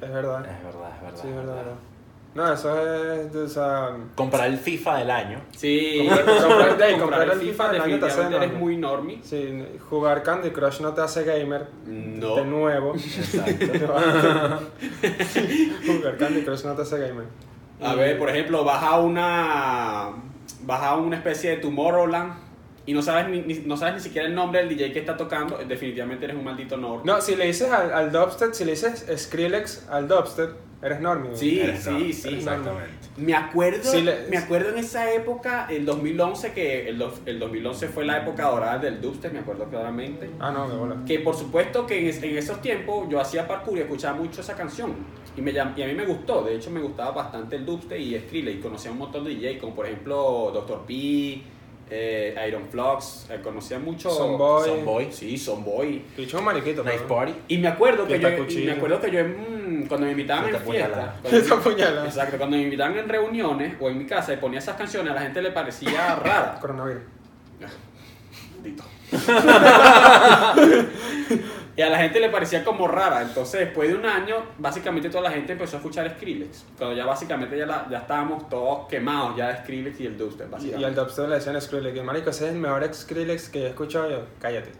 Es 0.00 0.12
verdad. 0.12 0.46
Es 0.46 0.62
verdad, 0.64 0.90
es 0.94 1.02
verdad. 1.02 1.20
Sí, 1.20 1.28
es 1.28 1.34
verdad. 1.34 1.54
verdad. 1.56 1.74
No, 2.32 2.52
eso 2.52 3.12
es. 3.12 3.34
O 3.34 3.48
sea, 3.48 3.96
Comprar 4.14 4.46
el 4.46 4.56
FIFA 4.58 4.98
del 4.98 5.10
año. 5.10 5.40
Sí, 5.50 6.08
Comprar- 6.08 6.76
de 6.76 6.94
el 6.94 7.02
el 7.02 7.40
FIFA 7.40 7.40
FIFA 7.40 7.72
del 7.72 7.80
año 7.82 7.98
te 7.98 8.06
hace 8.06 8.36
eres 8.36 8.52
muy 8.54 8.76
normie. 8.76 9.18
sí, 9.24 9.64
jugar 9.90 10.22
Candy 10.22 10.50
Crush 10.50 10.80
no 10.80 10.94
te 10.94 11.00
hace 11.00 11.24
gamer. 11.24 11.66
De 11.84 11.90
No. 12.20 12.44
nuevo. 12.44 12.94
Exacto. 12.94 13.94
jugar 15.86 16.16
Candy 16.18 16.42
Crush 16.44 16.64
no 16.64 16.74
te 16.74 16.82
hace 16.82 16.98
gamer. 17.00 17.24
A 17.82 17.94
ver, 17.96 18.16
por 18.18 18.28
ejemplo, 18.30 18.62
vas 18.64 18.82
a 18.84 19.00
una 19.00 20.10
vas 20.64 20.82
a 20.82 20.96
una 20.96 21.16
especie 21.16 21.50
de 21.50 21.56
Tomorrowland 21.58 22.34
y 22.86 22.92
no 22.94 23.02
sabes 23.02 23.28
ni, 23.28 23.40
ni- 23.42 23.62
no 23.66 23.76
sabes 23.76 23.94
ni 23.94 24.00
siquiera 24.00 24.26
el 24.26 24.34
nombre 24.34 24.60
del 24.60 24.68
DJ 24.70 24.92
que 24.92 24.98
está 25.00 25.16
tocando, 25.16 25.58
definitivamente 25.68 26.24
eres 26.24 26.36
un 26.36 26.44
maldito 26.44 26.76
normie. 26.76 27.04
No, 27.04 27.20
si 27.20 27.36
le 27.36 27.46
dices 27.46 27.70
al, 27.70 27.92
al 27.92 28.10
dubstep, 28.10 28.52
si 28.52 28.64
le 28.64 28.72
dices 28.72 29.06
Skrillex 29.16 29.86
al 29.90 30.08
dubstep, 30.08 30.50
eres 30.82 31.00
normie. 31.00 31.36
Sí, 31.36 31.60
Eres 31.60 31.84
sí, 31.84 32.12
sí. 32.12 32.28
Exactamente. 32.36 32.90
Me 33.18 33.34
acuerdo, 33.34 33.84
Sí, 33.84 34.00
le- 34.00 34.26
me 34.30 34.38
acuerdo 34.38 34.70
en 34.70 34.78
esa 34.78 35.12
época, 35.12 35.66
el 35.68 35.84
2011, 35.84 36.52
que 36.52 36.88
el, 36.88 36.96
dos- 36.98 37.20
el 37.26 37.38
2011 37.38 37.88
fue 37.88 38.06
la 38.06 38.16
época 38.18 38.44
dorada 38.48 38.78
del 38.78 39.00
dubstep, 39.00 39.32
me 39.34 39.40
acuerdo 39.40 39.66
claramente. 39.66 40.30
Ah, 40.40 40.50
no, 40.50 40.68
de 40.70 40.76
bola. 40.76 40.96
Que 41.06 41.18
por 41.20 41.36
supuesto 41.36 41.86
que 41.86 42.08
en, 42.08 42.24
en 42.24 42.38
esos 42.38 42.62
tiempos 42.62 43.08
yo 43.10 43.20
hacía 43.20 43.46
parkour 43.46 43.76
y 43.76 43.82
escuchaba 43.82 44.16
mucho 44.16 44.40
esa 44.40 44.56
canción. 44.56 44.94
Y, 45.40 45.42
me, 45.42 45.54
llam- 45.54 45.72
y 45.74 45.82
a 45.82 45.86
mí 45.86 45.94
me 45.94 46.04
gustó, 46.04 46.42
de 46.42 46.56
hecho 46.56 46.70
me 46.70 46.80
gustaba 46.80 47.12
bastante 47.12 47.56
el 47.56 47.64
dubstep 47.64 47.98
y 47.98 48.18
Skrillex. 48.18 48.58
Y 48.58 48.60
conocía 48.60 48.90
un 48.90 48.98
montón 48.98 49.24
de 49.24 49.30
DJ, 49.30 49.58
como 49.58 49.74
por 49.74 49.86
ejemplo 49.86 50.50
Dr. 50.52 50.80
P, 50.86 51.42
eh, 51.88 52.44
Iron 52.46 52.68
Flux, 52.68 53.26
eh, 53.30 53.40
conocía 53.42 53.78
mucho... 53.78 54.10
Sonboy. 54.10 54.68
Sonboy. 54.68 55.08
Sí, 55.10 55.38
Sonboy. 55.38 56.02
Dicho 56.14 56.38
un 56.38 56.44
mariquito. 56.44 56.84
Nice 56.84 57.04
party. 57.08 57.32
Y 57.48 57.56
me 57.56 57.68
acuerdo 57.68 58.06
que 58.06 58.20
yo, 58.20 58.28
y 58.28 58.66
me 58.66 58.72
acuerdo 58.72 59.00
que 59.00 59.10
yo 59.10 59.24
mm, 59.24 59.86
cuando 59.86 60.04
me 60.04 60.12
invitaban 60.12 60.54
en 60.54 60.60
fiestas. 60.60 61.14
Exacto, 62.04 62.36
cuando 62.36 62.58
me 62.58 62.64
invitaban 62.64 62.98
en 62.98 63.08
reuniones 63.08 63.76
o 63.80 63.88
en 63.88 63.96
mi 63.96 64.04
casa 64.04 64.34
y 64.34 64.36
ponía 64.36 64.58
esas 64.58 64.76
canciones, 64.76 65.10
a 65.10 65.14
la 65.14 65.22
gente 65.22 65.40
le 65.40 65.52
parecía 65.52 66.16
rara. 66.22 66.58
Coronavirus. 66.60 67.02
Maldito. 68.56 68.84
y 71.80 71.82
a 71.82 71.88
la 71.88 71.98
gente 71.98 72.20
le 72.20 72.28
parecía 72.28 72.62
como 72.62 72.86
rara. 72.86 73.22
Entonces, 73.22 73.60
después 73.60 73.88
de 73.88 73.94
un 73.94 74.04
año, 74.04 74.36
básicamente 74.58 75.08
toda 75.08 75.22
la 75.22 75.30
gente 75.30 75.52
empezó 75.52 75.76
a 75.76 75.78
escuchar 75.78 76.10
Skrillex. 76.10 76.64
Cuando 76.76 76.94
ya 76.94 77.06
básicamente 77.06 77.56
ya, 77.56 77.64
la- 77.64 77.86
ya 77.90 77.98
estábamos 77.98 78.48
todos 78.50 78.86
quemados 78.88 79.34
ya 79.36 79.48
de 79.48 79.56
Skrillex 79.62 79.98
y 80.00 80.06
el 80.06 80.18
dubstep, 80.18 80.46
Y, 80.46 80.48
y 80.48 80.52
básicamente. 80.52 80.86
al 80.86 80.94
dubstep 80.94 81.28
le 81.28 81.34
decían 81.36 81.60
Skrillex. 81.60 81.96
Y 81.96 82.00
marico, 82.02 82.30
ese 82.30 82.46
es 82.48 82.52
el 82.52 82.58
mejor 82.58 82.92
Skrillex 82.92 83.48
que 83.48 83.62
he 83.64 83.68
escuchado 83.68 84.10
yo. 84.10 84.18
Cállate. 84.40 84.72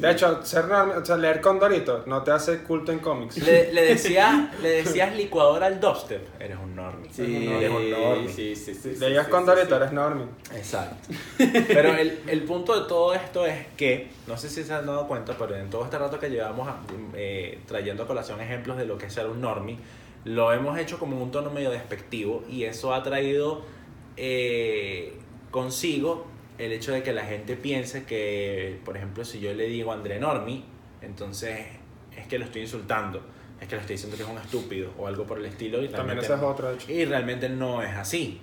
De 0.00 0.10
hecho, 0.12 0.44
ser 0.44 0.64
o 0.66 1.04
sea, 1.04 1.16
leer 1.16 1.40
Condorito 1.40 2.04
no 2.06 2.22
te 2.22 2.30
hace 2.30 2.58
culto 2.62 2.92
en 2.92 2.98
cómics. 3.00 3.36
Le, 3.38 3.72
le, 3.72 3.82
decía, 3.82 4.52
le 4.62 4.68
decías 4.82 5.14
licuadora 5.16 5.66
al 5.66 5.80
dubstep. 5.80 6.40
Eres 6.40 6.56
un 6.62 6.76
normie. 6.76 7.10
Sí, 7.12 7.46
Eres 7.46 7.70
un 7.70 7.90
normie. 7.90 8.28
sí, 8.28 8.54
sí, 8.56 8.74
sí, 8.74 8.94
sí, 8.94 9.00
Leías 9.00 9.26
sí, 9.26 9.30
Condorito, 9.30 9.64
sí, 9.66 9.70
sí. 9.70 9.76
eres 9.76 9.92
normie. 9.92 10.26
Exacto. 10.54 11.08
Pero 11.38 11.94
el, 11.94 12.20
el 12.26 12.42
punto 12.44 12.80
de 12.80 12.88
todo 12.88 13.14
esto 13.14 13.46
es 13.46 13.66
que, 13.76 14.08
no 14.26 14.36
sé 14.36 14.48
si 14.48 14.62
se 14.64 14.72
han 14.74 14.86
dado 14.86 15.06
cuenta, 15.08 15.34
pero 15.38 15.56
en 15.56 15.70
todo 15.70 15.84
este 15.84 15.98
rato 15.98 16.18
que 16.18 16.28
llevamos 16.30 16.68
a- 16.68 16.76
eh, 17.14 17.58
trayendo 17.66 18.02
a 18.04 18.06
colación 18.06 18.40
ejemplos 18.40 18.76
de 18.76 18.84
lo 18.86 18.98
que 18.98 19.06
es 19.06 19.12
ser 19.12 19.26
un 19.26 19.40
normie, 19.40 19.78
lo 20.24 20.52
hemos 20.52 20.78
hecho 20.78 20.98
como 20.98 21.22
un 21.22 21.30
tono 21.30 21.50
medio 21.50 21.70
despectivo 21.70 22.42
y 22.48 22.64
eso 22.64 22.92
ha 22.92 23.02
traído 23.02 23.62
eh, 24.16 25.14
consigo 25.50 26.26
el 26.58 26.72
hecho 26.72 26.92
de 26.92 27.02
que 27.02 27.12
la 27.12 27.24
gente 27.24 27.56
piense 27.56 28.04
que, 28.04 28.78
por 28.84 28.96
ejemplo, 28.96 29.24
si 29.24 29.40
yo 29.40 29.52
le 29.54 29.66
digo 29.66 29.92
André 29.92 30.18
Normie, 30.18 30.64
entonces 31.02 31.58
es 32.16 32.26
que 32.26 32.38
lo 32.38 32.44
estoy 32.46 32.62
insultando, 32.62 33.22
es 33.60 33.68
que 33.68 33.76
le 33.76 33.80
estoy 33.80 33.94
diciendo 33.94 34.16
que 34.16 34.22
es 34.24 34.28
un 34.28 34.38
estúpido 34.38 34.90
o 34.98 35.06
algo 35.06 35.24
por 35.24 35.38
el 35.38 35.46
estilo. 35.46 35.82
Y 35.82 35.88
También 35.88 36.18
ese 36.18 36.26
es 36.34 36.40
hecho. 36.74 36.92
y 36.92 37.04
realmente 37.04 37.48
no 37.48 37.82
es 37.82 37.94
así. 37.96 38.40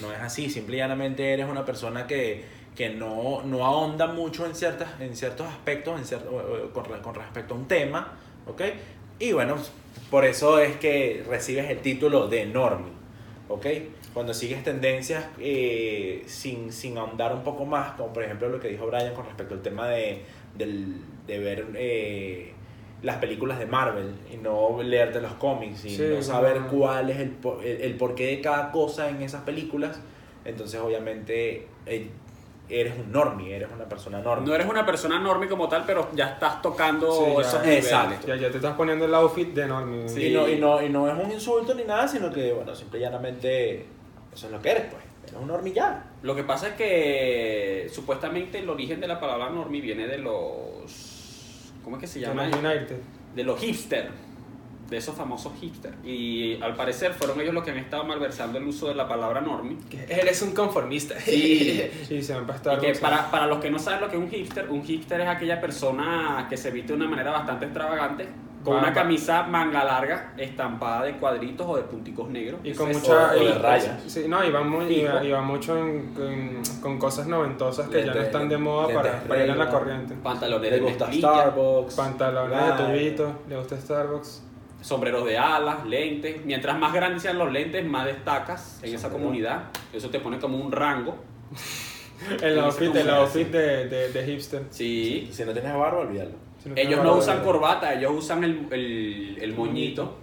No 0.00 0.12
es 0.12 0.18
así. 0.20 0.48
Simple 0.48 0.76
y 0.76 0.78
llanamente 0.78 1.32
eres 1.32 1.46
una 1.48 1.64
persona 1.64 2.06
que, 2.06 2.44
que 2.76 2.90
no, 2.90 3.42
no 3.42 3.64
ahonda 3.64 4.06
mucho 4.06 4.46
en, 4.46 4.54
ciertas, 4.54 5.00
en 5.00 5.14
ciertos 5.16 5.46
aspectos 5.46 5.98
en 5.98 6.06
cier- 6.06 6.26
o- 6.30 6.66
o- 6.66 6.70
con, 6.72 6.84
con 7.02 7.14
respecto 7.14 7.54
a 7.54 7.56
un 7.58 7.66
tema. 7.68 8.16
¿Ok? 8.46 8.62
Y 9.18 9.32
bueno, 9.32 9.56
por 10.10 10.24
eso 10.24 10.58
es 10.60 10.76
que 10.76 11.24
recibes 11.28 11.68
el 11.70 11.78
título 11.80 12.26
de 12.28 12.46
normie. 12.46 12.92
¿ok? 13.48 13.66
Cuando 14.14 14.34
sigues 14.34 14.64
tendencias 14.64 15.24
eh, 15.38 16.22
sin, 16.26 16.72
sin 16.72 16.98
ahondar 16.98 17.32
un 17.32 17.42
poco 17.44 17.64
más, 17.64 17.92
como 17.92 18.12
por 18.12 18.24
ejemplo 18.24 18.48
lo 18.48 18.58
que 18.58 18.68
dijo 18.68 18.86
Brian 18.86 19.14
con 19.14 19.24
respecto 19.24 19.54
al 19.54 19.62
tema 19.62 19.86
de, 19.88 20.22
del, 20.56 20.96
de 21.28 21.38
ver 21.38 21.66
eh, 21.74 22.52
las 23.02 23.16
películas 23.18 23.58
de 23.60 23.66
Marvel 23.66 24.12
y 24.32 24.36
no 24.36 24.82
leerte 24.82 25.20
los 25.20 25.32
cómics 25.34 25.84
y 25.84 25.90
Sí, 25.96 26.02
no 26.12 26.22
saber 26.22 26.60
no. 26.62 26.68
cuál 26.68 27.08
es 27.10 27.18
el, 27.20 27.36
el, 27.64 27.80
el 27.82 27.94
porqué 27.96 28.26
de 28.26 28.40
cada 28.40 28.72
cosa 28.72 29.08
en 29.08 29.22
esas 29.22 29.42
películas, 29.42 30.00
entonces 30.44 30.80
obviamente 30.80 31.68
eh, 31.86 32.10
eres 32.68 32.94
un 32.98 33.12
normie, 33.12 33.54
eres 33.54 33.68
una 33.74 33.84
persona 33.88 34.20
normie. 34.20 34.48
No 34.48 34.54
eres 34.56 34.66
una 34.68 34.84
persona 34.84 35.16
enorme 35.16 35.46
como 35.48 35.68
tal, 35.68 35.84
pero 35.86 36.08
ya 36.14 36.30
estás 36.30 36.60
tocando 36.62 37.12
Sí, 37.12 37.24
ya. 37.36 37.40
esos 37.42 37.60
niveles. 37.62 37.84
Exacto. 37.84 38.26
Ya, 38.26 38.36
ya 38.36 38.50
te 38.50 38.56
estás 38.56 38.74
poniendo 38.76 39.04
el 39.04 39.14
outfit 39.14 39.54
de 39.54 39.62
enorme. 39.62 40.08
Sí. 40.08 40.26
Y, 40.26 40.34
no, 40.34 40.48
y, 40.48 40.58
no, 40.58 40.82
y 40.82 40.88
no 40.88 41.08
es 41.08 41.24
un 41.24 41.30
insulto 41.30 41.74
ni 41.74 41.84
nada, 41.84 42.06
sino 42.08 42.30
que, 42.32 42.52
bueno, 42.52 42.74
simple 42.74 42.98
y 42.98 43.02
llanamente 43.02 43.86
eso 44.34 44.46
es 44.46 44.52
lo 44.52 44.60
que 44.62 44.70
eres, 44.70 44.84
pues. 44.90 45.02
Eres 45.24 45.36
un 45.40 45.48
normie 45.48 45.72
ya. 45.72 46.04
Lo 46.22 46.34
que 46.34 46.44
pasa 46.44 46.68
es 46.68 46.74
que 46.74 47.90
supuestamente 47.92 48.58
el 48.58 48.68
origen 48.68 49.00
de 49.00 49.08
la 49.08 49.20
palabra 49.20 49.50
normie 49.50 49.80
viene 49.80 50.06
de 50.06 50.18
los... 50.18 51.72
¿Cómo 51.84 51.96
es 51.96 52.00
que 52.00 52.06
se 52.06 52.20
De 52.20 52.26
llama? 52.26 52.46
los 52.46 52.56
United. 52.58 52.98
De 53.34 53.44
los 53.44 53.60
hipster. 53.60 54.10
De 54.88 54.96
esos 54.96 55.14
famosos 55.14 55.52
hipster. 55.60 55.94
Y 56.04 56.60
al 56.62 56.74
parecer 56.74 57.12
fueron 57.14 57.40
ellos 57.40 57.54
los 57.54 57.62
que 57.62 57.70
han 57.70 57.78
estado 57.78 58.04
malversando 58.04 58.58
el 58.58 58.64
uso 58.66 58.88
de 58.88 58.94
la 58.94 59.06
palabra 59.06 59.40
normie. 59.40 59.76
Él 60.08 60.26
es 60.26 60.42
un 60.42 60.52
conformista. 60.52 61.18
Sí. 61.20 61.82
sí, 62.08 62.22
se 62.22 62.34
van 62.34 62.46
para 62.46 62.74
Y 62.74 62.78
que 62.80 62.92
para, 62.98 63.30
para 63.30 63.46
los 63.46 63.58
que 63.60 63.70
no 63.70 63.78
saben 63.78 64.00
lo 64.00 64.08
que 64.08 64.16
es 64.16 64.22
un 64.22 64.28
hipster, 64.30 64.68
un 64.68 64.82
hipster 64.82 65.20
es 65.20 65.28
aquella 65.28 65.60
persona 65.60 66.46
que 66.50 66.56
se 66.56 66.70
viste 66.72 66.88
de 66.92 66.96
una 66.98 67.08
manera 67.08 67.30
bastante 67.30 67.66
extravagante, 67.66 68.26
con 68.64 68.76
una 68.76 68.92
camisa 68.92 69.42
manga 69.44 69.82
larga, 69.84 70.34
estampada 70.36 71.04
de 71.04 71.16
cuadritos 71.16 71.66
o 71.66 71.76
de 71.76 71.82
punticos 71.82 72.28
negros. 72.28 72.60
Y 72.62 72.72
con 72.74 72.90
es- 72.90 72.98
mucha. 72.98 73.32
o 73.32 73.34
de 73.38 73.44
y- 73.44 73.52
rayas. 73.52 74.02
Sí, 74.06 74.24
no, 74.28 74.44
y 74.44 74.50
va, 74.50 74.62
muy, 74.62 74.84
y 74.86 75.00
Fijo. 75.00 75.14
va, 75.14 75.24
y 75.24 75.30
va 75.30 75.40
mucho 75.40 75.78
en- 75.78 76.12
con, 76.14 76.62
con 76.82 76.98
cosas 76.98 77.26
noventosas 77.26 77.88
que 77.88 78.04
ya 78.04 78.12
no 78.14 78.20
están 78.20 78.48
de 78.48 78.58
moda 78.58 78.92
para, 78.94 79.20
para 79.22 79.44
ir 79.44 79.50
en 79.50 79.58
la 79.58 79.68
corriente. 79.68 80.14
Pantalones 80.22 80.70
Le 80.70 80.76
de 80.76 80.82
gusta 80.82 81.06
mezclilla, 81.06 81.28
Starbucks. 81.34 81.94
Pantalones 81.94 82.58
Claro. 82.58 82.86
de 82.86 82.92
tubito, 82.92 83.32
le 83.48 83.56
gusta 83.56 83.76
Starbucks. 83.78 84.42
sombreros 84.82 85.24
de 85.26 85.38
alas, 85.38 85.86
lentes. 85.86 86.44
Mientras 86.44 86.78
más 86.78 86.92
grandes 86.92 87.22
sean 87.22 87.38
los 87.38 87.50
lentes, 87.52 87.84
más 87.84 88.04
destacas 88.06 88.80
en 88.82 88.94
esa 88.94 89.08
comunidad. 89.10 89.64
Eso 89.92 90.08
te 90.10 90.20
pone 90.20 90.38
como 90.38 90.58
un 90.58 90.70
rango. 90.72 91.16
El 92.42 92.58
outfit, 92.58 92.94
el 92.94 93.08
outfit 93.08 93.48
de, 93.48 93.88
de, 93.88 94.12
de 94.12 94.24
hipster. 94.26 94.64
Sí. 94.68 95.28
Si 95.32 95.42
no 95.44 95.52
tienes 95.52 95.72
barba, 95.74 96.00
olvídalo. 96.00 96.32
Si 96.62 96.70
Ellos 96.76 97.02
no 97.02 97.16
usan 97.16 97.42
corbata, 97.42 97.94
ellos 97.94 98.12
usan 98.16 98.44
el, 98.44 98.66
el, 98.70 99.38
el 99.40 99.54
moñito. 99.54 100.16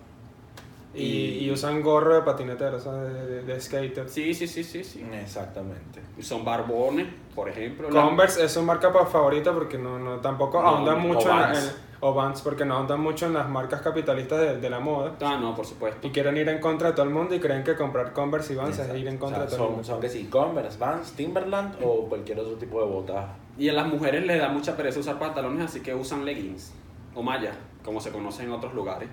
Y, 0.94 1.46
y 1.46 1.52
usan 1.52 1.82
gorro 1.84 2.16
de 2.16 2.22
patinetero, 2.22 2.78
o 2.78 2.80
sea, 2.80 2.94
de, 2.94 3.26
de, 3.28 3.44
de 3.44 3.62
skater. 3.62 4.10
Sí, 4.10 4.34
sí, 4.34 4.48
sí, 4.48 4.64
sí, 4.64 4.84
sí. 4.84 5.06
Exactamente. 5.14 6.02
Son 6.22 6.44
barbones, 6.44 7.06
por 7.36 7.50
ejemplo. 7.50 7.90
La- 7.92 8.02
Converse 8.04 8.44
es 8.44 8.52
su 8.52 8.64
marca 8.64 8.92
favorita 9.06 9.54
porque 9.54 9.78
no, 9.78 10.00
no 10.00 10.18
tampoco 10.22 10.60
No, 10.60 10.68
ahondan 10.70 10.98
no, 10.98 11.14
mucho 11.14 11.30
en- 11.30 11.87
o 12.00 12.14
Vans, 12.14 12.42
porque 12.42 12.64
no 12.66 12.76
ahondan 12.76 13.00
mucho 13.02 13.26
en 13.26 13.34
las 13.34 13.50
marcas 13.50 13.82
capitalistas 13.82 14.40
de, 14.40 14.58
de 14.58 14.70
la 14.70 14.80
moda. 14.80 15.14
Ah, 15.22 15.38
no, 15.42 15.56
por 15.56 15.66
supuesto. 15.66 16.06
Y 16.08 16.12
quieren 16.12 16.38
ir 16.38 16.48
en 16.50 16.60
contra 16.60 16.90
de 16.90 16.94
todo 16.94 17.06
el 17.06 17.12
mundo 17.12 17.34
y 17.36 17.40
creen 17.40 17.64
que 17.64 17.76
comprar 17.76 18.14
Converse 18.14 18.54
y 18.54 18.56
Vans 18.56 18.78
es 18.78 18.96
ir 18.96 19.08
en 19.08 19.18
contra 19.18 19.40
O 19.40 19.42
sea, 19.42 19.50
de 19.50 19.56
todo 19.56 19.66
el 19.66 19.72
mundo. 19.72 19.84
son 19.88 20.00
que 20.02 20.10
sí, 20.10 20.26
Converse, 20.26 20.78
Vans, 20.78 21.14
Timberland 21.14 21.76
o 21.84 22.06
cualquier 22.08 22.40
otro 22.40 22.54
tipo 22.56 22.80
de 22.82 22.88
botas. 22.88 23.26
Y 23.58 23.70
a 23.70 23.74
las 23.74 23.88
mujeres 23.88 24.26
les 24.26 24.40
da 24.40 24.50
mucha 24.50 24.78
pereza 24.78 25.00
usar 25.00 25.18
pantalones, 25.18 25.66
así 25.66 25.80
que 25.82 25.96
usan 25.96 26.24
leggings 26.26 26.72
o 27.16 27.24
mallas, 27.24 27.56
como 27.84 28.00
se 28.00 28.12
conoce 28.12 28.44
en 28.44 28.52
otros 28.52 28.74
lugares. 28.76 29.10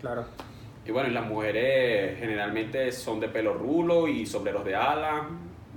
Claro. 0.00 0.24
Y 0.86 0.92
bueno, 0.92 1.08
y 1.10 1.12
las 1.12 1.26
mujeres 1.26 2.18
generalmente 2.18 2.90
son 2.92 3.20
de 3.20 3.28
pelo 3.28 3.52
rulo 3.54 4.08
y 4.08 4.24
sombreros 4.24 4.64
de 4.64 4.74
ala. 4.76 5.26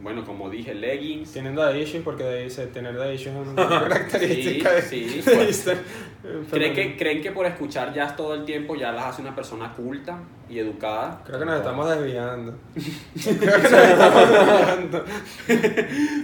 Bueno, 0.02 0.24
como 0.26 0.50
dije, 0.50 0.74
leggings. 0.74 1.34
Tienen 1.34 1.56
daddy 1.56 1.82
issues 1.82 2.04
porque 2.04 2.44
dice, 2.44 2.68
tener 2.68 2.96
daddy 2.96 3.16
issues 3.16 3.36
es 3.36 3.48
una 3.50 3.68
característica 3.68 4.72
de, 4.72 4.82
sí, 4.82 5.22
de 5.26 5.34
pues. 5.36 5.70
¿Creen 6.52 6.74
que, 6.74 6.96
¿Creen 6.98 7.22
que 7.22 7.32
por 7.32 7.46
escuchar 7.46 7.94
jazz 7.94 8.16
todo 8.16 8.34
el 8.34 8.46
tiempo 8.46 8.76
ya 8.76 8.92
las 8.94 9.06
hace 9.08 9.22
una 9.22 9.36
persona 9.36 9.74
culta 9.74 10.20
y 10.50 10.60
educada? 10.60 11.22
Creo 11.26 11.40
que 11.40 11.46
nos 11.46 11.56
estamos 11.58 11.90
desviando. 11.90 12.54
Creo 13.24 13.40
que 13.40 13.68
nos 13.70 13.74
estamos 13.74 14.30
desviando. 14.30 15.06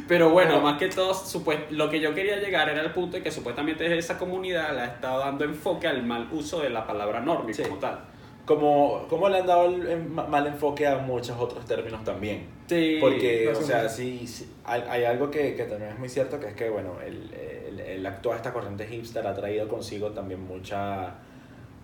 Pero 0.07 0.29
bueno, 0.29 0.61
más 0.61 0.77
que 0.77 0.87
todo, 0.89 1.13
supuest- 1.13 1.69
lo 1.71 1.89
que 1.89 1.99
yo 1.99 2.13
quería 2.13 2.37
llegar 2.39 2.69
era 2.69 2.81
el 2.81 2.91
punto 2.91 3.17
de 3.17 3.23
que 3.23 3.31
supuestamente 3.31 3.97
esa 3.97 4.17
comunidad 4.17 4.73
le 4.73 4.81
ha 4.81 4.85
estado 4.85 5.19
dando 5.19 5.43
enfoque 5.43 5.87
al 5.87 6.03
mal 6.05 6.29
uso 6.31 6.61
de 6.61 6.69
la 6.69 6.85
palabra 6.87 7.19
normie 7.19 7.53
Sí. 7.53 7.63
como 7.63 7.77
tal. 7.77 7.99
Como, 8.45 9.05
como 9.09 9.27
le 9.27 9.39
han 9.39 9.47
dado 9.47 9.65
el, 9.65 9.87
el 9.87 10.05
ma- 10.05 10.27
mal 10.27 10.45
enfoque 10.47 10.85
a 10.87 10.97
muchos 10.99 11.35
otros 11.39 11.65
términos 11.65 12.03
también. 12.03 12.45
Sí. 12.67 12.97
Porque, 12.99 13.49
o 13.49 13.61
sea, 13.61 13.87
sí. 13.87 14.25
sí, 14.27 14.51
hay, 14.63 14.81
hay 14.89 15.03
algo 15.03 15.29
que, 15.29 15.55
que 15.55 15.65
también 15.65 15.91
es 15.91 15.99
muy 15.99 16.09
cierto, 16.09 16.39
que 16.39 16.47
es 16.47 16.53
que, 16.53 16.69
bueno, 16.69 16.95
el, 17.05 17.31
el, 17.33 17.79
el 17.79 18.05
actuar 18.05 18.37
esta 18.37 18.51
corriente 18.51 18.87
hipster 18.87 19.25
ha 19.27 19.33
traído 19.33 19.67
consigo 19.67 20.11
también 20.11 20.41
mucha, 20.45 21.15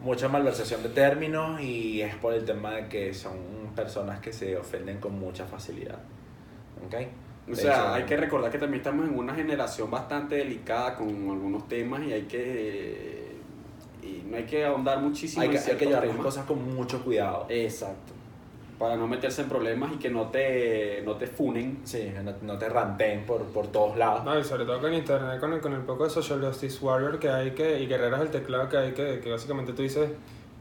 mucha 0.01 0.27
malversación 0.27 0.81
de 0.83 0.89
términos 0.89 1.61
y 1.61 2.01
es 2.01 2.15
por 2.15 2.33
el 2.33 2.45
tema 2.45 2.71
de 2.71 2.87
que 2.87 3.13
son 3.13 3.37
personas 3.75 4.19
que 4.19 4.33
se 4.33 4.57
ofenden 4.57 4.99
con 4.99 5.19
mucha 5.19 5.45
facilidad. 5.45 5.99
¿Ok? 6.85 6.95
O 7.51 7.55
sea, 7.55 7.73
hecho, 7.73 7.93
hay 7.93 8.03
que 8.03 8.17
recordar 8.17 8.51
que 8.51 8.57
también 8.57 8.81
estamos 8.81 9.07
en 9.07 9.17
una 9.17 9.33
generación 9.33 9.89
bastante 9.89 10.35
delicada 10.35 10.95
con 10.95 11.09
algunos 11.09 11.67
temas 11.67 12.01
y 12.03 12.13
hay 12.13 12.23
que. 12.23 13.31
Y 14.01 14.23
no 14.25 14.37
hay 14.37 14.43
que 14.43 14.65
ahondar 14.65 14.99
muchísimo 14.99 15.43
hay 15.43 15.49
que, 15.49 15.57
en 15.57 15.63
hay 15.63 15.75
que 15.75 15.85
llevar 15.85 16.07
las 16.07 16.17
cosas 16.17 16.45
con 16.45 16.75
mucho 16.75 17.03
cuidado. 17.03 17.45
Exacto. 17.49 18.13
Para 18.81 18.95
no 18.95 19.07
meterse 19.07 19.43
en 19.43 19.47
problemas 19.47 19.93
y 19.93 19.97
que 19.97 20.09
no 20.09 20.29
te, 20.29 21.03
no 21.05 21.15
te 21.15 21.27
funen. 21.27 21.81
Sí, 21.83 22.11
no, 22.23 22.33
no 22.41 22.57
te 22.57 22.67
ranteen 22.67 23.27
por, 23.27 23.43
por 23.43 23.67
todos 23.67 23.95
lados. 23.95 24.23
No, 24.25 24.39
y 24.39 24.43
sobre 24.43 24.65
todo 24.65 24.81
con 24.81 24.91
internet, 24.91 25.39
con 25.39 25.53
el, 25.53 25.61
con 25.61 25.73
el 25.73 25.81
poco 25.81 26.05
de 26.05 26.09
social 26.09 26.41
justice 26.43 26.83
warrior 26.83 27.19
que 27.19 27.29
hay 27.29 27.51
que, 27.51 27.79
y 27.79 27.85
guerreras 27.85 28.21
del 28.21 28.31
teclado 28.31 28.67
que 28.69 28.77
hay 28.77 28.91
que, 28.93 29.19
que 29.19 29.29
básicamente 29.29 29.73
tú 29.73 29.83
dices 29.83 30.09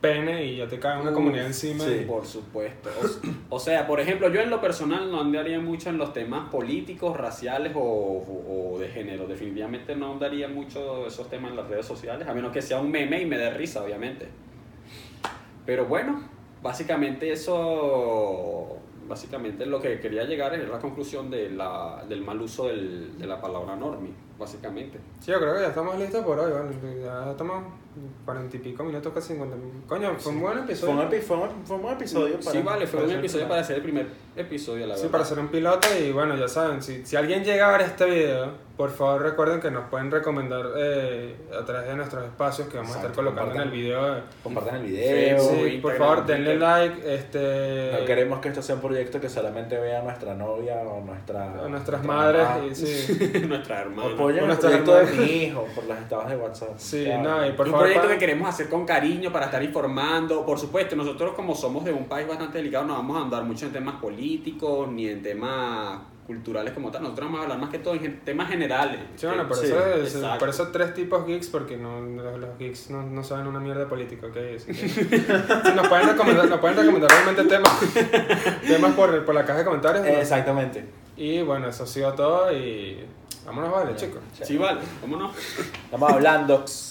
pene 0.03 0.45
y 0.45 0.57
ya 0.59 0.67
te 0.69 0.79
cae 0.79 1.01
una 1.01 1.11
Uf, 1.11 1.15
comunidad 1.17 1.47
encima. 1.47 1.83
sí. 1.85 2.01
y- 2.03 2.05
Por 2.05 2.27
supuesto. 2.27 2.91
O, 3.51 3.57
o 3.57 3.59
sea, 3.59 3.87
por 3.87 4.01
ejemplo, 4.01 4.29
yo 4.31 4.43
en 4.43 4.51
lo 4.51 4.61
personal 4.61 5.11
no 5.11 5.23
andaría 5.23 5.59
mucho 5.59 5.89
en 5.89 5.97
los 5.97 6.13
temas 6.13 6.49
políticos, 6.51 7.17
raciales 7.17 7.73
o, 7.75 7.81
o- 7.81 8.73
o 8.75 8.79
de 8.79 8.89
género. 8.89 9.27
Definitivamente 9.27 9.97
no 9.97 10.13
andaría 10.13 10.47
mucho 10.49 11.07
esos 11.07 11.29
temas 11.31 11.53
en 11.53 11.57
las 11.57 11.69
redes 11.69 11.87
sociales, 11.87 12.29
a 12.29 12.35
menos 12.35 12.53
que 12.53 12.61
sea 12.61 12.81
un 12.81 12.91
meme 12.91 13.23
y 13.23 13.25
me 13.27 13.39
dé 13.39 13.51
risa, 13.51 13.83
obviamente. 13.83 14.29
Pero 15.67 15.87
bueno, 15.87 16.23
básicamente 16.63 17.33
eso, 17.33 18.77
básicamente 19.09 19.67
lo 19.67 19.81
que 19.81 19.99
quería 20.01 20.25
llegar 20.25 20.55
es 20.55 20.69
la 20.69 20.79
conclusión 20.79 21.31
de 21.31 21.51
la, 21.51 22.05
del 22.09 22.23
mal 22.23 22.41
uso 22.41 22.67
del- 22.69 23.19
de 23.19 23.27
la 23.27 23.41
palabra 23.41 23.75
normie, 23.77 24.13
básicamente. 24.39 24.99
Sí, 25.21 25.31
yo 25.33 25.39
creo 25.41 25.55
que 25.55 25.61
ya 25.63 25.69
estamos 25.69 25.99
listos 25.99 26.25
por 26.25 26.39
hoy, 26.39 26.53
¿vale? 26.53 26.71
Ya 27.03 27.31
estamos 27.33 27.65
cuarenta 28.25 28.57
y 28.57 28.61
pico 28.61 28.85
minutos, 28.85 29.13
casi 29.13 29.29
cincuenta 29.33 29.57
minutos. 29.57 29.83
Coño, 29.89 30.15
fue 30.19 30.33
un 30.33 30.41
buen 30.41 30.55
Fue 30.55 30.65
episodio. 30.65 30.93
un, 30.95 31.01
epi- 31.01 31.21
fue 31.23 31.37
un- 31.39 31.67
fue 31.67 31.77
un 31.77 31.83
buen 31.83 31.95
episodio. 31.97 32.41
Sí, 32.41 32.63
vale, 32.63 32.87
fue 32.87 33.01
un 33.01 33.07
para- 33.07 33.19
episodio 33.19 33.49
para 33.49 33.61
hacer 33.63 33.77
el 33.77 33.83
primer 33.83 34.07
episodio, 34.37 34.87
la 34.87 34.95
Sí, 34.95 35.03
verdad. 35.03 35.13
para 35.13 35.25
hacer 35.25 35.39
un 35.39 35.49
piloto 35.49 35.89
y 35.99 36.13
bueno, 36.13 36.37
ya 36.37 36.49
saben, 36.49 36.83
si, 36.83 37.05
si 37.05 37.17
alguien 37.17 37.45
llega 37.45 37.69
a 37.69 37.73
ver 37.73 37.83
este 37.83 38.05
video, 38.07 38.71
por 38.77 38.91
favor 38.91 39.21
recuerden 39.23 39.61
que 39.61 39.71
nos 39.71 39.91
pueden 39.91 40.11
recomendar 40.11 40.65
eh, 40.77 41.37
a 41.61 41.63
través 41.67 41.89
de 41.89 41.97
nuestros 41.97 42.25
espacios 42.25 42.67
que 42.69 42.79
vamos 42.79 42.93
a 42.93 42.97
estar 42.97 43.11
Exacto, 43.11 43.31
colocando 43.31 43.55
en 43.57 43.69
el 43.69 43.71
video. 43.71 44.21
Compartan 44.43 44.77
el 44.77 44.83
video. 44.85 45.39
Sí, 45.39 45.55
Sí, 45.73 45.79
por 45.83 45.97
favor 45.99 46.25
denle 46.25 46.57
like, 46.57 47.15
este... 47.15 47.91
No 48.01 48.07
queremos 48.07 48.39
que 48.41 48.49
esto 48.49 48.63
sea 48.63 48.77
un 48.77 48.81
proyecto 48.81 49.21
que 49.21 49.29
solamente 49.29 49.77
vea 49.79 50.01
nuestra 50.03 50.33
novia 50.35 50.77
o 50.77 51.05
nuestra. 51.05 51.45
a 51.45 51.69
nuestras 51.69 52.03
nuestra 52.03 52.43
madres 52.63 52.79
y 52.81 52.87
sí. 52.87 53.43
Nuestra 53.49 53.81
hermana. 53.83 54.15
Apoyen 54.15 54.49
el 54.51 54.57
proyecto 54.57 54.95
de 54.95 55.05
mi 55.13 55.25
hijo 55.45 55.67
por 55.75 55.85
las 55.85 55.99
estados 56.01 56.31
de 56.31 56.37
WhatsApp. 56.37 56.71
Sí, 56.79 57.05
Claro. 57.05 57.23
no, 57.23 57.47
y 57.47 57.53
por 57.53 57.67
un 57.67 57.73
favor... 57.73 57.87
proyecto 57.87 58.07
pa- 58.09 58.15
que 58.15 58.19
queremos 58.19 58.49
hacer 58.49 58.69
con 58.71 58.87
cariño 58.87 59.31
para 59.31 59.47
estar 59.47 59.63
informando. 59.63 60.47
Por 60.47 60.59
supuesto, 60.59 60.97
nosotros 60.97 61.35
como 61.35 61.55
somos 61.55 61.85
de 61.85 61.93
un 61.93 62.07
país 62.07 62.27
bastante 62.27 62.57
delicado 62.57 62.87
no 62.87 62.95
vamos 62.95 63.19
a 63.19 63.25
andar 63.25 63.43
mucho 63.45 63.67
en 63.67 63.73
temas 63.73 63.97
políticos 63.97 64.20
ni 64.93 65.09
en 65.09 65.23
temas 65.23 66.01
culturales 66.27 66.73
como 66.73 66.91
tal. 66.91 67.03
Nosotros 67.03 67.27
vamos 67.27 67.41
a 67.41 67.43
hablar 67.45 67.59
más 67.59 67.71
que 67.71 67.79
todo 67.81 67.95
en 67.95 68.21
temas 68.21 68.49
generales. 68.49 69.01
Sí, 69.17 69.27
bueno, 69.27 69.49
por, 69.49 69.57
Sí, 69.57 69.67
eso, 69.67 69.95
es- 69.95 70.15
por 70.39 70.49
eso 70.49 70.69
tres 70.69 70.95
tipos 70.95 71.27
geeks, 71.27 71.49
porque 71.49 71.77
no, 71.77 72.01
los, 72.01 72.39
los 72.39 72.59
geeks 72.59 72.91
no, 72.91 73.03
no 73.03 73.25
saben 73.25 73.47
una 73.49 73.59
mierda 73.59 73.81
de 73.81 73.87
política, 73.87 74.29
¿ok? 74.29 74.37
Así 74.57 74.67
que, 74.73 74.89
sí, 74.89 75.27
nos, 75.75 75.89
pueden 75.89 76.09
recomendar, 76.09 76.49
nos 76.49 76.61
pueden 76.61 76.77
recomendar 76.77 77.11
realmente 77.11 77.45
temas, 77.45 77.81
temas 78.67 78.93
por, 78.95 79.25
por 79.25 79.35
la 79.35 79.45
caja 79.45 79.59
de 79.61 79.65
comentarios. 79.65 80.05
¿no? 80.07 80.11
Exactamente. 80.13 80.85
Y 81.17 81.43
bueno, 81.43 81.69
eso 81.69 81.83
ha 81.83 81.87
sido 81.87 82.13
todo 82.15 82.53
y 82.53 83.05
vámonos, 83.45 83.73
vale, 83.73 83.97
chicos. 83.97 84.21
Sí, 84.41 84.57
vale, 84.57 84.81
vámonos. 85.03 85.33
Estamos 85.85 86.13
hablando. 86.13 86.65